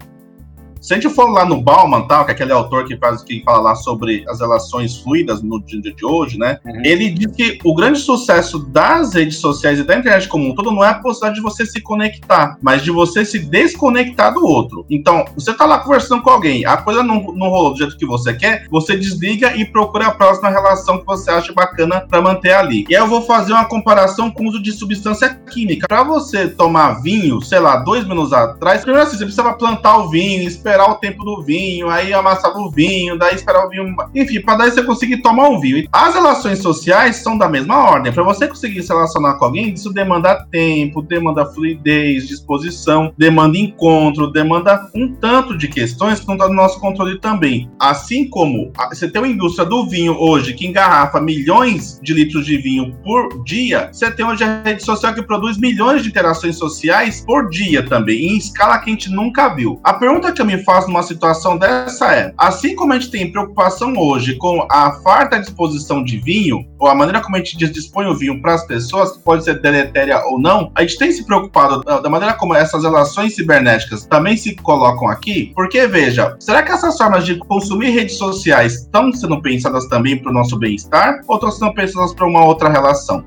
Se 0.82 0.94
a 0.94 0.98
gente 1.00 1.14
for 1.14 1.30
lá 1.30 1.44
no 1.46 1.62
Bauman, 1.62 2.08
tal, 2.08 2.24
que 2.24 2.32
é 2.32 2.34
aquele 2.34 2.54
autor 2.54 2.86
que 2.86 2.96
faz 2.96 3.22
que 3.22 3.44
fala 3.44 3.60
lá 3.60 3.76
sobre 3.76 4.24
as 4.30 4.40
relações 4.40 4.98
fluidas 4.98 5.42
no 5.42 5.62
dia 5.62 5.82
de 5.82 6.06
hoje, 6.06 6.38
né? 6.38 6.60
Uhum. 6.66 6.82
Ele 6.86 7.12
diz 7.12 7.36
que 7.36 7.60
o 7.66 7.76
grande 7.76 8.00
sucesso 8.00 8.60
das 8.60 9.14
redes 9.14 9.38
sociais 9.38 9.80
e 9.80 9.84
da 9.84 9.98
internet 9.98 10.28
como 10.28 10.50
um 10.50 10.56
todo 10.56 10.72
não 10.72 10.84
é 10.84 10.90
a 10.90 10.94
possibilidade 10.94 11.36
de 11.36 11.42
você 11.42 11.66
se 11.66 11.82
conectar, 11.82 12.58
mas 12.62 12.82
de 12.82 12.92
você 12.92 13.26
se 13.26 13.40
desconectar 13.40 14.34
do 14.34 14.46
outro. 14.46 14.86
Então, 14.90 15.26
você 15.36 15.54
tá 15.54 15.66
lá 15.66 15.80
conversando 15.80 16.22
com 16.22 16.30
alguém, 16.30 16.66
a 16.66 16.78
coisa 16.78 17.04
não, 17.04 17.22
não 17.34 17.50
rolou 17.50 17.72
do 17.72 17.78
jeito 17.78 17.98
que 17.98 18.06
você 18.06 18.34
quer, 18.34 18.66
você 18.70 18.96
desliga 18.96 19.56
e 19.58 19.66
procura 19.66 20.08
a 20.08 20.12
próxima 20.12 20.50
relação 20.50 21.00
que 21.00 21.06
você 21.06 21.30
acha 21.30 21.52
bacana 21.52 22.06
para 22.10 22.22
manter 22.22 22.54
ali. 22.54 22.86
E 22.90 22.96
aí 22.96 23.02
eu 23.02 23.08
vou 23.08 23.22
fazer 23.24 23.52
uma 23.52 23.66
comparação 23.66 24.32
com 24.32 24.46
o 24.46 24.48
uso 24.48 24.62
de 24.62 24.72
substância 24.72 25.30
química. 25.52 25.88
Para 25.88 26.04
você 26.04 26.48
tomar 26.48 27.02
vinho, 27.02 27.42
sei 27.42 27.60
lá, 27.60 27.78
dois 27.78 28.08
minutos 28.08 28.32
atrás, 28.32 28.82
primeiro 28.82 29.06
assim, 29.06 29.18
você 29.18 29.26
precisava 29.26 29.54
plantar 29.54 29.98
o 29.98 30.10
vinho, 30.10 30.48
esperar 30.48 30.69
esperar 30.70 30.92
o 30.92 30.96
tempo 30.96 31.24
do 31.24 31.42
vinho, 31.42 31.90
aí 31.90 32.14
amassava 32.14 32.60
o 32.60 32.70
vinho, 32.70 33.18
daí 33.18 33.34
esperar 33.34 33.66
o 33.66 33.70
vinho. 33.70 33.96
Enfim, 34.14 34.40
para 34.42 34.58
daí 34.58 34.72
você 34.72 34.84
conseguir 34.84 35.18
tomar 35.18 35.50
um 35.50 35.60
vinho. 35.60 35.88
As 35.92 36.14
relações 36.14 36.60
sociais 36.60 37.18
são 37.18 37.38
da 37.38 37.50
mesma 37.50 37.78
ordem. 37.78 38.14
Para 38.14 38.24
você 38.24 38.48
conseguir 38.48 38.84
se 38.84 38.90
relacionar 38.90 39.36
com 39.36 39.46
alguém, 39.46 39.74
isso 39.74 39.92
demanda 39.92 40.46
tempo, 40.52 41.02
demanda 41.02 41.46
fluidez, 41.46 42.28
disposição, 42.28 43.12
demanda 43.18 43.58
encontro, 43.58 44.32
demanda 44.32 44.88
um 44.94 45.14
tanto 45.16 45.58
de 45.58 45.68
questões 45.68 46.20
que 46.20 46.28
não 46.28 46.36
está 46.36 46.48
no 46.48 46.54
nosso 46.54 46.80
controle 46.80 47.20
também. 47.20 47.70
Assim 47.80 48.30
como 48.30 48.72
você 48.90 49.10
tem 49.10 49.22
uma 49.22 49.28
indústria 49.28 49.66
do 49.66 49.88
vinho 49.88 50.16
hoje 50.20 50.54
que 50.54 50.68
engarrafa 50.68 51.20
milhões 51.20 52.00
de 52.04 52.14
litros 52.14 52.46
de 52.46 52.58
vinho 52.58 52.96
por 53.04 53.44
dia, 53.44 53.90
você 53.92 54.12
tem 54.12 54.26
hoje 54.26 54.44
a 54.44 54.62
rede 54.62 54.84
social 54.84 55.14
que 55.14 55.24
produz 55.24 55.58
milhões 55.58 56.04
de 56.04 56.10
interações 56.10 56.58
sociais 56.58 57.24
por 57.26 57.50
dia 57.50 57.84
também, 57.84 58.34
em 58.34 58.38
escala 58.38 58.78
que 58.80 58.90
a 58.90 58.94
gente 58.94 59.10
nunca 59.10 59.50
viu. 59.50 59.80
A 59.84 59.94
pergunta 59.94 60.32
que 60.32 60.42
eu 60.42 60.46
me 60.46 60.59
faz 60.64 60.88
numa 60.88 61.04
situação 61.04 61.58
dessa 61.58 62.14
é: 62.14 62.34
assim 62.38 62.76
como 62.76 62.94
a 62.94 63.00
gente 63.00 63.12
tem 63.12 63.32
preocupação 63.32 63.94
hoje 63.98 64.36
com 64.36 64.66
a 64.72 64.92
farta 65.04 65.40
disposição 65.40 66.04
de 66.04 66.18
vinho, 66.18 66.66
ou 66.78 66.88
a 66.88 66.96
maneira 66.96 67.22
como 67.22 67.36
a 67.36 67.40
gente 67.40 67.58
dispõe 67.58 68.06
o 68.06 68.16
vinho 68.16 68.42
para 68.42 68.56
as 68.56 68.66
pessoas, 68.66 69.12
que 69.12 69.24
pode 69.24 69.44
ser 69.44 69.62
deletéria 69.62 70.24
ou 70.26 70.40
não, 70.40 70.72
a 70.76 70.82
gente 70.82 70.98
tem 70.98 71.12
se 71.12 71.26
preocupado 71.26 71.84
da 71.84 72.10
maneira 72.10 72.34
como 72.36 72.54
essas 72.56 72.84
relações 72.84 73.36
cibernéticas 73.36 74.06
também 74.06 74.38
se 74.38 74.56
colocam 74.56 75.08
aqui, 75.08 75.52
porque 75.56 75.88
veja, 75.88 76.36
será 76.40 76.64
que 76.64 76.72
essas 76.72 76.98
formas 76.98 77.26
de 77.26 77.36
consumir 77.36 77.90
redes 77.92 78.18
sociais 78.18 78.76
estão 78.76 79.12
sendo 79.12 79.42
pensadas 79.42 79.88
também 79.88 80.18
para 80.18 80.32
o 80.32 80.34
nosso 80.34 80.58
bem-estar 80.58 81.22
ou 81.28 81.36
estão 81.36 81.52
sendo 81.52 81.74
pensadas 81.74 82.14
para 82.14 82.28
uma 82.28 82.44
outra 82.46 82.70
relação? 82.70 83.24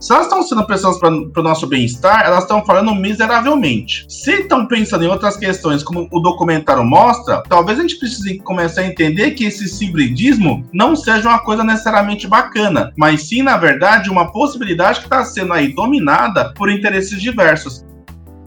Se 0.00 0.12
elas 0.12 0.26
estão 0.26 0.42
sendo 0.42 0.64
pensadas 0.64 0.98
para 0.98 1.10
o 1.10 1.42
nosso 1.42 1.66
bem-estar, 1.66 2.24
elas 2.24 2.44
estão 2.44 2.64
falando 2.64 2.94
miseravelmente. 2.94 4.06
Se 4.08 4.32
estão 4.42 4.66
pensando 4.66 5.04
em 5.04 5.08
outras 5.08 5.36
questões, 5.36 5.82
como 5.82 6.08
o 6.12 6.20
documentário 6.20 6.84
mostra, 6.84 7.42
talvez 7.48 7.78
a 7.78 7.82
gente 7.82 7.98
precise 7.98 8.38
começar 8.38 8.82
a 8.82 8.86
entender 8.86 9.32
que 9.32 9.44
esse 9.44 9.84
hibridismo 9.84 10.64
não 10.72 10.94
seja 10.94 11.28
uma 11.28 11.40
coisa 11.40 11.64
necessariamente 11.64 12.28
bacana, 12.28 12.92
mas 12.96 13.28
sim, 13.28 13.42
na 13.42 13.56
verdade, 13.56 14.08
uma 14.08 14.30
possibilidade 14.30 15.00
que 15.00 15.06
está 15.06 15.24
sendo 15.24 15.52
aí 15.52 15.74
dominada 15.74 16.52
por 16.54 16.70
interesses 16.70 17.20
diversos. 17.20 17.84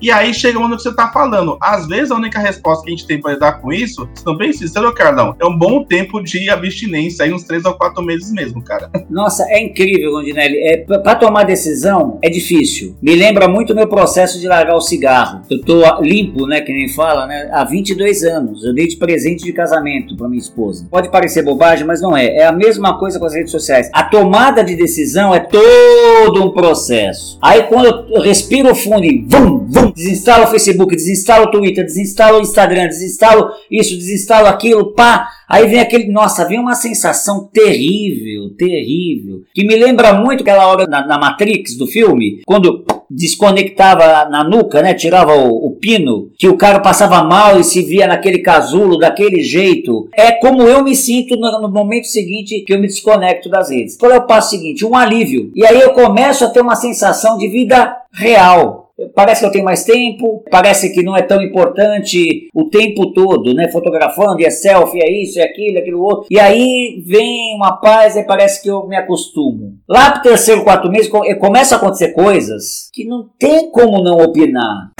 E 0.01 0.09
aí 0.09 0.33
chega 0.33 0.59
o 0.59 0.63
ano 0.63 0.75
que 0.75 0.83
você 0.83 0.93
tá 0.93 1.11
falando. 1.11 1.57
Às 1.61 1.87
vezes 1.87 2.11
a 2.11 2.15
única 2.15 2.39
resposta 2.39 2.83
que 2.83 2.89
a 2.89 2.95
gente 2.95 3.05
tem 3.05 3.21
para 3.21 3.33
lidar 3.33 3.61
com 3.61 3.71
isso, 3.71 4.09
se 4.15 4.25
não 4.25 4.35
bem 4.35 4.51
sincero, 4.51 4.91
Carlão, 4.93 5.35
é 5.39 5.45
um 5.45 5.55
bom 5.55 5.83
tempo 5.83 6.21
de 6.23 6.49
abstinência, 6.49 7.23
aí 7.23 7.33
uns 7.33 7.43
três 7.43 7.63
ou 7.65 7.73
quatro 7.75 8.03
meses 8.03 8.31
mesmo, 8.31 8.63
cara. 8.63 8.89
Nossa, 9.09 9.45
é 9.49 9.61
incrível, 9.61 10.13
Rondinelli. 10.13 10.57
É, 10.57 10.77
para 10.77 11.15
tomar 11.15 11.43
decisão 11.43 12.17
é 12.21 12.29
difícil. 12.29 12.95
Me 13.01 13.15
lembra 13.15 13.47
muito 13.47 13.75
meu 13.75 13.87
processo 13.87 14.39
de 14.39 14.47
largar 14.47 14.75
o 14.75 14.81
cigarro. 14.81 15.41
Eu 15.49 15.61
tô 15.61 16.01
limpo, 16.01 16.47
né, 16.47 16.61
que 16.61 16.73
nem 16.73 16.89
fala, 16.89 17.27
né, 17.27 17.49
há 17.51 17.63
22 17.63 18.23
anos. 18.23 18.63
Eu 18.63 18.73
dei 18.73 18.87
de 18.87 18.97
presente 18.97 19.43
de 19.43 19.53
casamento 19.53 20.15
para 20.17 20.27
minha 20.27 20.39
esposa. 20.41 20.87
Pode 20.89 21.09
parecer 21.09 21.43
bobagem, 21.43 21.85
mas 21.85 22.01
não 22.01 22.17
é. 22.17 22.37
É 22.37 22.45
a 22.45 22.51
mesma 22.51 22.97
coisa 22.97 23.19
com 23.19 23.25
as 23.25 23.35
redes 23.35 23.51
sociais. 23.51 23.89
A 23.93 24.03
tomada 24.03 24.63
de 24.63 24.75
decisão 24.75 25.33
é 25.33 25.39
todo 25.39 26.43
um 26.43 26.51
processo. 26.51 27.37
Aí 27.41 27.63
quando 27.63 28.07
eu 28.09 28.21
respiro 28.21 28.73
fundo 28.73 29.05
e 29.05 29.25
vum, 29.27 29.67
vum, 29.67 29.90
desinstala 29.93 30.45
o 30.45 30.47
Facebook, 30.47 30.95
desinstala 30.95 31.45
o 31.45 31.51
Twitter, 31.51 31.83
desinstala 31.85 32.37
o 32.37 32.41
Instagram, 32.41 32.87
desinstala 32.87 33.51
isso, 33.69 33.95
desinstala 33.95 34.49
aquilo, 34.49 34.93
pá. 34.93 35.27
Aí 35.47 35.67
vem 35.67 35.79
aquele, 35.79 36.09
nossa, 36.09 36.47
vem 36.47 36.59
uma 36.59 36.75
sensação 36.75 37.49
terrível, 37.51 38.55
terrível, 38.57 39.41
que 39.53 39.65
me 39.65 39.75
lembra 39.75 40.13
muito 40.13 40.41
aquela 40.41 40.65
hora 40.67 40.87
na, 40.87 41.05
na 41.05 41.19
Matrix 41.19 41.77
do 41.77 41.85
filme, 41.85 42.41
quando 42.45 42.85
desconectava 43.11 44.29
na 44.29 44.43
nuca, 44.43 44.81
né? 44.81 44.93
Tirava 44.93 45.35
o, 45.35 45.67
o, 45.67 45.71
pino, 45.71 46.31
que 46.37 46.47
o 46.47 46.55
cara 46.55 46.79
passava 46.79 47.21
mal 47.23 47.59
e 47.59 47.63
se 47.63 47.83
via 47.83 48.07
naquele 48.07 48.39
casulo 48.39 48.97
daquele 48.97 49.41
jeito. 49.41 50.07
É 50.13 50.31
como 50.31 50.63
eu 50.63 50.83
me 50.83 50.95
sinto 50.95 51.35
no, 51.35 51.61
no 51.61 51.69
momento 51.69 52.07
seguinte 52.07 52.63
que 52.65 52.73
eu 52.73 52.79
me 52.79 52.87
desconecto 52.87 53.49
das 53.49 53.69
redes. 53.69 53.97
Qual 53.97 54.11
é 54.11 54.17
o 54.17 54.25
passo 54.25 54.51
seguinte? 54.51 54.85
Um 54.85 54.95
alívio. 54.95 55.51
E 55.53 55.65
aí 55.65 55.81
eu 55.81 55.91
começo 55.91 56.45
a 56.45 56.49
ter 56.49 56.61
uma 56.61 56.75
sensação 56.75 57.37
de 57.37 57.49
vida 57.49 57.97
real 58.13 58.80
parece 59.13 59.41
que 59.41 59.47
eu 59.47 59.51
tenho 59.51 59.65
mais 59.65 59.83
tempo, 59.83 60.43
parece 60.49 60.93
que 60.93 61.03
não 61.03 61.15
é 61.15 61.21
tão 61.21 61.41
importante 61.41 62.47
o 62.53 62.69
tempo 62.69 63.13
todo, 63.13 63.53
né? 63.53 63.69
Fotografando, 63.69 64.43
é 64.43 64.49
selfie, 64.49 65.01
é 65.01 65.11
isso, 65.11 65.39
é 65.39 65.43
aquilo, 65.43 65.77
é 65.77 65.81
aquilo 65.81 66.01
outro. 66.01 66.27
E 66.29 66.39
aí 66.39 67.03
vem 67.05 67.55
uma 67.55 67.77
paz 67.77 68.15
e 68.15 68.23
parece 68.23 68.61
que 68.61 68.69
eu 68.69 68.87
me 68.87 68.95
acostumo. 68.95 69.75
Lá 69.87 70.11
pro 70.11 70.23
terceiro, 70.23 70.63
quarto 70.63 70.89
mês, 70.89 71.09
começa 71.39 71.75
a 71.75 71.77
acontecer 71.77 72.09
coisas 72.09 72.89
que 72.93 73.05
não 73.05 73.29
tem 73.37 73.69
como 73.71 74.03
não 74.03 74.17
opinar. 74.17 74.91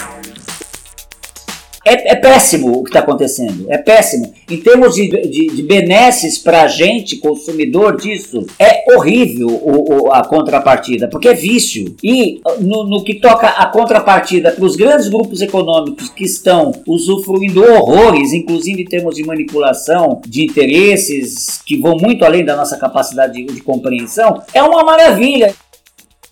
É, 1.85 2.13
é, 2.13 2.15
péssimo 2.15 2.79
o 2.79 2.83
que 2.83 2.89
está 2.89 2.99
acontecendo. 2.99 3.65
É 3.69 3.77
péssimo. 3.77 4.31
Em 4.49 4.57
termos 4.57 4.95
de, 4.95 5.07
de, 5.07 5.47
de 5.47 5.63
benesses 5.63 6.37
para 6.37 6.63
a 6.63 6.67
gente, 6.67 7.17
consumidor 7.17 7.97
disso, 7.97 8.45
é 8.59 8.93
horrível 8.93 9.47
o, 9.47 10.05
o, 10.05 10.11
a 10.11 10.23
contrapartida, 10.23 11.07
porque 11.07 11.29
é 11.29 11.33
vício. 11.33 11.95
E 12.03 12.39
no, 12.59 12.83
no 12.83 13.03
que 13.03 13.15
toca 13.15 13.47
a 13.47 13.65
contrapartida 13.65 14.51
para 14.51 14.65
os 14.65 14.75
grandes 14.75 15.07
grupos 15.07 15.41
econômicos 15.41 16.09
que 16.09 16.23
estão 16.23 16.71
usufruindo 16.85 17.63
horrores, 17.63 18.33
inclusive 18.33 18.83
em 18.83 18.85
termos 18.85 19.15
de 19.15 19.23
manipulação 19.23 20.21
de 20.27 20.43
interesses 20.43 21.61
que 21.65 21.77
vão 21.77 21.97
muito 21.97 22.23
além 22.23 22.45
da 22.45 22.55
nossa 22.55 22.77
capacidade 22.77 23.33
de, 23.33 23.45
de 23.45 23.61
compreensão, 23.61 24.41
é 24.53 24.61
uma 24.61 24.83
maravilha. 24.83 25.53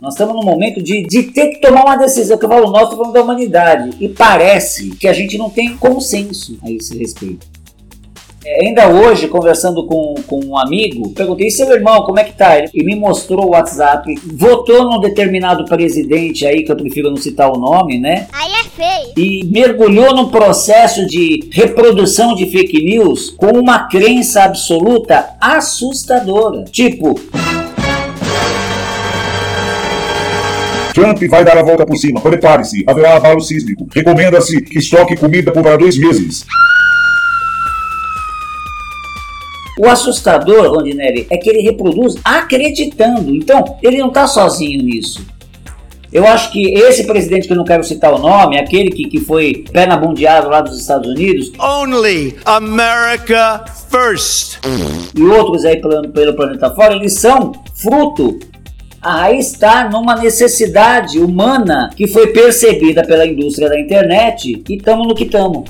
Nós 0.01 0.13
estamos 0.13 0.33
num 0.33 0.43
momento 0.43 0.81
de, 0.81 1.03
de 1.03 1.23
ter 1.23 1.47
que 1.49 1.59
tomar 1.59 1.83
uma 1.83 1.97
decisão, 1.97 2.38
que 2.38 2.45
eu 2.45 2.49
falo, 2.49 2.71
nós 2.71 2.89
estamos 2.89 3.12
da 3.12 3.21
humanidade. 3.21 3.97
E 3.99 4.07
parece 4.07 4.91
que 4.91 5.05
a 5.05 5.13
gente 5.13 5.38
não 5.38 5.49
tem 5.49 5.75
consenso 5.75 6.57
a 6.63 6.71
esse 6.71 6.97
respeito. 6.97 7.45
É, 8.45 8.65
ainda 8.65 8.88
hoje, 8.88 9.27
conversando 9.27 9.85
com, 9.85 10.15
com 10.25 10.39
um 10.45 10.57
amigo, 10.57 11.09
perguntei: 11.09 11.47
e 11.47 11.51
seu 11.51 11.69
irmão, 11.69 12.03
como 12.03 12.17
é 12.17 12.23
que 12.23 12.31
tá? 12.31 12.57
Ele 12.57 12.69
me 12.81 12.95
mostrou 12.95 13.47
o 13.47 13.49
WhatsApp, 13.49 14.15
votou 14.23 14.85
num 14.85 15.01
determinado 15.01 15.65
presidente 15.65 16.45
aí, 16.45 16.63
que 16.63 16.71
eu 16.71 16.77
prefiro 16.77 17.09
não 17.09 17.17
citar 17.17 17.51
o 17.51 17.59
nome, 17.59 17.99
né? 17.99 18.27
Aí 18.31 18.51
é 18.53 18.63
feio. 18.63 19.13
E 19.17 19.43
mergulhou 19.51 20.15
num 20.15 20.29
processo 20.29 21.05
de 21.05 21.49
reprodução 21.51 22.33
de 22.35 22.45
fake 22.45 22.81
news 22.81 23.31
com 23.31 23.47
uma 23.47 23.89
crença 23.89 24.43
absoluta 24.43 25.35
assustadora. 25.41 26.63
Tipo. 26.63 27.19
Trump 30.93 31.21
vai 31.30 31.43
dar 31.43 31.58
a 31.58 31.63
volta 31.63 31.86
por 31.86 31.95
cima. 31.97 32.19
Prepare-se, 32.21 32.84
haverá 32.88 33.15
abalo 33.15 33.41
sísmico. 33.41 33.88
Recomenda-se 33.93 34.62
que 34.62 34.80
estoque 34.80 35.15
comida 35.15 35.52
por 35.52 35.63
para 35.63 35.78
dois 35.78 35.97
meses. 35.97 36.45
O 39.80 39.88
assustador, 39.88 40.73
Rondinelli, 40.73 41.25
é 41.30 41.38
que 41.38 41.49
ele 41.49 41.62
reproduz 41.62 42.15
acreditando. 42.23 43.34
Então, 43.34 43.78
ele 43.82 43.97
não 43.97 44.10
está 44.10 44.28
sozinho 44.28 44.84
nisso. 44.84 45.25
Eu 46.12 46.28
acho 46.28 46.52
que 46.52 46.73
esse 46.73 47.06
presidente 47.06 47.45
que 47.45 47.54
eu 47.54 47.58
não 47.58 47.63
quero 47.63 47.84
citar 47.84 48.12
o 48.13 48.17
nome, 48.17 48.60
aquele 48.60 48.89
que, 48.89 49.08
que 49.08 49.19
foi 49.19 49.63
pé 49.71 49.86
na 49.86 49.95
bundeada 49.95 50.47
lá 50.47 50.60
dos 50.60 50.80
Estados 50.80 51.08
Unidos. 51.08 51.52
Only 51.60 52.36
America 52.45 53.63
first. 53.89 54.58
E 55.15 55.23
outros 55.23 55.63
aí 55.65 55.80
pelo, 55.80 56.10
pelo 56.10 56.34
planeta 56.34 56.73
fora, 56.73 56.95
eles 56.95 57.13
são 57.13 57.52
fruto 57.75 58.39
Aí 59.01 59.39
está 59.39 59.89
numa 59.89 60.15
necessidade 60.15 61.19
humana 61.19 61.89
que 61.95 62.08
foi 62.08 62.27
percebida 62.27 63.04
pela 63.06 63.25
indústria 63.25 63.69
da 63.69 63.79
internet 63.79 64.62
e 64.67 64.75
estamos 64.75 65.08
no 65.08 65.15
que 65.15 65.23
estamos 65.23 65.69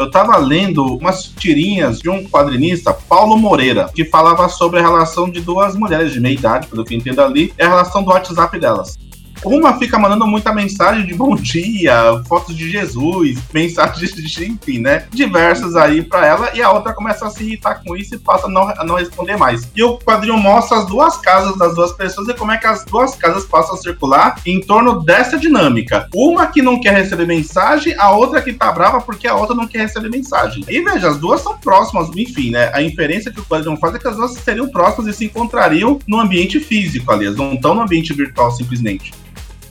eu 0.00 0.06
estava 0.06 0.38
lendo 0.38 0.96
umas 0.96 1.24
tirinhas 1.24 1.98
de 1.98 2.08
um 2.08 2.24
quadrinista, 2.24 2.90
Paulo 2.90 3.36
Moreira, 3.36 3.90
que 3.94 4.06
falava 4.06 4.48
sobre 4.48 4.80
a 4.80 4.82
relação 4.82 5.28
de 5.28 5.42
duas 5.42 5.76
mulheres 5.76 6.10
de 6.10 6.18
meia 6.18 6.32
idade, 6.32 6.68
pelo 6.68 6.86
que 6.86 6.94
entendo 6.94 7.20
ali, 7.20 7.52
é 7.58 7.66
a 7.66 7.68
relação 7.68 8.02
do 8.02 8.08
WhatsApp 8.08 8.58
delas. 8.58 8.98
Uma 9.44 9.78
fica 9.78 9.98
mandando 9.98 10.26
muita 10.26 10.52
mensagem 10.52 11.06
de 11.06 11.14
bom 11.14 11.34
dia, 11.34 12.22
fotos 12.28 12.54
de 12.54 12.70
Jesus, 12.70 13.38
mensagens 13.54 14.12
de, 14.12 14.44
enfim, 14.44 14.78
né? 14.78 15.06
Diversas 15.10 15.74
aí 15.76 16.02
pra 16.02 16.26
ela, 16.26 16.50
e 16.54 16.62
a 16.62 16.70
outra 16.70 16.92
começa 16.92 17.26
a 17.26 17.30
se 17.30 17.42
irritar 17.42 17.82
com 17.82 17.96
isso 17.96 18.14
e 18.14 18.18
passa 18.18 18.46
a 18.46 18.50
não, 18.50 18.68
a 18.68 18.84
não 18.84 18.96
responder 18.96 19.36
mais. 19.38 19.66
E 19.74 19.82
o 19.82 19.96
quadrinho 19.98 20.36
mostra 20.36 20.78
as 20.78 20.86
duas 20.86 21.16
casas 21.16 21.56
das 21.56 21.74
duas 21.74 21.92
pessoas 21.92 22.28
e 22.28 22.34
como 22.34 22.52
é 22.52 22.58
que 22.58 22.66
as 22.66 22.84
duas 22.84 23.16
casas 23.16 23.46
passam 23.46 23.76
a 23.76 23.78
circular 23.78 24.38
em 24.44 24.60
torno 24.60 25.02
dessa 25.02 25.38
dinâmica. 25.38 26.06
Uma 26.14 26.46
que 26.46 26.60
não 26.60 26.78
quer 26.78 26.94
receber 26.94 27.26
mensagem, 27.26 27.94
a 27.98 28.10
outra 28.10 28.42
que 28.42 28.52
tá 28.52 28.70
brava 28.70 29.00
porque 29.00 29.26
a 29.26 29.34
outra 29.34 29.54
não 29.54 29.66
quer 29.66 29.80
receber 29.80 30.10
mensagem. 30.10 30.64
E 30.68 30.82
veja, 30.82 31.08
as 31.08 31.18
duas 31.18 31.40
são 31.40 31.56
próximas, 31.56 32.10
enfim, 32.14 32.50
né? 32.50 32.70
A 32.74 32.82
inferência 32.82 33.32
que 33.32 33.40
o 33.40 33.44
quadrinho 33.44 33.76
faz 33.78 33.94
é 33.94 33.98
que 33.98 34.08
as 34.08 34.16
duas 34.16 34.34
seriam 34.34 34.68
próximas 34.68 35.14
e 35.14 35.16
se 35.16 35.24
encontrariam 35.24 35.98
no 36.06 36.20
ambiente 36.20 36.60
físico, 36.60 37.10
aliás, 37.10 37.36
não 37.36 37.54
estão 37.54 37.74
no 37.74 37.80
ambiente 37.80 38.12
virtual 38.12 38.50
simplesmente 38.50 39.12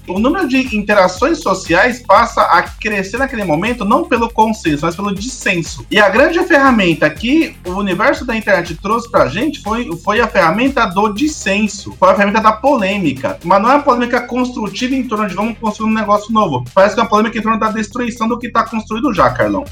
o 0.09 0.19
número 0.19 0.47
de 0.47 0.75
interações 0.75 1.39
sociais 1.39 2.01
passa 2.05 2.41
a 2.41 2.63
crescer 2.63 3.17
naquele 3.17 3.43
momento 3.43 3.85
não 3.85 4.03
pelo 4.03 4.29
consenso, 4.29 4.85
mas 4.85 4.95
pelo 4.95 5.13
dissenso. 5.13 5.85
E 5.89 5.99
a 5.99 6.09
grande 6.09 6.39
ferramenta 6.43 7.09
que 7.09 7.55
o 7.65 7.71
universo 7.71 8.25
da 8.25 8.35
internet 8.35 8.75
trouxe 8.75 9.09
pra 9.09 9.27
gente 9.27 9.61
foi, 9.61 9.89
foi 9.97 10.19
a 10.19 10.27
ferramenta 10.27 10.85
do 10.85 11.13
dissenso, 11.13 11.93
foi 11.99 12.09
a 12.09 12.15
ferramenta 12.15 12.41
da 12.41 12.51
polêmica. 12.51 13.37
Mas 13.43 13.61
não 13.61 13.71
é 13.71 13.75
uma 13.75 13.83
polêmica 13.83 14.21
construtiva 14.21 14.95
em 14.95 15.07
torno 15.07 15.27
de 15.27 15.35
vamos 15.35 15.57
construir 15.57 15.89
um 15.89 15.93
negócio 15.93 16.33
novo. 16.33 16.63
Parece 16.73 16.95
que 16.95 17.01
é 17.01 17.03
uma 17.03 17.09
polêmica 17.09 17.37
em 17.37 17.41
torno 17.41 17.59
da 17.59 17.69
destruição 17.69 18.27
do 18.27 18.37
que 18.37 18.47
está 18.47 18.63
construído 18.63 19.13
já, 19.13 19.29
Carlão. 19.29 19.63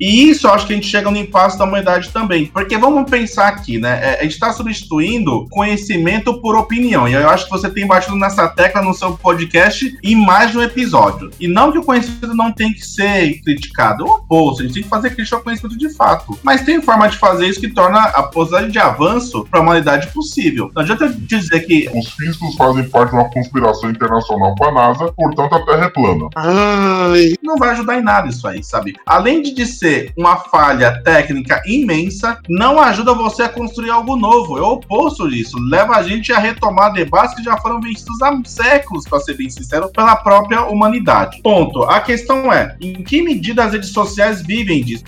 E 0.00 0.30
isso 0.30 0.46
eu 0.46 0.52
acho 0.52 0.66
que 0.66 0.72
a 0.72 0.76
gente 0.76 0.88
chega 0.88 1.10
no 1.10 1.16
impasse 1.18 1.58
da 1.58 1.64
humanidade 1.64 2.10
também. 2.10 2.46
Porque 2.46 2.78
vamos 2.78 3.10
pensar 3.10 3.48
aqui, 3.48 3.78
né? 3.78 4.00
É, 4.02 4.20
a 4.20 4.22
gente 4.22 4.32
está 4.32 4.52
substituindo 4.52 5.46
conhecimento 5.50 6.40
por 6.40 6.56
opinião. 6.56 7.08
E 7.08 7.12
eu 7.12 7.28
acho 7.28 7.44
que 7.44 7.50
você 7.50 7.68
tem 7.68 7.86
batido 7.86 8.16
nessa 8.16 8.48
tecla 8.48 8.82
no 8.82 8.94
seu 8.94 9.12
podcast 9.16 9.98
em 10.02 10.16
mais 10.16 10.52
de 10.52 10.58
um 10.58 10.62
episódio. 10.62 11.30
E 11.38 11.46
não 11.46 11.70
que 11.70 11.78
o 11.78 11.84
conhecimento 11.84 12.34
não 12.34 12.50
tem 12.50 12.72
que 12.72 12.84
ser 12.84 13.40
criticado. 13.42 14.06
É 14.06 14.08
o 14.08 14.14
oposto, 14.14 14.62
a 14.62 14.64
gente 14.64 14.74
tem 14.74 14.82
que 14.82 14.88
fazer 14.88 15.10
crítica 15.10 15.36
ao 15.36 15.42
conhecimento 15.42 15.76
de 15.76 15.90
fato. 15.90 16.38
Mas 16.42 16.62
tem 16.62 16.80
forma 16.80 17.08
de 17.08 17.18
fazer 17.18 17.46
isso 17.46 17.60
que 17.60 17.68
torna 17.68 18.00
a 18.00 18.22
possibilidade 18.22 18.72
de 18.72 18.78
avanço 18.78 19.46
para 19.50 19.60
a 19.60 19.62
humanidade 19.62 20.08
possível. 20.12 20.70
Não 20.74 20.82
adianta 20.82 21.08
dizer 21.08 21.60
que. 21.60 21.90
Os 21.94 22.12
físicos 22.12 22.54
fazem 22.56 22.88
parte 22.88 23.10
de 23.10 23.16
uma 23.16 23.30
conspiração 23.30 23.90
internacional 23.90 24.54
com 24.56 24.64
a 24.64 24.72
NASA, 24.72 25.12
portanto 25.12 25.54
a 25.54 25.64
Terra 25.66 25.84
é 25.84 25.90
plana. 25.90 26.28
Ai. 26.36 27.34
Não 27.50 27.56
vai 27.56 27.70
ajudar 27.70 27.98
em 27.98 28.02
nada 28.02 28.28
isso 28.28 28.46
aí, 28.46 28.62
sabe? 28.62 28.94
Além 29.04 29.42
de 29.42 29.66
ser 29.66 30.12
uma 30.16 30.36
falha 30.36 31.02
técnica 31.02 31.60
imensa, 31.66 32.38
não 32.48 32.78
ajuda 32.78 33.12
você 33.12 33.42
a 33.42 33.48
construir 33.48 33.90
algo 33.90 34.14
novo. 34.14 34.56
É 34.56 34.60
o 34.60 34.74
oposto 34.74 35.28
disso. 35.28 35.58
Leva 35.58 35.96
a 35.96 36.02
gente 36.04 36.32
a 36.32 36.38
retomar 36.38 36.92
debates 36.92 37.34
que 37.34 37.42
já 37.42 37.56
foram 37.56 37.80
vencidos 37.80 38.22
há 38.22 38.40
séculos, 38.44 39.04
para 39.04 39.18
ser 39.18 39.34
bem 39.34 39.50
sincero, 39.50 39.88
pela 39.88 40.14
própria 40.14 40.62
humanidade. 40.62 41.42
Ponto. 41.42 41.82
A 41.82 42.00
questão 42.00 42.52
é: 42.52 42.76
em 42.80 43.02
que 43.02 43.20
medida 43.20 43.64
as 43.64 43.72
redes 43.72 43.90
sociais 43.90 44.42
vivem 44.42 44.84
disso? 44.84 45.02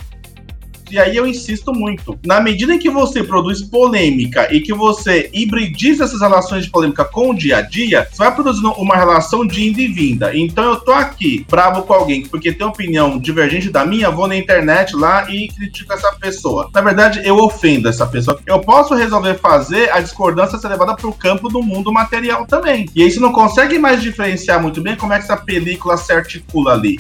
E 0.93 0.99
aí 0.99 1.17
eu 1.17 1.27
insisto 1.27 1.73
muito. 1.73 2.19
Na 2.23 2.39
medida 2.39 2.75
em 2.75 2.79
que 2.79 2.91
você 2.91 3.25
produz 3.25 3.63
polêmica 3.63 4.55
e 4.55 4.61
que 4.61 4.75
você 4.75 5.31
hibridiza 5.33 6.05
essas 6.05 6.21
relações 6.21 6.67
de 6.67 6.71
polêmica 6.71 7.03
com 7.03 7.31
o 7.31 7.35
dia 7.35 7.57
a 7.57 7.63
dia, 7.63 8.07
você 8.11 8.19
vai 8.19 8.35
produzindo 8.35 8.73
uma 8.73 8.95
relação 8.95 9.47
de 9.47 9.63
ida 9.63 9.81
e 9.81 9.89
vinda. 9.89 10.37
Então 10.37 10.65
eu 10.65 10.77
tô 10.77 10.93
aqui, 10.93 11.47
bravo 11.49 11.83
com 11.85 11.95
alguém 11.95 12.27
porque 12.27 12.53
tem 12.53 12.67
opinião 12.67 13.19
divergente 13.19 13.71
da 13.71 13.87
minha, 13.87 14.11
vou 14.11 14.29
na 14.29 14.37
internet 14.37 14.95
lá 14.95 15.31
e 15.31 15.49
critico 15.49 15.95
essa 15.95 16.13
pessoa. 16.17 16.69
Na 16.75 16.83
verdade, 16.83 17.23
eu 17.25 17.37
ofendo 17.39 17.89
essa 17.89 18.05
pessoa. 18.05 18.39
Eu 18.45 18.61
posso 18.61 18.95
resolver 18.95 19.39
fazer 19.39 19.91
a 19.93 20.01
discordância 20.01 20.59
ser 20.59 20.69
levada 20.69 20.95
para 20.95 21.09
o 21.09 21.15
campo 21.15 21.49
do 21.49 21.63
mundo 21.63 21.91
material 21.91 22.47
também. 22.47 22.87
E 22.95 23.03
aí 23.03 23.11
você 23.11 23.19
não 23.19 23.33
consegue 23.33 23.79
mais 23.79 24.03
diferenciar 24.03 24.61
muito 24.61 24.83
bem 24.83 24.95
como 24.95 25.15
é 25.15 25.17
que 25.17 25.25
essa 25.25 25.39
película 25.39 25.97
se 25.97 26.13
articula 26.13 26.75
ali. 26.75 26.99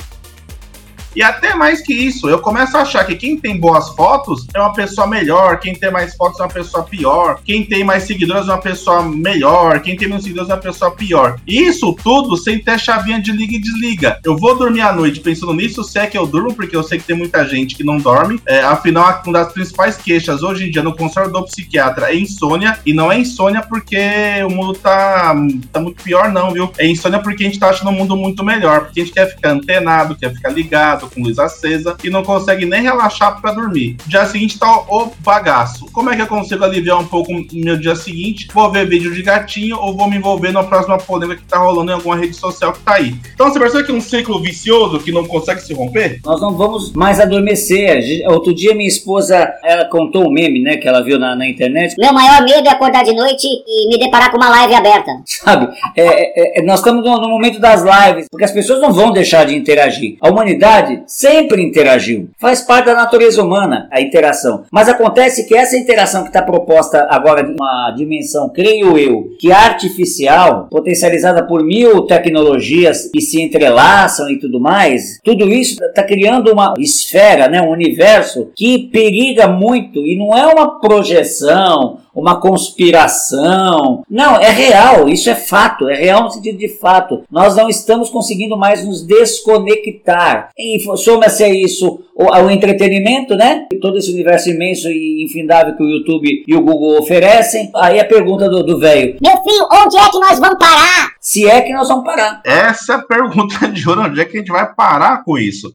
E 1.14 1.22
até 1.22 1.54
mais 1.54 1.80
que 1.82 1.92
isso, 1.92 2.28
eu 2.28 2.38
começo 2.38 2.76
a 2.76 2.82
achar 2.82 3.04
que 3.04 3.14
quem 3.16 3.36
tem 3.36 3.58
boas 3.58 3.90
fotos 3.90 4.46
é 4.54 4.60
uma 4.60 4.72
pessoa 4.72 5.06
melhor, 5.06 5.60
quem 5.60 5.74
tem 5.74 5.90
mais 5.90 6.14
fotos 6.14 6.40
é 6.40 6.42
uma 6.42 6.48
pessoa 6.48 6.84
pior, 6.84 7.40
quem 7.44 7.64
tem 7.64 7.84
mais 7.84 8.04
seguidores 8.04 8.48
é 8.48 8.52
uma 8.52 8.60
pessoa 8.60 9.02
melhor, 9.02 9.80
quem 9.80 9.96
tem 9.96 10.08
menos 10.08 10.24
seguidores 10.24 10.50
é 10.50 10.54
uma 10.54 10.60
pessoa 10.60 10.90
pior. 10.90 11.38
Isso 11.46 11.94
tudo 12.02 12.36
sem 12.36 12.58
ter 12.58 12.78
chavinha 12.78 13.20
de 13.20 13.32
liga 13.32 13.56
e 13.56 13.60
desliga. 13.60 14.18
Eu 14.24 14.36
vou 14.36 14.56
dormir 14.56 14.80
à 14.80 14.92
noite 14.92 15.20
pensando 15.20 15.52
nisso, 15.52 15.84
se 15.84 15.98
é 15.98 16.06
que 16.06 16.16
eu 16.16 16.26
durmo, 16.26 16.54
porque 16.54 16.76
eu 16.76 16.82
sei 16.82 16.98
que 16.98 17.04
tem 17.04 17.16
muita 17.16 17.46
gente 17.46 17.74
que 17.74 17.84
não 17.84 17.98
dorme. 17.98 18.40
É, 18.46 18.62
afinal, 18.62 19.22
uma 19.26 19.32
das 19.32 19.52
principais 19.52 19.96
queixas 19.96 20.42
hoje 20.42 20.66
em 20.66 20.70
dia 20.70 20.82
no 20.82 20.96
consultório 20.96 21.30
do 21.30 21.44
psiquiatra 21.44 22.10
é 22.10 22.16
insônia, 22.16 22.78
e 22.86 22.92
não 22.92 23.12
é 23.12 23.18
insônia 23.18 23.62
porque 23.62 23.98
o 24.46 24.50
mundo 24.50 24.74
tá, 24.74 25.34
tá 25.70 25.80
muito 25.80 26.02
pior, 26.02 26.32
não, 26.32 26.52
viu? 26.52 26.70
É 26.78 26.86
insônia 26.86 27.18
porque 27.18 27.44
a 27.44 27.46
gente 27.46 27.58
tá 27.58 27.68
achando 27.68 27.90
o 27.90 27.92
mundo 27.92 28.16
muito 28.16 28.42
melhor, 28.42 28.84
porque 28.84 29.00
a 29.00 29.04
gente 29.04 29.14
quer 29.14 29.28
ficar 29.28 29.50
antenado, 29.50 30.16
quer 30.16 30.32
ficar 30.32 30.50
ligado 30.50 31.01
com 31.08 31.22
luz 31.22 31.38
acesa 31.38 31.96
e 32.02 32.10
não 32.10 32.22
consegue 32.22 32.66
nem 32.66 32.82
relaxar 32.82 33.40
para 33.40 33.52
dormir. 33.52 33.96
Dia 34.06 34.26
seguinte 34.26 34.58
tá 34.58 34.70
o 34.88 35.12
bagaço. 35.20 35.86
Como 35.92 36.10
é 36.10 36.16
que 36.16 36.22
eu 36.22 36.26
consigo 36.26 36.64
aliviar 36.64 36.98
um 36.98 37.06
pouco 37.06 37.32
meu 37.52 37.76
dia 37.76 37.94
seguinte? 37.94 38.48
Vou 38.52 38.70
ver 38.70 38.88
vídeo 38.88 39.12
de 39.12 39.22
gatinho 39.22 39.78
ou 39.78 39.96
vou 39.96 40.08
me 40.08 40.16
envolver 40.16 40.52
na 40.52 40.64
próxima 40.64 40.98
polêmica 40.98 41.40
que 41.40 41.48
tá 41.48 41.58
rolando 41.58 41.90
em 41.90 41.94
alguma 41.94 42.16
rede 42.16 42.34
social 42.34 42.72
que 42.72 42.80
tá 42.80 42.94
aí. 42.94 43.14
Então 43.34 43.50
você 43.50 43.58
percebe 43.58 43.84
que 43.84 43.92
é 43.92 43.94
um 43.94 44.00
ciclo 44.00 44.40
vicioso 44.40 44.98
que 44.98 45.12
não 45.12 45.24
consegue 45.24 45.60
se 45.60 45.74
romper? 45.74 46.20
Nós 46.24 46.40
não 46.40 46.56
vamos 46.56 46.92
mais 46.92 47.20
adormecer. 47.20 48.22
Outro 48.28 48.54
dia 48.54 48.74
minha 48.74 48.88
esposa, 48.88 49.52
ela 49.64 49.84
contou 49.86 50.26
um 50.26 50.32
meme, 50.32 50.60
né, 50.60 50.76
que 50.76 50.88
ela 50.88 51.02
viu 51.02 51.18
na, 51.18 51.34
na 51.34 51.48
internet. 51.48 51.94
Meu 51.98 52.12
maior 52.12 52.42
medo 52.42 52.66
é 52.66 52.70
acordar 52.70 53.04
de 53.04 53.14
noite 53.14 53.46
e 53.46 53.88
me 53.88 53.98
deparar 53.98 54.30
com 54.30 54.36
uma 54.36 54.48
live 54.48 54.74
aberta. 54.74 55.10
Sabe, 55.26 55.68
é, 55.96 56.58
é, 56.58 56.60
é, 56.60 56.62
nós 56.62 56.80
estamos 56.80 57.04
no, 57.04 57.20
no 57.20 57.28
momento 57.28 57.58
das 57.58 57.82
lives, 57.82 58.26
porque 58.30 58.44
as 58.44 58.52
pessoas 58.52 58.80
não 58.80 58.92
vão 58.92 59.12
deixar 59.12 59.44
de 59.44 59.54
interagir. 59.54 60.16
A 60.20 60.28
humanidade 60.28 60.91
sempre 61.06 61.62
interagiu. 61.62 62.28
Faz 62.38 62.60
parte 62.60 62.86
da 62.86 62.94
natureza 62.94 63.42
humana 63.42 63.88
a 63.90 64.00
interação. 64.00 64.64
Mas 64.70 64.88
acontece 64.88 65.46
que 65.46 65.56
essa 65.56 65.76
interação 65.76 66.22
que 66.22 66.28
está 66.28 66.42
proposta 66.42 67.06
agora 67.10 67.42
de 67.42 67.52
uma 67.52 67.92
dimensão, 67.96 68.48
creio 68.48 68.98
eu, 68.98 69.36
que 69.38 69.50
é 69.50 69.54
artificial, 69.54 70.68
potencializada 70.70 71.42
por 71.46 71.62
mil 71.62 72.02
tecnologias 72.02 73.10
que 73.12 73.20
se 73.20 73.40
entrelaçam 73.40 74.30
e 74.30 74.38
tudo 74.38 74.60
mais, 74.60 75.20
tudo 75.22 75.48
isso 75.52 75.82
está 75.82 76.02
criando 76.02 76.52
uma 76.52 76.74
esfera, 76.78 77.48
né, 77.48 77.60
um 77.60 77.70
universo 77.70 78.50
que 78.54 78.90
periga 78.90 79.48
muito 79.48 80.00
e 80.00 80.16
não 80.16 80.36
é 80.36 80.46
uma 80.46 80.80
projeção, 80.80 81.98
uma 82.14 82.40
conspiração. 82.40 84.04
Não, 84.08 84.36
é 84.36 84.50
real, 84.50 85.08
isso 85.08 85.30
é 85.30 85.34
fato, 85.34 85.88
é 85.88 85.94
real 85.94 86.24
no 86.24 86.30
sentido 86.30 86.58
de 86.58 86.68
fato. 86.68 87.22
Nós 87.30 87.56
não 87.56 87.68
estamos 87.68 88.10
conseguindo 88.10 88.56
mais 88.56 88.84
nos 88.84 89.02
desconectar. 89.06 90.50
E 90.58 90.78
soma-se 90.96 91.42
a 91.42 91.48
isso 91.48 92.00
o, 92.14 92.24
o, 92.24 92.50
entretenimento, 92.50 93.34
né? 93.34 93.66
Todo 93.80 93.98
esse 93.98 94.12
universo 94.12 94.50
imenso 94.50 94.88
e 94.88 95.24
infindável 95.24 95.76
que 95.76 95.82
o 95.82 95.88
YouTube 95.88 96.44
e 96.46 96.54
o 96.54 96.60
Google 96.60 96.98
oferecem. 96.98 97.70
Aí 97.74 97.98
a 97.98 98.04
pergunta 98.04 98.48
do 98.48 98.78
velho: 98.78 99.16
Meu 99.20 99.42
filho, 99.42 99.68
onde 99.72 99.96
é 99.96 100.10
que 100.10 100.18
nós 100.18 100.38
vamos 100.38 100.58
parar? 100.58 101.12
Se 101.20 101.48
é 101.48 101.60
que 101.62 101.72
nós 101.72 101.88
vamos 101.88 102.04
parar. 102.04 102.42
Essa 102.44 102.94
é 102.94 102.96
a 102.96 103.02
pergunta 103.02 103.68
de 103.68 103.88
ouro: 103.88 104.02
onde 104.02 104.20
é 104.20 104.24
que 104.24 104.36
a 104.36 104.40
gente 104.40 104.52
vai 104.52 104.72
parar 104.74 105.24
com 105.24 105.38
isso? 105.38 105.72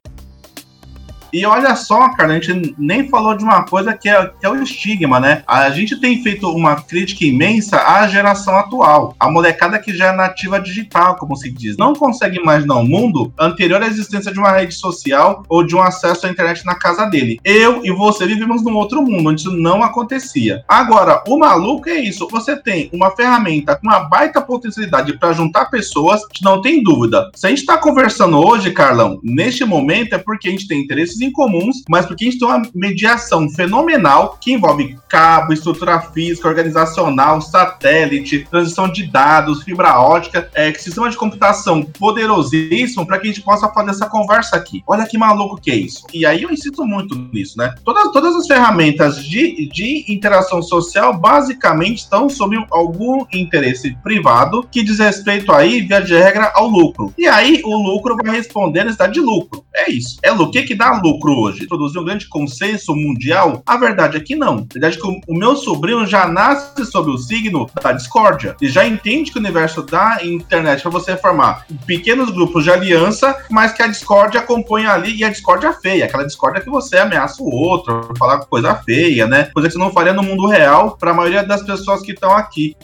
E 1.31 1.45
olha 1.45 1.75
só, 1.75 2.09
cara, 2.09 2.33
a 2.33 2.39
gente 2.39 2.75
nem 2.77 3.07
falou 3.09 3.35
de 3.35 3.43
uma 3.43 3.63
coisa 3.63 3.93
que 3.93 4.09
é, 4.09 4.25
que 4.39 4.45
é 4.45 4.49
o 4.49 4.61
estigma, 4.61 5.19
né? 5.19 5.43
A 5.47 5.69
gente 5.69 5.99
tem 5.99 6.21
feito 6.21 6.49
uma 6.49 6.75
crítica 6.75 7.25
imensa 7.25 7.77
à 7.77 8.07
geração 8.07 8.57
atual. 8.57 9.15
A 9.19 9.29
molecada 9.29 9.79
que 9.79 9.93
já 9.93 10.07
é 10.07 10.15
nativa 10.15 10.59
digital, 10.59 11.15
como 11.15 11.35
se 11.35 11.51
diz. 11.51 11.77
Não 11.77 11.93
consegue 11.93 12.37
imaginar 12.37 12.75
um 12.75 12.87
mundo 12.87 13.33
anterior 13.37 13.81
à 13.81 13.87
existência 13.87 14.31
de 14.31 14.39
uma 14.39 14.51
rede 14.51 14.73
social 14.73 15.43
ou 15.49 15.63
de 15.63 15.75
um 15.75 15.81
acesso 15.81 16.25
à 16.25 16.29
internet 16.29 16.65
na 16.65 16.75
casa 16.75 17.05
dele. 17.05 17.39
Eu 17.43 17.85
e 17.85 17.91
você 17.91 18.25
vivemos 18.25 18.63
num 18.63 18.75
outro 18.75 19.01
mundo, 19.01 19.29
onde 19.29 19.41
isso 19.41 19.51
não 19.51 19.83
acontecia. 19.83 20.63
Agora, 20.67 21.23
o 21.27 21.37
maluco 21.37 21.89
é 21.89 21.95
isso. 21.95 22.27
Você 22.31 22.55
tem 22.55 22.89
uma 22.93 23.11
ferramenta 23.11 23.75
com 23.75 23.87
uma 23.87 23.99
baita 23.99 24.41
potencialidade 24.41 25.17
para 25.17 25.33
juntar 25.33 25.65
pessoas, 25.65 26.21
não 26.41 26.61
tem 26.61 26.81
dúvida. 26.81 27.29
Se 27.35 27.47
a 27.47 27.49
gente 27.49 27.59
está 27.59 27.77
conversando 27.77 28.37
hoje, 28.37 28.71
Carlão, 28.71 29.19
neste 29.23 29.65
momento 29.65 30.13
é 30.13 30.17
porque 30.17 30.47
a 30.47 30.51
gente 30.51 30.67
tem 30.67 30.81
interesses 31.17 31.21
em 31.21 31.31
comuns, 31.31 31.83
mas 31.89 32.05
porque 32.05 32.25
a 32.25 32.29
gente 32.29 32.39
tem 32.39 32.47
uma 32.47 32.61
mediação 32.73 33.49
fenomenal 33.49 34.37
que 34.39 34.53
envolve 34.53 34.97
cabo, 35.09 35.53
estrutura 35.53 35.99
física, 35.99 36.47
organizacional, 36.47 37.41
satélite, 37.41 38.47
transição 38.49 38.89
de 38.89 39.07
dados, 39.07 39.63
fibra 39.63 39.99
ótica, 39.99 40.49
é, 40.53 40.73
sistema 40.73 41.09
de 41.09 41.17
computação 41.17 41.83
poderosíssimo 41.83 43.05
para 43.05 43.19
que 43.19 43.27
a 43.27 43.31
gente 43.31 43.43
possa 43.43 43.69
fazer 43.69 43.91
essa 43.91 44.07
conversa 44.07 44.55
aqui. 44.55 44.83
Olha 44.87 45.05
que 45.05 45.17
maluco 45.17 45.59
que 45.59 45.71
é 45.71 45.75
isso. 45.75 46.05
E 46.13 46.25
aí 46.25 46.43
eu 46.43 46.51
insisto 46.51 46.85
muito 46.85 47.15
nisso, 47.33 47.57
né? 47.57 47.73
Todas, 47.83 48.11
todas 48.11 48.35
as 48.35 48.47
ferramentas 48.47 49.23
de, 49.23 49.67
de 49.69 50.05
interação 50.07 50.61
social 50.61 51.17
basicamente 51.17 51.99
estão 51.99 52.29
sob 52.29 52.57
algum 52.71 53.25
interesse 53.33 53.95
privado 54.03 54.67
que 54.71 54.83
diz 54.83 54.99
respeito 54.99 55.51
aí, 55.51 55.81
via 55.81 56.01
de 56.01 56.13
regra, 56.13 56.51
ao 56.55 56.67
lucro. 56.67 57.13
E 57.17 57.27
aí 57.27 57.61
o 57.63 57.75
lucro 57.75 58.15
vai 58.15 58.35
responder 58.35 58.81
a 58.81 58.83
necessidade 58.85 59.13
de 59.13 59.19
lucro. 59.19 59.63
É 59.73 59.89
isso. 59.89 60.17
É 60.21 60.31
o 60.31 60.49
que 60.49 60.63
que 60.63 60.75
dá 60.75 60.99
lucro 61.01 61.06
hoje? 61.23 61.67
Produzir 61.67 61.99
um 61.99 62.05
grande 62.05 62.27
consenso 62.27 62.95
mundial? 62.95 63.61
A 63.65 63.77
verdade 63.77 64.17
é 64.17 64.19
que 64.19 64.35
não. 64.35 64.59
A 64.69 64.73
verdade 64.73 64.97
é 64.97 65.01
que 65.01 65.07
o, 65.07 65.19
o 65.27 65.37
meu 65.37 65.55
sobrinho 65.55 66.05
já 66.05 66.27
nasce 66.27 66.85
sob 66.85 67.11
o 67.11 67.17
signo 67.17 67.69
da 67.81 67.91
discórdia. 67.91 68.55
E 68.61 68.67
já 68.67 68.85
entende 68.85 69.31
que 69.31 69.37
o 69.37 69.41
universo 69.41 69.81
da 69.81 70.19
internet 70.23 70.81
para 70.81 70.91
você 70.91 71.15
formar 71.17 71.65
pequenos 71.85 72.29
grupos 72.29 72.63
de 72.63 72.71
aliança, 72.71 73.37
mas 73.49 73.73
que 73.73 73.83
a 73.83 73.87
discórdia 73.87 74.39
acompanha 74.39 74.91
ali 74.91 75.15
e 75.15 75.23
a 75.23 75.29
discórdia 75.29 75.73
feia, 75.73 76.05
aquela 76.05 76.25
discórdia 76.25 76.61
que 76.61 76.69
você 76.69 76.97
ameaça 76.97 77.41
o 77.41 77.49
outro, 77.49 78.13
falar 78.17 78.39
coisa 78.39 78.75
feia, 78.75 79.27
né? 79.27 79.49
Coisa 79.53 79.67
que 79.67 79.73
você 79.73 79.79
não 79.79 79.91
faria 79.91 80.13
no 80.13 80.23
mundo 80.23 80.47
real 80.47 80.97
para 80.97 81.11
a 81.11 81.13
maioria 81.13 81.43
das 81.43 81.63
pessoas 81.63 82.01
que 82.01 82.11
estão 82.11 82.31
aqui. 82.31 82.75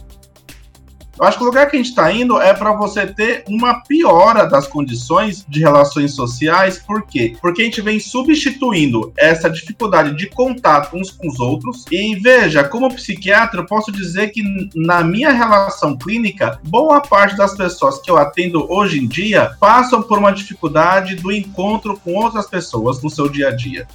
Eu 1.20 1.26
acho 1.26 1.38
que 1.38 1.43
o 1.43 1.47
lugar 1.47 1.70
que 1.70 1.76
a 1.76 1.80
gente 1.80 1.89
está 1.89 2.11
indo 2.11 2.41
é 2.41 2.53
para 2.53 2.74
você 2.74 3.05
ter 3.05 3.43
uma 3.47 3.82
piora 3.82 4.45
das 4.45 4.68
condições 4.68 5.45
de 5.47 5.59
relações 5.59 6.14
sociais. 6.14 6.80
Por 6.80 7.03
quê? 7.03 7.36
Porque 7.39 7.61
a 7.61 7.66
gente 7.66 7.82
vem 7.82 7.99
substituindo 7.99 9.14
essa 9.16 9.49
dificuldade 9.49 10.16
de 10.16 10.28
contato 10.28 10.97
uns 10.97 11.11
com 11.11 11.28
os 11.28 11.39
outros. 11.39 11.86
E 11.91 12.16
veja, 12.16 12.64
como 12.64 12.93
psiquiatra, 12.93 13.59
eu 13.59 13.66
posso 13.66 13.91
dizer 13.91 14.32
que 14.32 14.41
na 14.76 15.03
minha 15.03 15.32
relação 15.32 15.95
clínica, 15.95 16.59
boa 16.64 16.99
parte 16.99 17.38
das 17.38 17.55
pessoas 17.55 18.01
que 18.01 18.09
eu 18.09 18.18
atendo 18.18 18.66
hoje 18.72 18.99
em 18.99 19.07
dia 19.07 19.55
passam 19.59 20.01
por 20.01 20.18
uma 20.18 20.32
dificuldade 20.32 21.16
do 21.16 21.32
encontro 21.32 21.99
com 22.03 22.16
outras 22.16 22.47
pessoas 22.47 23.01
no 23.03 23.09
seu 23.09 23.30
dia 23.30 23.49
a 23.49 23.51
dia 23.51 23.88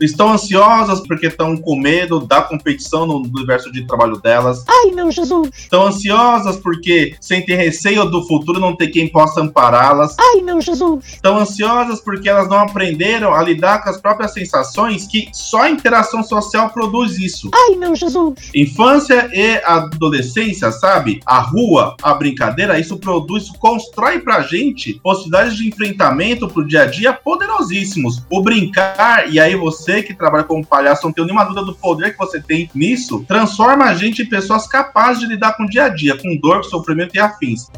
estão 0.00 0.32
ansiosas 0.32 1.00
porque 1.00 1.26
estão 1.26 1.56
com 1.56 1.76
medo 1.76 2.20
da 2.20 2.42
competição 2.42 3.06
no 3.06 3.18
universo 3.18 3.70
de 3.72 3.86
trabalho 3.86 4.18
delas. 4.18 4.64
Ai, 4.68 4.90
meu 4.92 5.10
Jesus! 5.10 5.50
Estão 5.56 5.86
ansiosas 5.86 6.56
porque 6.56 7.16
sentem 7.20 7.56
receio 7.56 8.04
do 8.06 8.26
futuro 8.26 8.60
não 8.60 8.76
ter 8.76 8.88
quem 8.88 9.08
possa 9.08 9.40
ampará-las. 9.40 10.16
Ai, 10.18 10.42
meu 10.42 10.60
Jesus! 10.60 11.04
Estão 11.14 11.38
ansiosas 11.38 12.00
porque 12.00 12.28
elas 12.28 12.48
não 12.48 12.58
aprenderam 12.58 13.34
a 13.34 13.42
lidar 13.42 13.82
com 13.82 13.90
as 13.90 14.00
próprias 14.00 14.32
sensações 14.32 15.06
que 15.06 15.28
só 15.32 15.62
a 15.62 15.70
interação 15.70 16.22
social 16.22 16.70
produz 16.70 17.18
isso. 17.18 17.50
Ai, 17.54 17.76
meu 17.76 17.94
Jesus! 17.94 18.50
Infância 18.54 19.30
e 19.32 19.60
adolescência, 19.64 20.70
sabe? 20.72 21.20
A 21.26 21.40
rua, 21.40 21.96
a 22.02 22.14
brincadeira, 22.14 22.78
isso 22.78 22.96
produz, 22.98 23.44
isso 23.44 23.54
constrói 23.58 24.20
pra 24.20 24.42
gente 24.42 25.00
possibilidades 25.02 25.56
de 25.56 25.68
enfrentamento 25.68 26.48
pro 26.48 26.66
dia 26.66 26.82
a 26.82 26.86
dia 26.86 27.12
poderosíssimos. 27.12 28.22
O 28.30 28.42
brincar, 28.42 29.30
e 29.32 29.40
aí 29.40 29.56
você 29.56 29.87
você 29.88 30.02
que 30.02 30.14
trabalha 30.14 30.44
como 30.44 30.64
palhaço, 30.64 31.04
não 31.04 31.12
tem 31.12 31.24
nenhuma 31.24 31.44
dúvida 31.44 31.64
do 31.64 31.74
poder 31.74 32.12
que 32.12 32.18
você 32.18 32.40
tem 32.40 32.70
nisso, 32.74 33.24
transforma 33.26 33.86
a 33.86 33.94
gente 33.94 34.22
em 34.22 34.28
pessoas 34.28 34.66
capazes 34.66 35.20
de 35.20 35.26
lidar 35.26 35.56
com 35.56 35.64
o 35.64 35.68
dia 35.68 35.84
a 35.84 35.88
dia, 35.88 36.16
com 36.16 36.36
dor, 36.36 36.58
com 36.58 36.64
sofrimento 36.64 37.14
e 37.14 37.18
afins. 37.18 37.68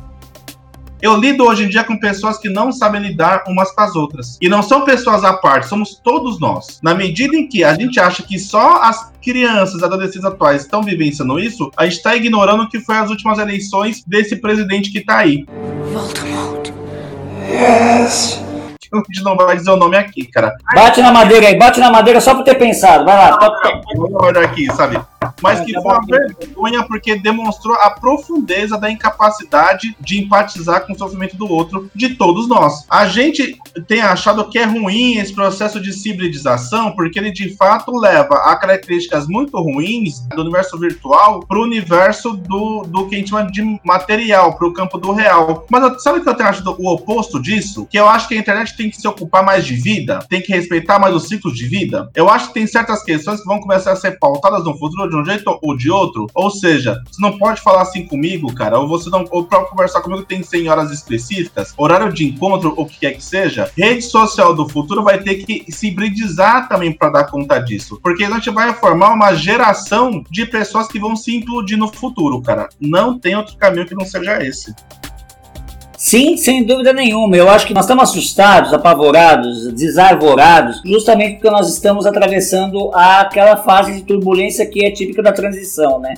Eu 1.01 1.17
lido 1.17 1.45
hoje 1.45 1.65
em 1.65 1.69
dia 1.69 1.83
com 1.83 1.99
pessoas 1.99 2.37
que 2.37 2.51
não 2.51 2.71
sabem 2.71 3.01
lidar 3.01 3.45
umas 3.47 3.73
com 3.73 3.81
as 3.81 3.97
outras. 3.97 4.37
E 4.39 4.51
não 4.51 4.63
são 4.63 4.85
pessoas 4.85 5.25
à 5.25 5.33
parte, 5.33 5.67
somos 5.67 5.99
todos 6.05 6.39
nós. 6.39 6.79
Na 6.83 6.95
medida 6.95 7.35
em 7.35 7.49
que 7.49 7.65
a 7.65 7.73
gente 7.73 7.99
acha 7.99 8.23
que 8.23 8.39
só 8.39 8.83
as 8.83 9.11
crianças, 9.23 9.83
adolescentes 9.83 10.27
atuais 10.27 10.63
estão 10.63 10.83
vivenciando 10.83 11.39
isso, 11.39 11.71
a 11.75 11.85
gente 11.85 11.97
está 11.97 12.15
ignorando 12.15 12.65
o 12.65 12.69
que 12.69 12.81
foi 12.81 12.97
as 12.97 13.09
últimas 13.09 13.39
eleições 13.39 14.05
desse 14.07 14.37
presidente 14.37 14.93
que 14.93 14.99
está 14.99 15.19
aí. 15.19 15.47
Voldemort. 15.91 16.71
Yes 17.49 18.50
não 19.23 19.37
vai 19.37 19.57
dizer 19.57 19.71
o 19.71 19.77
nome 19.77 19.97
aqui, 19.97 20.27
cara. 20.27 20.55
Bate 20.75 21.01
na 21.01 21.13
madeira 21.13 21.47
aí, 21.49 21.59
bate 21.59 21.81
na 21.81 21.91
madeira 21.91 22.21
só 22.21 22.35
por 22.35 22.45
ter 22.45 22.57
pensado. 22.57 23.05
Vai 23.05 23.17
lá. 23.17 23.39
Vamos 23.97 24.23
olhar 24.23 24.45
aqui, 24.45 24.67
sabe? 24.75 25.01
Mas 25.43 25.61
que 25.61 25.73
foi 25.73 25.83
uma 25.83 26.05
vergonha 26.05 26.83
porque 26.87 27.17
demonstrou 27.17 27.75
a 27.77 27.91
profundeza 27.91 28.79
da 28.79 28.91
incapacidade 28.91 29.97
de 30.01 30.21
empatizar 30.21 30.87
com 30.87 30.93
o 30.93 30.99
sofrimento 30.99 31.37
do 31.37 31.51
outro, 31.51 31.91
de 31.95 32.15
todos 32.15 32.49
nós. 32.49 32.85
A 32.89 33.07
gente 33.07 33.59
tem 33.87 34.01
achado 34.01 34.49
que 34.49 34.59
é 34.59 34.65
ruim 34.65 35.19
esse 35.19 35.35
processo 35.35 35.81
de 35.81 35.93
cibilização 35.93 36.93
porque 36.93 37.19
ele 37.19 37.31
de 37.31 37.55
fato 37.57 37.93
leva 37.97 38.35
a 38.35 38.57
características 38.57 39.27
muito 39.27 39.59
ruins 39.59 40.21
do 40.35 40.43
universo 40.43 40.79
virtual 40.79 41.41
para 41.41 41.59
o 41.59 41.63
universo 41.63 42.33
do, 42.33 42.83
do 42.83 43.09
que 43.09 43.17
a 43.17 43.19
gente 43.19 43.31
chama 43.31 43.51
de 43.51 43.81
material, 43.85 44.55
para 44.57 44.67
o 44.67 44.73
campo 44.73 44.99
do 44.99 45.13
real. 45.13 45.67
Mas 45.71 46.03
sabe 46.03 46.19
o 46.19 46.23
que 46.23 46.29
eu 46.29 46.35
tenho 46.35 46.49
achado 46.49 46.75
o 46.79 46.93
oposto 46.93 47.41
disso? 47.41 47.87
Que 47.91 47.99
eu 47.99 48.09
acho 48.09 48.29
que 48.29 48.35
a 48.35 48.39
internet 48.39 48.77
tem 48.77 48.91
que 48.91 49.01
se 49.01 49.07
ocupar 49.07 49.45
mais 49.45 49.65
de 49.65 49.75
vida, 49.75 50.21
tem 50.29 50.41
que 50.41 50.53
respeitar 50.53 50.99
mais 50.99 51.15
os 51.15 51.29
ciclos 51.29 51.57
de 51.57 51.67
vida. 51.67 52.11
Eu 52.15 52.29
acho 52.29 52.49
que 52.49 52.55
tem 52.55 52.67
certas 52.67 53.03
questões 53.03 53.41
que 53.41 53.47
vão 53.47 53.61
começar 53.61 53.93
a 53.93 53.97
ser 53.97 54.19
pautadas 54.19 54.65
no 54.65 54.77
futuro 54.77 55.10
de 55.11 55.17
um 55.17 55.25
jeito 55.25 55.59
ou 55.61 55.77
de 55.77 55.91
outro. 55.91 56.27
Ou 56.35 56.51
seja, 56.51 57.03
você 57.11 57.21
não 57.21 57.37
pode 57.37 57.61
falar 57.61 57.83
assim 57.83 58.07
comigo, 58.07 58.55
cara, 58.55 58.79
ou 58.79 58.89
você 58.89 59.11
não, 59.11 59.25
ou 59.31 59.45
pra 59.45 59.65
conversar 59.65 60.01
comigo 60.01 60.23
tem 60.23 60.43
100 60.43 60.69
horas 60.69 60.91
específicas, 60.91 61.75
horário 61.77 62.13
de 62.13 62.27
encontro, 62.27 62.75
o 62.77 62.87
que 62.87 63.01
quer 63.01 63.13
que 63.13 63.25
seja. 63.25 63.71
Rede 63.77 64.03
social 64.03 64.55
do 64.55 64.69
futuro 64.69 65.03
vai 65.03 65.19
ter 65.19 65.37
que 65.37 65.71
se 65.71 65.89
hibridizar 65.89 66.69
também 66.69 66.93
para 66.93 67.11
dar 67.11 67.25
conta 67.25 67.59
disso. 67.59 67.99
Porque 68.03 68.25
a 68.25 68.31
gente 68.31 68.51
vai 68.51 68.73
formar 68.75 69.13
uma 69.13 69.35
geração 69.35 70.25
de 70.31 70.47
pessoas 70.47 70.89
que 70.89 70.99
vão 70.99 71.17
se 71.17 71.37
implodir 71.37 71.77
no 71.77 71.93
futuro, 71.93 72.41
cara. 72.41 72.69
Não 72.81 73.19
tem 73.19 73.37
outro 73.37 73.57
caminho 73.57 73.87
que 73.87 73.95
não 73.95 74.05
seja 74.05 74.43
esse. 74.43 74.75
Sim, 76.01 76.35
sem 76.39 76.65
dúvida 76.65 76.95
nenhuma. 76.95 77.37
Eu 77.37 77.51
acho 77.51 77.67
que 77.67 77.75
nós 77.75 77.85
estamos 77.85 78.05
assustados, 78.05 78.73
apavorados, 78.73 79.71
desarvorados, 79.75 80.81
justamente 80.83 81.35
porque 81.35 81.51
nós 81.51 81.69
estamos 81.69 82.07
atravessando 82.07 82.91
aquela 82.95 83.59
fase 83.59 83.97
de 83.97 84.03
turbulência 84.05 84.65
que 84.65 84.83
é 84.83 84.91
típica 84.91 85.23
da 85.23 85.31
transição, 85.31 85.99
né? 86.01 86.15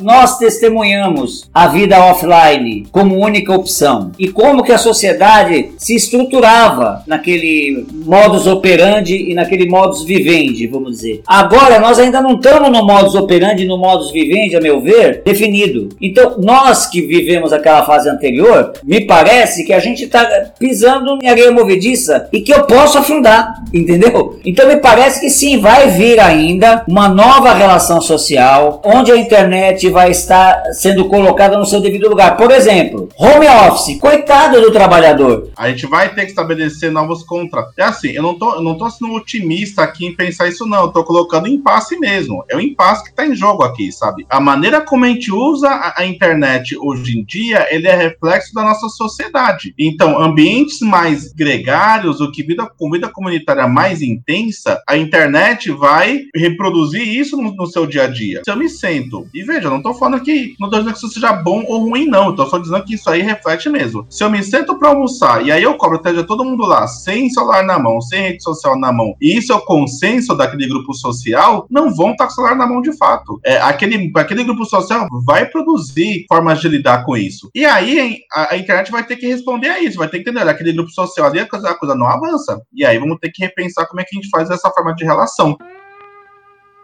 Nós 0.00 0.38
testemunhamos 0.38 1.48
a 1.52 1.68
vida 1.68 1.98
offline 1.98 2.86
como 2.90 3.16
única 3.16 3.52
opção 3.52 4.12
e 4.18 4.28
como 4.28 4.62
que 4.62 4.72
a 4.72 4.78
sociedade 4.78 5.72
se 5.76 5.94
estruturava 5.94 7.02
naquele 7.06 7.86
modus 8.04 8.46
operandi 8.46 9.30
e 9.30 9.34
naquele 9.34 9.68
modus 9.68 10.04
vivendi, 10.04 10.66
vamos 10.66 10.92
dizer. 10.92 11.22
Agora 11.26 11.78
nós 11.78 11.98
ainda 11.98 12.20
não 12.20 12.34
estamos 12.34 12.70
no 12.70 12.84
modus 12.84 13.14
operandi, 13.14 13.64
no 13.64 13.78
modus 13.78 14.10
vivendi, 14.10 14.56
a 14.56 14.60
meu 14.60 14.80
ver, 14.80 15.22
definido. 15.24 15.88
Então 16.00 16.36
nós 16.38 16.86
que 16.86 17.00
vivemos 17.02 17.52
aquela 17.52 17.84
fase 17.84 18.08
anterior, 18.08 18.72
me 18.84 19.00
parece 19.00 19.64
que 19.64 19.72
a 19.72 19.78
gente 19.80 20.04
está 20.04 20.24
pisando 20.58 21.18
em 21.22 21.28
areia 21.28 21.50
movediça 21.50 22.28
e 22.32 22.40
que 22.40 22.52
eu 22.52 22.64
posso 22.64 22.98
afundar, 22.98 23.54
entendeu? 23.72 24.38
Então 24.44 24.68
me 24.68 24.76
parece 24.76 25.20
que 25.20 25.30
sim, 25.30 25.58
vai 25.58 25.88
vir 25.88 26.20
ainda 26.20 26.84
uma 26.86 27.08
nova 27.08 27.52
relação 27.52 28.00
social 28.00 28.80
onde 28.84 29.10
a 29.12 29.16
internet 29.16 29.87
vai 29.90 30.10
estar 30.10 30.62
sendo 30.72 31.08
colocada 31.08 31.56
no 31.58 31.64
seu 31.64 31.80
devido 31.80 32.08
lugar. 32.08 32.36
Por 32.36 32.50
exemplo, 32.50 33.08
home 33.16 33.46
office, 33.46 33.98
coitado 33.98 34.60
do 34.60 34.70
trabalhador. 34.70 35.50
A 35.56 35.68
gente 35.68 35.86
vai 35.86 36.14
ter 36.14 36.22
que 36.22 36.30
estabelecer 36.30 36.90
novos 36.90 37.22
contratos. 37.22 37.72
É 37.76 37.82
assim, 37.82 38.10
eu 38.10 38.22
não 38.22 38.38
tô, 38.38 38.54
eu 38.54 38.62
não 38.62 38.76
tô 38.76 38.88
sendo 38.90 39.12
otimista 39.12 39.82
aqui 39.82 40.06
em 40.06 40.14
pensar 40.14 40.48
isso, 40.48 40.66
não. 40.66 40.82
Eu 40.82 40.88
tô 40.88 41.04
colocando 41.04 41.48
impasse 41.48 41.98
mesmo. 41.98 42.44
É 42.48 42.56
o 42.56 42.60
impasse 42.60 43.04
que 43.04 43.14
tá 43.14 43.26
em 43.26 43.34
jogo 43.34 43.62
aqui, 43.64 43.90
sabe? 43.92 44.26
A 44.28 44.40
maneira 44.40 44.80
como 44.80 45.04
a 45.04 45.08
gente 45.08 45.32
usa 45.32 45.68
a, 45.68 46.02
a 46.02 46.06
internet 46.06 46.76
hoje 46.78 47.18
em 47.18 47.24
dia, 47.24 47.66
ele 47.70 47.86
é 47.86 47.94
reflexo 47.94 48.54
da 48.54 48.62
nossa 48.62 48.88
sociedade. 48.88 49.74
Então, 49.78 50.20
ambientes 50.20 50.80
mais 50.80 51.32
gregários, 51.32 52.20
o 52.20 52.30
que 52.30 52.42
vida 52.42 52.70
com 52.76 52.90
vida 52.90 53.08
comunitária 53.08 53.66
mais 53.66 54.02
intensa, 54.02 54.82
a 54.88 54.96
internet 54.96 55.70
vai 55.70 56.22
reproduzir 56.34 57.06
isso 57.06 57.36
no, 57.36 57.54
no 57.54 57.66
seu 57.66 57.86
dia 57.86 58.04
a 58.04 58.06
dia. 58.06 58.42
Se 58.44 58.50
eu 58.50 58.56
me 58.56 58.68
sento, 58.68 59.26
e 59.32 59.42
veja, 59.42 59.70
não 59.70 59.77
não 59.78 59.82
tô 59.82 59.94
falando 59.94 60.22
que. 60.22 60.54
Não 60.58 60.68
tô 60.68 60.76
dizendo 60.76 60.92
que 60.92 60.98
isso 60.98 61.08
seja 61.08 61.32
bom 61.32 61.64
ou 61.66 61.88
ruim, 61.88 62.06
não. 62.06 62.26
Eu 62.26 62.36
tô 62.36 62.46
só 62.46 62.58
dizendo 62.58 62.84
que 62.84 62.94
isso 62.94 63.08
aí 63.08 63.22
reflete 63.22 63.68
mesmo. 63.68 64.06
Se 64.10 64.22
eu 64.22 64.30
me 64.30 64.42
sento 64.42 64.78
pra 64.78 64.90
almoçar 64.90 65.44
e 65.44 65.52
aí 65.52 65.62
eu 65.62 65.74
cobro 65.74 65.98
até 65.98 66.12
todo 66.22 66.44
mundo 66.44 66.66
lá, 66.66 66.86
sem 66.86 67.30
celular 67.30 67.64
na 67.64 67.78
mão, 67.78 68.00
sem 68.00 68.22
rede 68.22 68.42
social 68.42 68.78
na 68.78 68.92
mão, 68.92 69.14
e 69.20 69.36
isso 69.38 69.52
é 69.52 69.56
o 69.56 69.64
consenso 69.64 70.34
daquele 70.34 70.68
grupo 70.68 70.92
social, 70.92 71.66
não 71.70 71.94
vão 71.94 72.12
estar 72.12 72.26
com 72.26 72.32
o 72.32 72.34
celular 72.34 72.56
na 72.56 72.66
mão 72.66 72.82
de 72.82 72.96
fato. 72.96 73.40
É, 73.44 73.58
aquele, 73.58 74.10
aquele 74.14 74.44
grupo 74.44 74.64
social 74.64 75.06
vai 75.24 75.46
produzir 75.46 76.24
formas 76.28 76.60
de 76.60 76.68
lidar 76.68 77.04
com 77.04 77.16
isso. 77.16 77.50
E 77.54 77.64
aí 77.64 78.18
a, 78.32 78.54
a 78.54 78.58
internet 78.58 78.90
vai 78.90 79.04
ter 79.04 79.16
que 79.16 79.26
responder 79.26 79.68
a 79.68 79.80
isso, 79.80 79.98
vai 79.98 80.08
ter 80.08 80.18
que 80.20 80.28
entender, 80.28 80.48
aquele 80.48 80.72
grupo 80.72 80.90
social 80.90 81.26
ali, 81.26 81.40
a 81.40 81.48
coisa, 81.48 81.70
a 81.70 81.74
coisa 81.74 81.94
não 81.94 82.06
avança. 82.06 82.60
E 82.74 82.84
aí 82.84 82.98
vamos 82.98 83.18
ter 83.20 83.30
que 83.30 83.44
repensar 83.44 83.86
como 83.86 84.00
é 84.00 84.04
que 84.04 84.16
a 84.16 84.20
gente 84.20 84.30
faz 84.30 84.50
essa 84.50 84.70
forma 84.70 84.94
de 84.94 85.04
relação. 85.04 85.56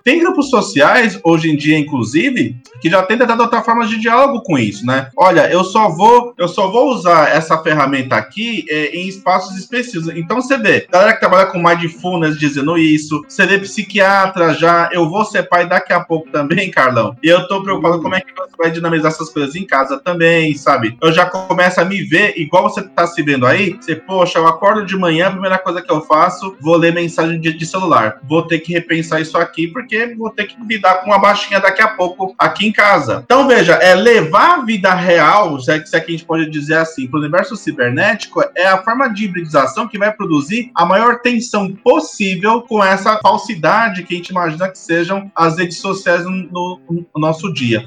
Tem 0.05 0.21
grupos 0.21 0.51
sociais, 0.51 1.19
hoje 1.25 1.51
em 1.51 1.57
dia, 1.57 1.79
inclusive, 1.79 2.55
que 2.79 2.91
já 2.91 3.03
tentam 3.03 3.27
adotar 3.27 3.65
formas 3.65 3.89
de 3.89 3.99
diálogo 3.99 4.43
com 4.43 4.59
isso, 4.59 4.85
né? 4.85 5.09
Olha, 5.17 5.51
eu 5.51 5.65
só 5.65 5.89
vou, 5.89 6.35
eu 6.37 6.47
só 6.47 6.71
vou 6.71 6.91
usar 6.91 7.35
essa 7.35 7.57
ferramenta 7.63 8.15
aqui 8.15 8.67
é, 8.69 8.89
em 8.89 9.09
espaços 9.09 9.57
específicos. 9.57 10.15
Então 10.15 10.43
você 10.43 10.59
vê, 10.59 10.87
galera 10.93 11.15
que 11.15 11.21
trabalha 11.21 11.47
com 11.47 11.59
mindfulness 11.59 12.39
dizendo 12.39 12.77
isso, 12.77 13.25
você 13.27 13.47
vê 13.47 13.59
psiquiatra 13.59 14.53
já, 14.53 14.91
eu 14.93 15.09
vou 15.09 15.25
ser 15.25 15.45
pai 15.45 15.67
daqui 15.67 15.95
a 15.95 16.01
pouco 16.01 16.29
também, 16.31 16.71
Carlão. 16.71 17.17
E 17.23 17.29
eu 17.29 17.49
tô 17.49 17.63
preocupado 17.63 18.03
como 18.03 18.15
é 18.15 18.21
que 18.21 18.35
você 18.37 18.53
vai 18.59 18.71
dinamizar 18.71 19.11
essas 19.11 19.31
coisas 19.31 19.57
em 19.57 19.65
casa 19.65 19.99
também, 19.99 20.55
sabe? 20.55 20.99
Eu 21.01 21.15
já 21.15 21.25
começo 21.25 21.81
a 21.81 21.85
me 21.87 22.03
ver, 22.03 22.35
igual 22.37 22.65
você 22.65 22.83
tá 22.83 23.07
se 23.07 23.23
vendo 23.23 23.47
aí, 23.47 23.79
você, 23.81 23.97
poxa, 23.97 24.39
eu 24.39 24.47
acordo 24.47 24.85
de 24.85 24.99
manhã, 24.99 25.29
a 25.29 25.31
primeira 25.31 25.57
coisa 25.57 25.81
que 25.81 25.91
eu 25.91 26.03
faço, 26.03 26.55
vou 26.61 26.77
ler 26.77 26.93
mensagem 26.93 27.41
de, 27.41 27.55
de 27.55 27.65
celular. 27.65 28.21
Vou 28.29 28.43
ter 28.47 28.59
que 28.59 28.75
repensar 28.75 29.23
isso 29.23 29.39
aqui, 29.39 29.69
porque 29.69 29.94
porque 29.95 30.15
vou 30.17 30.31
ter 30.31 30.45
que 30.45 30.57
lidar 30.65 30.97
com 30.97 31.07
uma 31.07 31.19
baixinha 31.19 31.61
daqui 31.61 31.81
a 31.81 31.89
pouco 31.89 32.35
aqui 32.39 32.67
em 32.67 32.73
casa. 32.73 33.23
Então, 33.25 33.47
veja, 33.47 33.75
é 33.75 33.95
levar 33.95 34.59
a 34.59 34.63
vida 34.63 34.93
real, 34.93 35.59
se 35.61 35.71
é 35.71 35.79
que 35.79 35.97
a 35.97 36.11
gente 36.11 36.25
pode 36.25 36.51
dizer 36.51 36.77
assim, 36.77 37.07
para 37.07 37.19
o 37.19 37.21
universo 37.21 37.57
cibernético, 37.57 38.43
é 38.57 38.67
a 38.67 38.83
forma 38.83 39.09
de 39.09 39.25
hibridização 39.25 39.87
que 39.87 39.99
vai 39.99 40.13
produzir 40.13 40.71
a 40.75 40.85
maior 40.85 41.21
tensão 41.21 41.73
possível 41.73 42.63
com 42.63 42.83
essa 42.83 43.19
falsidade 43.23 44.03
que 44.03 44.15
a 44.15 44.17
gente 44.17 44.31
imagina 44.31 44.69
que 44.69 44.79
sejam 44.79 45.31
as 45.35 45.57
redes 45.57 45.79
sociais 45.79 46.25
no, 46.25 46.81
no 46.89 47.07
nosso 47.17 47.53
dia. 47.53 47.85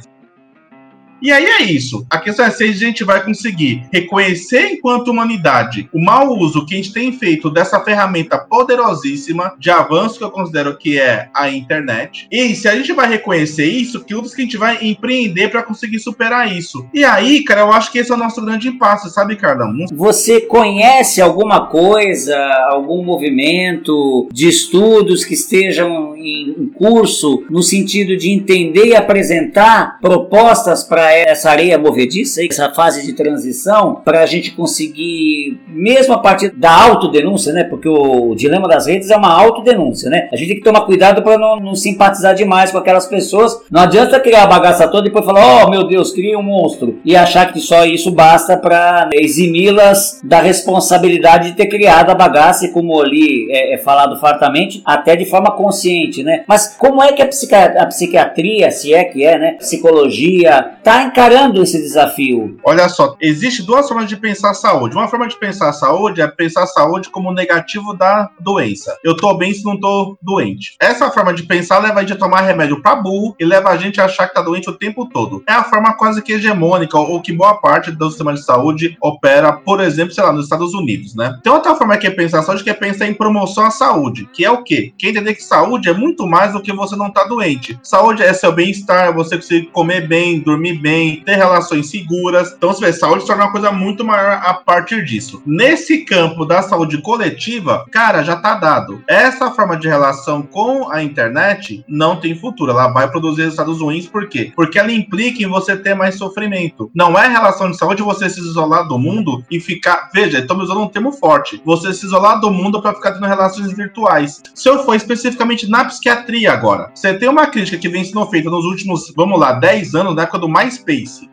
E 1.22 1.32
aí 1.32 1.45
é 1.45 1.63
isso. 1.63 2.05
A 2.09 2.20
questão 2.20 2.45
é 2.45 2.51
se 2.51 2.63
a 2.63 2.72
gente 2.72 3.03
vai 3.03 3.24
conseguir 3.24 3.84
reconhecer 3.91 4.74
enquanto 4.74 5.09
humanidade 5.09 5.89
o 5.93 5.99
mau 5.99 6.38
uso 6.38 6.65
que 6.65 6.74
a 6.74 6.78
gente 6.78 6.93
tem 6.93 7.11
feito 7.11 7.49
dessa 7.49 7.80
ferramenta 7.80 8.38
poderosíssima 8.38 9.53
de 9.59 9.70
avanço 9.70 10.18
que 10.18 10.24
eu 10.24 10.32
considero 10.32 10.78
que 10.78 10.99
é 10.99 11.30
a 11.34 11.49
internet. 11.49 12.28
E 12.32 12.55
se 12.55 12.68
a 12.68 12.76
gente 12.76 12.93
vai 12.93 13.09
reconhecer 13.09 13.65
isso, 13.65 14.03
que 14.03 14.13
outros 14.13 14.34
que 14.34 14.41
a 14.41 14.45
gente 14.45 14.57
vai 14.57 14.78
empreender 14.82 15.49
para 15.49 15.63
conseguir 15.63 15.99
superar 15.99 16.51
isso. 16.51 16.86
E 16.93 17.03
aí, 17.03 17.43
cara, 17.43 17.61
eu 17.61 17.72
acho 17.72 17.91
que 17.91 17.99
esse 17.99 18.11
é 18.11 18.15
o 18.15 18.18
nosso 18.18 18.43
grande 18.43 18.68
impasse, 18.68 19.09
sabe, 19.09 19.36
Carlão? 19.36 19.74
Você 19.93 20.41
conhece 20.41 21.22
alguma 21.22 21.68
coisa, 21.68 22.38
algum 22.70 23.03
movimento 23.03 24.28
de 24.32 24.47
estudos 24.47 25.26
que 25.26 25.34
estejam 25.34 26.15
em 26.15 26.72
curso 26.76 27.43
no 27.49 27.63
sentido 27.63 28.15
de 28.18 28.30
entender 28.30 28.88
e 28.88 28.95
apresentar 28.95 29.99
propostas 29.99 30.84
para 30.84 31.07
essa 31.12 31.49
areia 31.49 31.78
movediça, 31.78 32.41
essa 32.45 32.72
fase 32.72 33.05
de 33.05 33.14
transição, 33.14 34.01
para 34.03 34.22
a 34.22 34.26
gente 34.26 34.51
conseguir, 34.51 35.60
mesmo 35.68 36.14
a 36.14 36.20
partir 36.20 36.49
da 36.49 36.72
autodenúncia, 36.72 37.53
né? 37.53 37.64
Porque 37.64 37.88
o 37.88 38.36
dilema 38.36 38.68
das 38.68 38.88
redes 38.88 39.10
é 39.10 39.18
uma 39.18 39.32
autodenúncia, 39.32 40.10
né? 40.10 40.28
A 40.32 40.36
gente 40.36 40.47
tem 40.49 40.58
que 40.58 40.64
tomar 40.64 40.82
cuidado 40.82 41.22
para 41.22 41.38
não, 41.38 41.60
não, 41.60 41.76
simpatizar 41.76 42.36
demais 42.36 42.72
com 42.72 42.78
aquelas 42.78 43.05
pessoas. 43.05 43.58
Não 43.72 43.82
adianta 43.82 44.20
criar 44.20 44.43
a 44.43 44.47
bagaça 44.47 44.88
toda 44.88 45.08
e 45.08 45.10
depois 45.10 45.26
falar, 45.26 45.66
oh 45.66 45.70
meu 45.70 45.88
Deus, 45.88 46.12
cria 46.12 46.38
um 46.38 46.43
monstro. 46.43 46.99
E 47.03 47.16
achar 47.16 47.51
que 47.51 47.60
só 47.60 47.86
isso 47.86 48.12
basta 48.12 48.58
para 48.58 49.10
eximi-las 49.14 50.20
da 50.24 50.41
responsabilidade 50.41 51.51
de 51.51 51.58
ter 51.58 51.68
criado 51.68 52.10
a 52.10 52.16
bagaça, 52.16 52.66
e 52.66 52.72
como 52.72 52.99
ali 52.99 53.51
é, 53.51 53.76
é, 53.76 53.78
falado 53.78 54.20
fartamente, 54.20 54.82
até 54.86 55.16
de 55.16 55.26
forma 55.26 55.51
consciente, 55.51 56.24
né? 56.24 56.43
Mas 56.47 56.76
como 56.78 57.01
é 57.01 57.12
que 57.12 57.22
a, 57.22 57.28
psiquiatria, 57.28 57.82
a 57.82 57.86
psiquiatria 57.86 58.72
se 58.72 58.93
é 58.93 59.03
que 59.03 59.24
é, 59.24 59.38
né? 59.38 59.51
Psicologia, 59.53 60.74
tá 60.84 60.96
encarando 61.03 61.61
esse 61.63 61.79
desafio? 61.79 62.59
Olha 62.63 62.87
só, 62.89 63.15
existe 63.21 63.63
duas 63.63 63.87
formas 63.87 64.07
de 64.07 64.17
pensar 64.17 64.53
saúde. 64.53 64.95
Uma 64.95 65.07
forma 65.07 65.27
de 65.27 65.37
pensar 65.37 65.71
saúde 65.73 66.21
é 66.21 66.27
pensar 66.27 66.65
saúde 66.67 67.09
como 67.09 67.33
negativo 67.33 67.93
da 67.95 68.29
doença. 68.39 68.97
Eu 69.03 69.15
tô 69.15 69.33
bem 69.35 69.53
se 69.53 69.63
não 69.63 69.79
tô 69.79 70.17
doente. 70.21 70.75
Essa 70.79 71.09
forma 71.11 71.33
de 71.33 71.43
pensar 71.43 71.79
leva 71.79 71.99
a 71.99 72.01
gente 72.01 72.13
a 72.13 72.17
tomar 72.17 72.41
remédio 72.41 72.81
pra 72.81 72.95
burro 72.95 73.35
e 73.39 73.45
leva 73.45 73.69
a 73.69 73.77
gente 73.77 73.99
a 73.99 74.05
achar 74.05 74.27
que 74.27 74.33
tá 74.33 74.41
doente 74.41 74.69
o 74.69 74.77
tempo 74.77 75.07
todo. 75.09 75.43
É 75.47 75.53
a 75.53 75.63
forma 75.63 75.93
quase 75.95 76.21
que 76.21 76.33
hegemônica 76.33 76.97
ou 76.97 77.21
que 77.21 77.33
boa 77.33 77.55
parte 77.55 77.91
do 77.91 78.09
sistema 78.09 78.33
de 78.33 78.43
saúde 78.43 78.97
opera, 79.01 79.53
por 79.53 79.79
exemplo, 79.81 80.13
sei 80.13 80.23
lá, 80.23 80.31
nos 80.31 80.45
Estados 80.45 80.73
Unidos, 80.73 81.15
né? 81.15 81.37
Tem 81.43 81.51
outra 81.51 81.75
forma 81.75 81.97
que 81.97 82.07
é 82.07 82.11
pensar 82.11 82.39
a 82.39 82.43
saúde 82.43 82.63
que 82.63 82.69
é 82.69 82.73
pensar 82.73 83.07
em 83.07 83.13
promoção 83.13 83.65
à 83.65 83.71
saúde, 83.71 84.29
que 84.33 84.43
é 84.43 84.51
o 84.51 84.63
quê? 84.63 84.93
Que 84.97 85.09
entender 85.09 85.35
que 85.35 85.43
saúde 85.43 85.89
é 85.89 85.93
muito 85.93 86.25
mais 86.25 86.53
do 86.53 86.61
que 86.61 86.73
você 86.73 86.95
não 86.95 87.11
tá 87.11 87.23
doente. 87.25 87.79
Saúde 87.83 88.23
é 88.23 88.33
seu 88.33 88.51
bem-estar, 88.51 89.13
você 89.13 89.35
conseguir 89.35 89.67
comer 89.67 90.07
bem, 90.07 90.39
dormir 90.39 90.73
bem, 90.79 90.86
bem, 90.88 91.21
ter 91.25 91.35
relações 91.35 91.89
seguras. 91.89 92.53
Então, 92.53 92.71
você 92.71 92.85
vê, 92.85 92.93
saúde 92.93 93.21
se 93.21 93.27
torna 93.27 93.43
uma 93.43 93.51
coisa 93.51 93.73
muito 93.73 94.05
maior 94.05 94.39
a 94.41 94.53
partir 94.53 95.03
disso. 95.03 95.41
Nesse 95.45 96.05
campo 96.05 96.45
da 96.45 96.61
saúde 96.61 97.01
coletiva, 97.01 97.85
cara, 97.91 98.23
já 98.23 98.38
tá 98.38 98.55
dado. 98.55 99.03
Essa 99.05 99.51
forma 99.51 99.75
de 99.75 99.89
relação 99.89 100.41
com 100.43 100.89
a 100.89 101.03
internet 101.03 101.83
não 101.89 102.15
tem 102.15 102.39
futuro. 102.39 102.71
Ela 102.71 102.88
vai 102.88 103.11
produzir 103.11 103.43
resultados 103.43 103.81
ruins, 103.81 104.07
por 104.07 104.29
quê? 104.29 104.53
Porque 104.55 104.79
ela 104.79 104.89
implica 104.89 105.43
em 105.43 105.47
você 105.47 105.75
ter 105.75 105.93
mais 105.93 106.15
sofrimento. 106.15 106.89
Não 106.95 107.19
é 107.19 107.27
relação 107.27 107.69
de 107.69 107.75
saúde 107.75 108.01
você 108.01 108.29
se 108.29 108.39
isolar 108.39 108.88
do 108.88 108.97
mundo 108.97 109.43
e 109.51 109.59
ficar. 109.59 110.09
Veja, 110.13 110.39
estamos 110.39 110.69
usando 110.69 110.83
um 110.83 110.88
termo 110.88 111.11
forte. 111.11 111.61
Você 111.65 111.93
se 111.93 112.05
isolar 112.05 112.39
do 112.39 112.49
mundo 112.49 112.81
para 112.81 112.95
ficar 112.95 113.11
tendo 113.11 113.27
relações 113.27 113.73
virtuais. 113.73 114.41
Se 114.55 114.69
eu 114.69 114.85
for 114.85 114.95
especificamente 114.95 115.69
na 115.69 115.83
psiquiatria 115.83 116.53
agora, 116.53 116.89
você 116.95 117.13
tem 117.13 117.27
uma 117.27 117.47
crítica 117.47 117.77
que 117.77 117.89
vem 117.89 118.05
sendo 118.05 118.25
feita 118.27 118.49
nos 118.49 118.63
últimos, 118.63 119.11
vamos 119.17 119.38
lá, 119.38 119.51
10 119.51 119.93
anos, 119.93 120.15
na 120.15 120.21
época 120.21 120.39
do 120.39 120.47
mais 120.47 120.76
MySpace. 120.86 121.28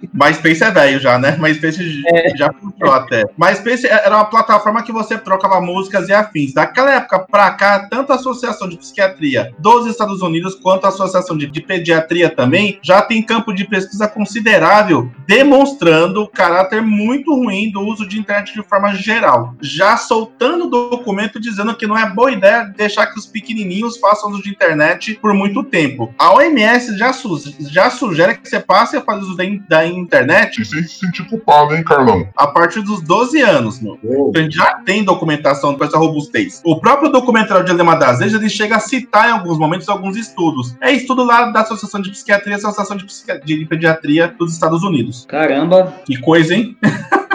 MySpace 0.16 0.64
é 0.64 0.70
velho 0.70 0.98
já, 0.98 1.18
né? 1.18 1.36
MySpace 1.38 2.02
é. 2.06 2.36
já 2.36 2.50
puxou 2.52 2.92
até. 2.92 3.24
MySpace 3.38 3.86
era 3.86 4.16
uma 4.16 4.24
plataforma 4.24 4.82
que 4.82 4.90
você 4.90 5.18
trocava 5.18 5.60
músicas 5.60 6.08
e 6.08 6.12
afins. 6.12 6.54
Daquela 6.54 6.94
época 6.94 7.18
pra 7.18 7.50
cá, 7.50 7.86
tanto 7.90 8.12
a 8.12 8.16
Associação 8.16 8.68
de 8.68 8.78
Psiquiatria 8.78 9.52
dos 9.58 9.86
Estados 9.86 10.22
Unidos 10.22 10.54
quanto 10.54 10.86
a 10.86 10.88
Associação 10.88 11.36
de, 11.36 11.46
de 11.46 11.60
Pediatria 11.60 12.30
também 12.30 12.78
já 12.82 13.02
tem 13.02 13.22
campo 13.22 13.52
de 13.52 13.66
pesquisa 13.66 14.08
considerável 14.08 15.10
demonstrando 15.26 16.22
o 16.22 16.28
caráter 16.28 16.80
muito 16.80 17.34
ruim 17.34 17.70
do 17.70 17.80
uso 17.80 18.08
de 18.08 18.18
internet 18.18 18.54
de 18.54 18.62
forma 18.62 18.94
geral. 18.94 19.54
Já 19.60 19.96
soltando 19.96 20.70
documento 20.70 21.38
dizendo 21.38 21.74
que 21.76 21.86
não 21.86 21.98
é 21.98 22.08
boa 22.08 22.32
ideia 22.32 22.72
deixar 22.76 23.06
que 23.06 23.18
os 23.18 23.26
pequenininhos 23.26 23.98
façam 23.98 24.30
uso 24.30 24.42
de 24.42 24.50
internet 24.50 25.18
por 25.20 25.34
muito 25.34 25.62
tempo. 25.62 26.14
A 26.18 26.34
OMS 26.34 26.96
já, 26.96 27.12
su 27.12 27.36
já 27.60 27.90
sugere 27.90 28.38
que 28.38 28.48
você 28.48 28.60
passe 28.60 28.96
a 28.96 29.02
fazer 29.02 29.20
uso 29.20 29.36
da, 29.36 29.44
da 29.68 29.86
internet. 30.06 30.62
E 30.62 30.64
sem 30.64 30.82
se 30.82 31.00
sentir 31.00 31.24
culpado, 31.28 31.74
hein, 31.74 31.84
Carlão? 31.84 32.28
A 32.36 32.46
partir 32.46 32.80
dos 32.82 33.02
12 33.02 33.40
anos, 33.42 33.80
meu. 33.80 33.98
Oh. 34.02 34.32
A 34.34 34.40
gente 34.40 34.56
já 34.56 34.74
tem 34.84 35.04
documentação 35.04 35.76
com 35.76 35.84
essa 35.84 35.98
robustez. 35.98 36.62
O 36.64 36.80
próprio 36.80 37.10
documentário 37.10 37.64
de 37.64 37.70
Dilema 37.70 37.96
das 37.96 38.20
Leis, 38.20 38.32
ele 38.32 38.48
chega 38.48 38.76
a 38.76 38.80
citar 38.80 39.28
em 39.28 39.32
alguns 39.32 39.58
momentos 39.58 39.88
alguns 39.88 40.16
estudos. 40.16 40.74
É 40.80 40.92
estudo 40.92 41.24
lá 41.24 41.50
da 41.50 41.60
Associação 41.60 42.00
de 42.00 42.10
Psiquiatria 42.10 42.54
e 42.54 42.56
Associação 42.56 42.96
de, 42.96 43.04
Psiquiatria, 43.04 43.58
de 43.58 43.66
Pediatria 43.66 44.34
dos 44.38 44.52
Estados 44.52 44.82
Unidos. 44.82 45.26
Caramba! 45.28 45.92
Que 46.04 46.18
coisa, 46.20 46.54
hein? 46.54 46.76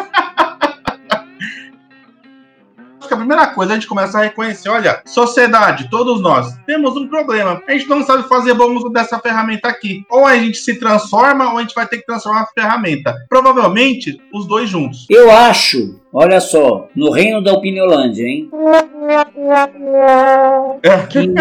que 3.11 3.15
a 3.15 3.17
primeira 3.17 3.47
coisa 3.47 3.73
a 3.73 3.75
gente 3.75 3.87
começa 3.87 4.17
a 4.17 4.23
reconhecer, 4.23 4.69
olha, 4.69 5.01
sociedade, 5.05 5.89
todos 5.89 6.21
nós, 6.21 6.57
temos 6.65 6.95
um 6.95 7.09
problema. 7.09 7.61
A 7.67 7.73
gente 7.73 7.89
não 7.89 8.03
sabe 8.03 8.27
fazer 8.29 8.53
bom 8.53 8.73
uso 8.73 8.89
dessa 8.89 9.19
ferramenta 9.19 9.67
aqui. 9.67 10.05
Ou 10.09 10.25
a 10.25 10.37
gente 10.37 10.57
se 10.57 10.79
transforma, 10.79 11.51
ou 11.51 11.57
a 11.57 11.61
gente 11.61 11.75
vai 11.75 11.85
ter 11.85 11.97
que 11.97 12.05
transformar 12.05 12.43
a 12.43 12.47
ferramenta. 12.47 13.13
Provavelmente, 13.27 14.21
os 14.33 14.47
dois 14.47 14.69
juntos. 14.69 15.05
Eu 15.09 15.29
acho, 15.29 15.99
olha 16.13 16.39
só, 16.39 16.87
no 16.95 17.11
reino 17.11 17.43
da 17.43 17.51
Opiniolândia, 17.51 18.23
hein? 18.23 18.49
Que 21.09 21.33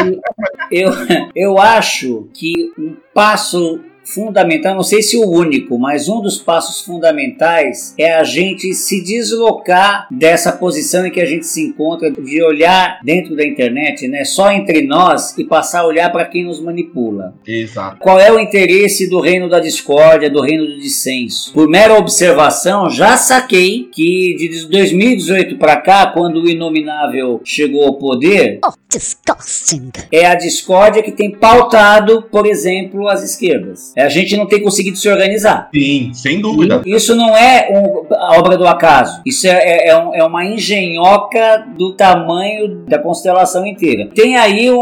eu, 0.73 0.91
eu 1.37 1.59
acho 1.59 2.29
que 2.35 2.73
um 2.77 2.97
passo 3.15 3.81
fundamental, 4.15 4.75
não 4.75 4.83
sei 4.83 5.03
se 5.03 5.17
o 5.17 5.29
único, 5.29 5.79
mas 5.79 6.09
um 6.09 6.21
dos 6.21 6.39
passos 6.39 6.83
fundamentais 6.85 7.95
é 7.99 8.15
a 8.15 8.25
gente 8.25 8.73
se 8.75 9.03
deslocar 9.03 10.07
dessa 10.11 10.53
posição 10.53 11.07
em 11.07 11.11
que 11.11 11.21
a 11.21 11.25
gente 11.27 11.47
se 11.47 11.63
encontra 11.63 12.11
de 12.11 12.43
olhar 12.43 13.01
dentro 13.05 13.35
da 13.37 13.45
internet, 13.45 14.07
né, 14.09 14.25
só 14.25 14.51
entre 14.51 14.83
nós 14.83 15.37
e 15.39 15.45
passar 15.45 15.81
a 15.81 15.87
olhar 15.87 16.11
para 16.11 16.25
quem 16.27 16.45
nos 16.45 16.61
manipula. 16.61 17.35
Exato. 17.47 17.99
Qual 18.01 18.19
é 18.19 18.33
o 18.33 18.39
interesse 18.39 19.09
do 19.09 19.21
reino 19.21 19.49
da 19.49 19.61
discórdia, 19.61 20.31
do 20.31 20.41
reino 20.41 20.67
do 20.67 20.79
dissenso? 20.79 21.53
Por 21.53 21.69
mera 21.69 21.95
observação, 21.99 22.89
já 22.91 23.17
saquei 23.17 23.89
que 23.93 24.37
de 24.39 24.67
2018 24.69 25.57
para 25.59 25.77
cá, 25.77 26.07
quando 26.09 26.43
o 26.43 26.49
inominável 26.49 27.41
chegou 27.45 27.85
ao 27.85 27.95
poder, 27.95 28.59
Oh, 28.67 28.73
disgusting. 28.91 29.91
é 30.13 30.27
a 30.27 30.35
discórdia 30.35 31.03
que 31.03 31.13
tem 31.13 31.31
pautado, 31.31 32.23
por 32.31 32.47
exemplo, 32.47 33.09
as 33.09 33.23
esquerdas. 33.23 33.93
A 34.03 34.09
gente 34.09 34.37
não 34.37 34.47
tem 34.47 34.61
conseguido 34.63 34.97
se 34.97 35.09
organizar. 35.09 35.69
Sim, 35.75 36.11
sem 36.13 36.41
dúvida. 36.41 36.83
Isso 36.87 37.15
não 37.15 37.37
é 37.37 37.69
um- 37.71 38.15
a 38.15 38.39
obra 38.39 38.57
do 38.57 38.67
acaso. 38.67 39.21
Isso 39.27 39.47
é, 39.47 39.51
é- 39.51 39.89
é 39.89 39.97
um- 39.99 40.15
é 40.15 40.25
uma 40.25 40.45
engenhoca 40.45 41.67
do 41.77 41.93
tamanho 41.95 42.85
da 42.89 42.99
constelação 42.99 43.67
inteira. 43.67 44.09
Tem 44.15 44.37
aí 44.37 44.71
um, 44.71 44.81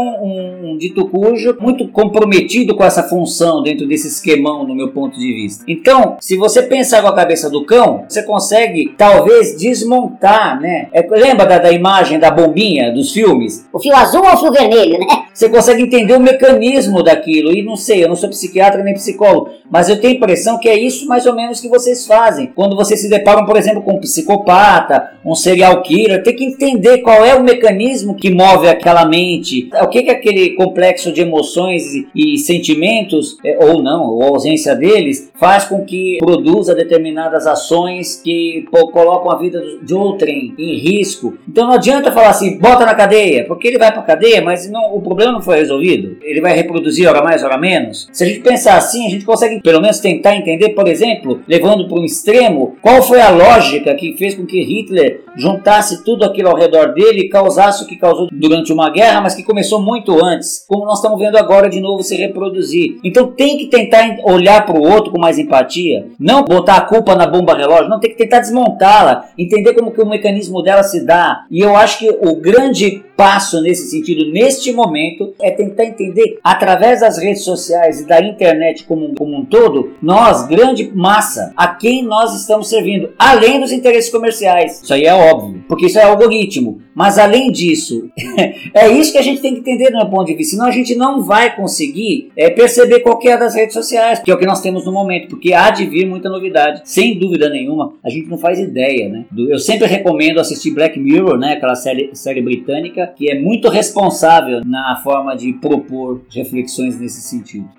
um, 0.73 0.77
dito 0.77 1.07
cujo 1.09 1.57
muito 1.59 1.87
comprometido 1.89 2.75
com 2.75 2.83
essa 2.83 3.03
função 3.03 3.61
dentro 3.61 3.87
desse 3.87 4.07
esquemão, 4.07 4.65
no 4.65 4.73
meu 4.75 4.89
ponto 4.89 5.17
de 5.19 5.33
vista. 5.33 5.63
Então, 5.67 6.17
se 6.19 6.37
você 6.37 6.61
pensar 6.63 7.01
com 7.01 7.07
a 7.07 7.15
cabeça 7.15 7.49
do 7.49 7.65
cão, 7.65 8.05
você 8.07 8.23
consegue 8.23 8.93
talvez 8.97 9.57
desmontar, 9.57 10.59
né? 10.61 10.87
É, 10.93 11.01
lembra 11.09 11.45
da, 11.45 11.57
da 11.59 11.71
imagem 11.71 12.19
da 12.19 12.31
bombinha 12.31 12.91
dos 12.93 13.11
filmes? 13.11 13.67
O 13.73 13.79
fio 13.79 13.95
azul 13.95 14.21
ou 14.23 14.33
o 14.33 14.37
fio 14.37 14.51
vermelho, 14.51 14.99
né? 14.99 15.05
Você 15.33 15.49
consegue 15.49 15.83
entender 15.83 16.13
o 16.13 16.19
mecanismo 16.19 17.01
daquilo. 17.03 17.51
E 17.51 17.61
não 17.63 17.75
sei, 17.75 18.03
eu 18.03 18.09
não 18.09 18.15
sou 18.15 18.29
psiquiatra 18.29 18.83
nem 18.83 18.93
psicólogo, 19.09 19.49
mas 19.69 19.89
eu 19.89 19.99
tenho 19.99 20.13
a 20.13 20.17
impressão 20.17 20.59
que 20.59 20.67
é 20.67 20.77
isso 20.77 21.07
mais 21.07 21.25
ou 21.25 21.35
menos 21.35 21.59
que 21.59 21.67
vocês 21.67 22.05
fazem. 22.05 22.51
Quando 22.55 22.75
vocês 22.75 22.99
se 23.01 23.09
deparam, 23.09 23.45
por 23.45 23.57
exemplo, 23.57 23.81
com 23.81 23.93
um 23.93 23.99
psicopata, 23.99 25.11
um 25.25 25.35
serial 25.35 25.81
killer, 25.81 26.23
tem 26.23 26.35
que 26.35 26.45
entender 26.45 26.99
qual 26.99 27.23
é 27.23 27.35
o 27.35 27.43
mecanismo 27.43 28.15
que 28.15 28.31
move 28.31 28.67
aquela 28.67 29.05
mente, 29.05 29.69
o 29.81 29.87
que, 29.87 30.03
que 30.03 30.11
aquele 30.11 30.51
complexo 30.51 31.11
de 31.11 31.21
emoções 31.21 31.83
e, 32.15 32.37
sentimentos, 32.37 33.37
é, 33.45 33.57
ou 33.63 33.81
não, 33.81 34.05
ou 34.05 34.23
ausência 34.23 34.75
deles, 34.75 35.31
faz 35.39 35.65
com 35.65 35.83
que 35.85 36.17
produza 36.19 36.73
determinadas 36.73 37.45
ações 37.45 38.21
que 38.23 38.65
colocam 38.71 39.31
a 39.31 39.37
vida 39.37 39.61
de 39.83 39.93
outrem 39.93 40.53
em 40.57 40.77
risco. 40.77 41.37
Então 41.47 41.67
não 41.67 41.73
adianta 41.73 42.11
falar 42.11 42.29
assim, 42.29 42.57
bota 42.57 42.85
na 42.85 42.95
cadeia, 42.95 43.45
porque 43.45 43.67
ele 43.67 43.77
vai 43.77 43.91
pra 43.91 44.01
cadeia, 44.01 44.41
mas 44.41 44.69
não, 44.69 44.95
o 44.95 45.01
problema 45.01 45.31
não 45.31 45.41
foi 45.41 45.57
resolvido. 45.57 46.17
Ele 46.21 46.41
vai 46.41 46.55
reproduzir 46.55 47.07
hora 47.07 47.23
mais, 47.23 47.43
hora 47.43 47.57
menos. 47.57 48.09
Se 48.11 48.23
a 48.23 48.27
gente 48.27 48.41
pensar 48.41 48.77
assim, 48.89 49.05
a 49.05 49.09
gente 49.09 49.25
consegue 49.25 49.61
pelo 49.61 49.81
menos 49.81 49.99
tentar 49.99 50.35
entender, 50.35 50.69
por 50.69 50.87
exemplo, 50.87 51.41
levando 51.47 51.87
para 51.87 51.99
um 51.99 52.05
extremo, 52.05 52.75
qual 52.81 53.01
foi 53.01 53.21
a 53.21 53.29
lógica 53.29 53.95
que 53.95 54.17
fez 54.17 54.35
com 54.35 54.45
que 54.45 54.61
Hitler 54.61 55.23
juntasse 55.37 56.03
tudo 56.03 56.25
aquilo 56.25 56.49
ao 56.49 56.57
redor 56.57 56.93
dele 56.93 57.21
e 57.21 57.29
causasse 57.29 57.83
o 57.83 57.87
que 57.87 57.95
causou 57.95 58.27
durante 58.31 58.73
uma 58.73 58.89
guerra, 58.89 59.21
mas 59.21 59.35
que 59.35 59.43
começou 59.43 59.81
muito 59.81 60.13
antes, 60.23 60.65
como 60.67 60.85
nós 60.85 60.97
estamos 60.97 61.19
vendo 61.19 61.37
agora 61.37 61.69
de 61.69 61.79
novo 61.79 62.03
se 62.03 62.15
reproduzir. 62.15 62.97
Então 63.03 63.31
tem 63.31 63.57
que 63.57 63.67
tentar 63.67 64.17
olhar 64.23 64.65
para 64.65 64.77
o 64.77 64.83
outro 64.83 65.11
com 65.11 65.19
mais 65.19 65.37
empatia, 65.37 66.07
não 66.19 66.43
botar 66.43 66.77
a 66.77 66.81
culpa 66.81 67.15
na 67.15 67.27
bomba 67.27 67.55
relógio, 67.55 67.89
não 67.89 67.99
tem 67.99 68.11
que 68.11 68.17
tentar 68.17 68.39
desmontá-la, 68.39 69.29
entender 69.37 69.73
como 69.73 69.91
que 69.91 70.01
o 70.01 70.09
mecanismo 70.09 70.61
dela 70.61 70.83
se 70.83 71.05
dá. 71.05 71.45
E 71.49 71.59
eu 71.59 71.75
acho 71.75 71.99
que 71.99 72.09
o 72.09 72.35
grande 72.35 73.03
passo 73.15 73.61
nesse 73.61 73.89
sentido, 73.89 74.31
neste 74.31 74.71
momento, 74.71 75.33
é 75.41 75.51
tentar 75.51 75.83
entender 75.83 76.39
através 76.41 77.01
das 77.01 77.17
redes 77.17 77.43
sociais 77.43 77.99
e 77.99 78.07
da 78.07 78.21
internet 78.21 78.78
como, 78.83 79.13
como 79.15 79.37
um 79.37 79.45
todo, 79.45 79.93
nós, 80.01 80.47
grande 80.47 80.91
massa, 80.93 81.53
a 81.55 81.67
quem 81.67 82.03
nós 82.03 82.35
estamos 82.35 82.69
servindo, 82.69 83.11
além 83.17 83.59
dos 83.59 83.71
interesses 83.71 84.11
comerciais. 84.11 84.81
Isso 84.83 84.93
aí 84.93 85.03
é 85.03 85.13
óbvio, 85.13 85.63
porque 85.67 85.85
isso 85.85 85.99
é 85.99 86.03
algoritmo. 86.03 86.81
Mas 86.99 87.17
além 87.17 87.49
disso, 87.49 88.09
é 88.75 88.89
isso 88.89 89.13
que 89.13 89.17
a 89.17 89.21
gente 89.21 89.41
tem 89.41 89.53
que 89.53 89.61
entender 89.61 89.89
do 89.89 89.97
meu 89.97 90.09
ponto 90.09 90.25
de 90.25 90.33
vista. 90.33 90.57
Senão 90.57 90.67
a 90.67 90.71
gente 90.71 90.95
não 90.95 91.23
vai 91.23 91.55
conseguir 91.55 92.29
é, 92.35 92.49
perceber 92.49 92.99
qualquer 92.99 93.39
das 93.39 93.55
redes 93.55 93.73
sociais, 93.73 94.19
que 94.19 94.29
é 94.29 94.33
o 94.33 94.37
que 94.37 94.45
nós 94.45 94.59
temos 94.59 94.85
no 94.85 94.91
momento, 94.91 95.29
porque 95.29 95.53
há 95.53 95.69
de 95.69 95.85
vir 95.85 96.05
muita 96.05 96.29
novidade. 96.29 96.81
Sem 96.83 97.17
dúvida 97.17 97.49
nenhuma, 97.49 97.93
a 98.03 98.09
gente 98.09 98.27
não 98.27 98.37
faz 98.37 98.59
ideia, 98.59 99.07
né? 99.07 99.25
Eu 99.33 99.59
sempre 99.59 99.87
recomendo 99.87 100.41
assistir 100.41 100.71
Black 100.71 100.99
Mirror, 100.99 101.37
né? 101.37 101.53
Aquela 101.53 101.75
série, 101.75 102.09
série 102.13 102.41
britânica, 102.41 103.13
que 103.15 103.31
é 103.31 103.39
muito 103.39 103.69
responsável 103.69 104.61
na 104.65 104.99
forma 105.01 105.37
de 105.37 105.53
propor 105.53 106.21
reflexões 106.29 106.99
nesse 106.99 107.21
sentido. 107.21 107.78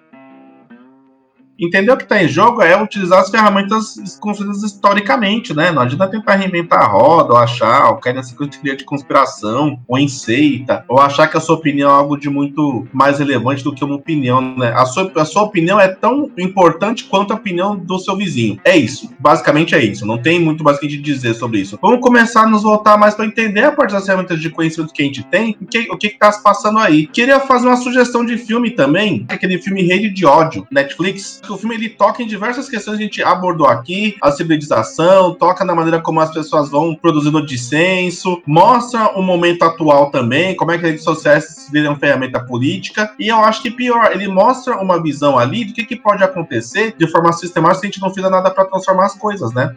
Entender 1.61 1.93
o 1.93 1.97
que 1.97 2.05
está 2.05 2.23
em 2.23 2.29
jogo 2.29 2.63
é 2.63 2.81
utilizar 2.81 3.21
as 3.21 3.31
ferramentas 3.31 4.19
construídas 4.19 4.63
historicamente, 4.63 5.55
né? 5.55 5.71
Não 5.71 5.83
adianta 5.83 6.09
tentar 6.09 6.37
reinventar 6.37 6.81
a 6.81 6.87
roda, 6.87 7.35
ou 7.35 7.39
achar, 7.39 7.91
ou 7.91 7.97
cair 7.97 8.15
nessa 8.15 8.35
teoria 8.35 8.77
de 8.77 8.85
conspiração, 8.85 9.79
ou 9.87 9.99
em 9.99 10.09
seita, 10.09 10.85
ou 10.89 10.99
achar 10.99 11.29
que 11.29 11.37
a 11.37 11.41
sua 11.41 11.57
opinião 11.57 11.91
é 11.91 11.93
algo 11.93 12.17
de 12.17 12.31
muito 12.31 12.87
mais 12.93 13.19
relevante 13.19 13.63
do 13.63 13.75
que 13.75 13.85
uma 13.85 13.97
opinião, 13.97 14.57
né? 14.57 14.73
A 14.75 14.87
sua, 14.87 15.13
a 15.17 15.25
sua 15.25 15.43
opinião 15.43 15.79
é 15.79 15.89
tão 15.89 16.31
importante 16.39 17.05
quanto 17.05 17.33
a 17.33 17.37
opinião 17.37 17.77
do 17.77 17.99
seu 17.99 18.17
vizinho. 18.17 18.59
É 18.65 18.77
isso. 18.77 19.11
Basicamente 19.19 19.75
é 19.75 19.85
isso. 19.85 20.07
Não 20.07 20.17
tem 20.17 20.41
muito 20.41 20.65
mais 20.65 20.79
o 20.79 20.81
que 20.81 20.87
a 20.87 20.91
gente 20.91 21.03
dizer 21.03 21.35
sobre 21.35 21.61
isso. 21.61 21.79
Vamos 21.83 22.01
começar 22.01 22.45
a 22.45 22.47
nos 22.47 22.63
voltar 22.63 22.97
mais 22.97 23.15
para 23.15 23.27
entender 23.27 23.65
a 23.65 23.73
parte 23.73 23.93
das 23.93 24.07
ferramentas 24.07 24.41
de 24.41 24.49
conhecimento 24.49 24.95
que 24.95 25.03
a 25.03 25.05
gente 25.05 25.23
tem, 25.25 25.57
o 25.61 25.67
que, 25.67 25.91
o 25.91 25.99
que 25.99 26.07
está 26.07 26.33
se 26.33 26.43
passando 26.43 26.79
aí. 26.79 27.07
Queria 27.07 27.39
fazer 27.41 27.67
uma 27.67 27.77
sugestão 27.77 28.25
de 28.25 28.39
filme 28.39 28.71
também, 28.71 29.27
aquele 29.29 29.59
filme 29.59 29.83
Rede 29.83 30.09
de 30.09 30.25
Ódio, 30.25 30.67
Netflix. 30.71 31.41
O 31.51 31.59
filme 31.59 31.75
ele 31.75 31.89
toca 31.89 32.23
em 32.23 32.27
diversas 32.27 32.69
questões 32.69 32.97
que 32.97 33.03
a 33.03 33.07
gente 33.07 33.23
abordou 33.23 33.67
aqui, 33.67 34.17
a 34.23 34.31
civilização, 34.31 35.35
toca 35.35 35.65
na 35.65 35.75
maneira 35.75 36.01
como 36.01 36.21
as 36.21 36.33
pessoas 36.33 36.71
vão 36.71 36.95
produzindo 36.95 37.45
dissenso, 37.45 38.41
mostra 38.47 39.19
o 39.19 39.23
momento 39.23 39.63
atual 39.63 40.11
também, 40.11 40.55
como 40.55 40.71
é 40.71 40.79
que 40.79 40.85
as 40.85 40.91
redes 40.91 41.05
sociais 41.05 41.69
viram 41.73 41.97
ferramenta 41.97 42.41
política, 42.41 43.13
e 43.19 43.29
eu 43.29 43.37
acho 43.37 43.63
que 43.63 43.71
pior, 43.71 44.11
ele 44.13 44.29
mostra 44.29 44.77
uma 44.77 45.03
visão 45.03 45.39
ali 45.39 45.65
do 45.65 45.73
que, 45.73 45.85
que 45.85 45.97
pode 45.97 46.23
acontecer 46.23 46.95
de 46.97 47.11
forma 47.11 47.33
sistemática 47.33 47.81
se 47.81 47.87
a 47.87 47.89
gente 47.91 48.01
não 48.01 48.13
fizer 48.13 48.31
nada 48.31 48.51
para 48.51 48.65
transformar 48.65 49.07
as 49.07 49.15
coisas, 49.15 49.53
né? 49.53 49.75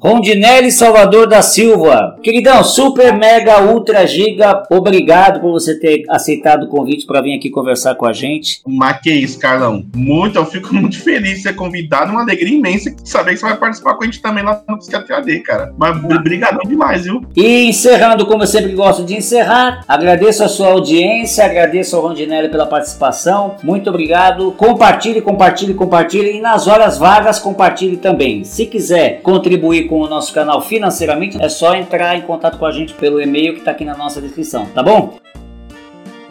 Rondinelli 0.00 0.70
Salvador 0.70 1.26
da 1.26 1.42
Silva. 1.42 2.16
Queridão, 2.22 2.62
super, 2.62 3.12
mega, 3.12 3.62
ultra, 3.62 4.06
giga, 4.06 4.62
obrigado 4.70 5.40
por 5.40 5.52
você 5.52 5.78
ter 5.78 6.04
aceitado 6.08 6.64
o 6.64 6.68
convite 6.68 7.06
para 7.06 7.20
vir 7.20 7.36
aqui 7.36 7.50
conversar 7.50 7.94
com 7.94 8.06
a 8.06 8.12
gente. 8.12 8.60
Mas 8.66 9.00
que 9.00 9.10
isso, 9.10 9.38
Carlão. 9.38 9.84
Muito, 9.94 10.38
eu 10.38 10.46
fico 10.46 10.74
muito 10.74 11.00
feliz 11.02 11.36
de 11.36 11.42
ser 11.42 11.54
convidado, 11.54 12.12
uma 12.12 12.22
alegria 12.22 12.56
imensa 12.56 12.94
saber 13.04 13.32
que 13.32 13.38
você 13.38 13.46
vai 13.46 13.56
participar 13.56 13.94
com 13.94 14.02
a 14.02 14.06
gente 14.06 14.20
também 14.20 14.44
lá 14.44 14.62
no 14.68 14.78
Psiquiatria 14.78 15.18
AD, 15.18 15.40
cara. 15.40 15.72
Mas 15.76 16.00
brigadão 16.22 16.62
demais, 16.66 17.04
viu? 17.04 17.22
E 17.36 17.64
encerrando, 17.68 18.26
como 18.26 18.42
eu 18.42 18.46
sempre 18.46 18.72
gosto 18.72 19.04
de 19.04 19.14
encerrar, 19.14 19.84
agradeço 19.86 20.44
a 20.44 20.48
sua 20.48 20.68
audiência, 20.68 21.44
agradeço 21.44 21.96
ao 21.96 22.02
Rondinelli 22.02 22.48
pela 22.48 22.66
participação. 22.66 23.56
Muito 23.62 23.88
obrigado. 23.88 24.52
Compartilhe, 24.52 25.20
compartilhe, 25.20 25.74
compartilhe. 25.74 26.36
E 26.36 26.40
nas 26.40 26.66
horas 26.66 26.98
vagas, 26.98 27.38
compartilhe 27.38 27.96
também. 27.96 28.44
Se 28.44 28.66
quiser 28.66 29.20
contribuir 29.22 29.85
com 29.86 30.00
o 30.00 30.08
nosso 30.08 30.32
canal 30.32 30.60
financeiramente, 30.60 31.40
é 31.40 31.48
só 31.48 31.74
entrar 31.74 32.16
em 32.16 32.22
contato 32.22 32.58
com 32.58 32.66
a 32.66 32.72
gente 32.72 32.92
pelo 32.94 33.20
e-mail 33.20 33.54
que 33.54 33.60
está 33.60 33.70
aqui 33.70 33.84
na 33.84 33.96
nossa 33.96 34.20
descrição, 34.20 34.66
tá 34.66 34.82
bom? 34.82 35.18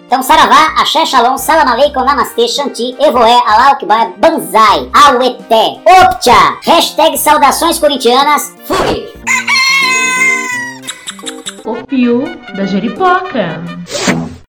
Então, 0.07 0.21
Saravá, 0.21 0.79
Axé 0.79 1.03
Shalom, 1.05 1.37
Salam 1.37 1.67
Aleikum, 1.67 2.03
Namastê, 2.03 2.47
Shanti, 2.47 2.95
Evoé, 2.99 3.41
Alá 3.45 3.71
Akbar, 3.71 4.13
Banzai, 4.17 4.89
Aueté, 4.93 5.79
Optia, 5.83 6.59
hashtag 6.63 7.17
saudações 7.17 7.79
corintianas, 7.79 8.53
fui! 8.65 9.11
O 11.65 11.75
fio 11.89 12.23
da 12.55 12.65
Jeripoca. 12.65 13.63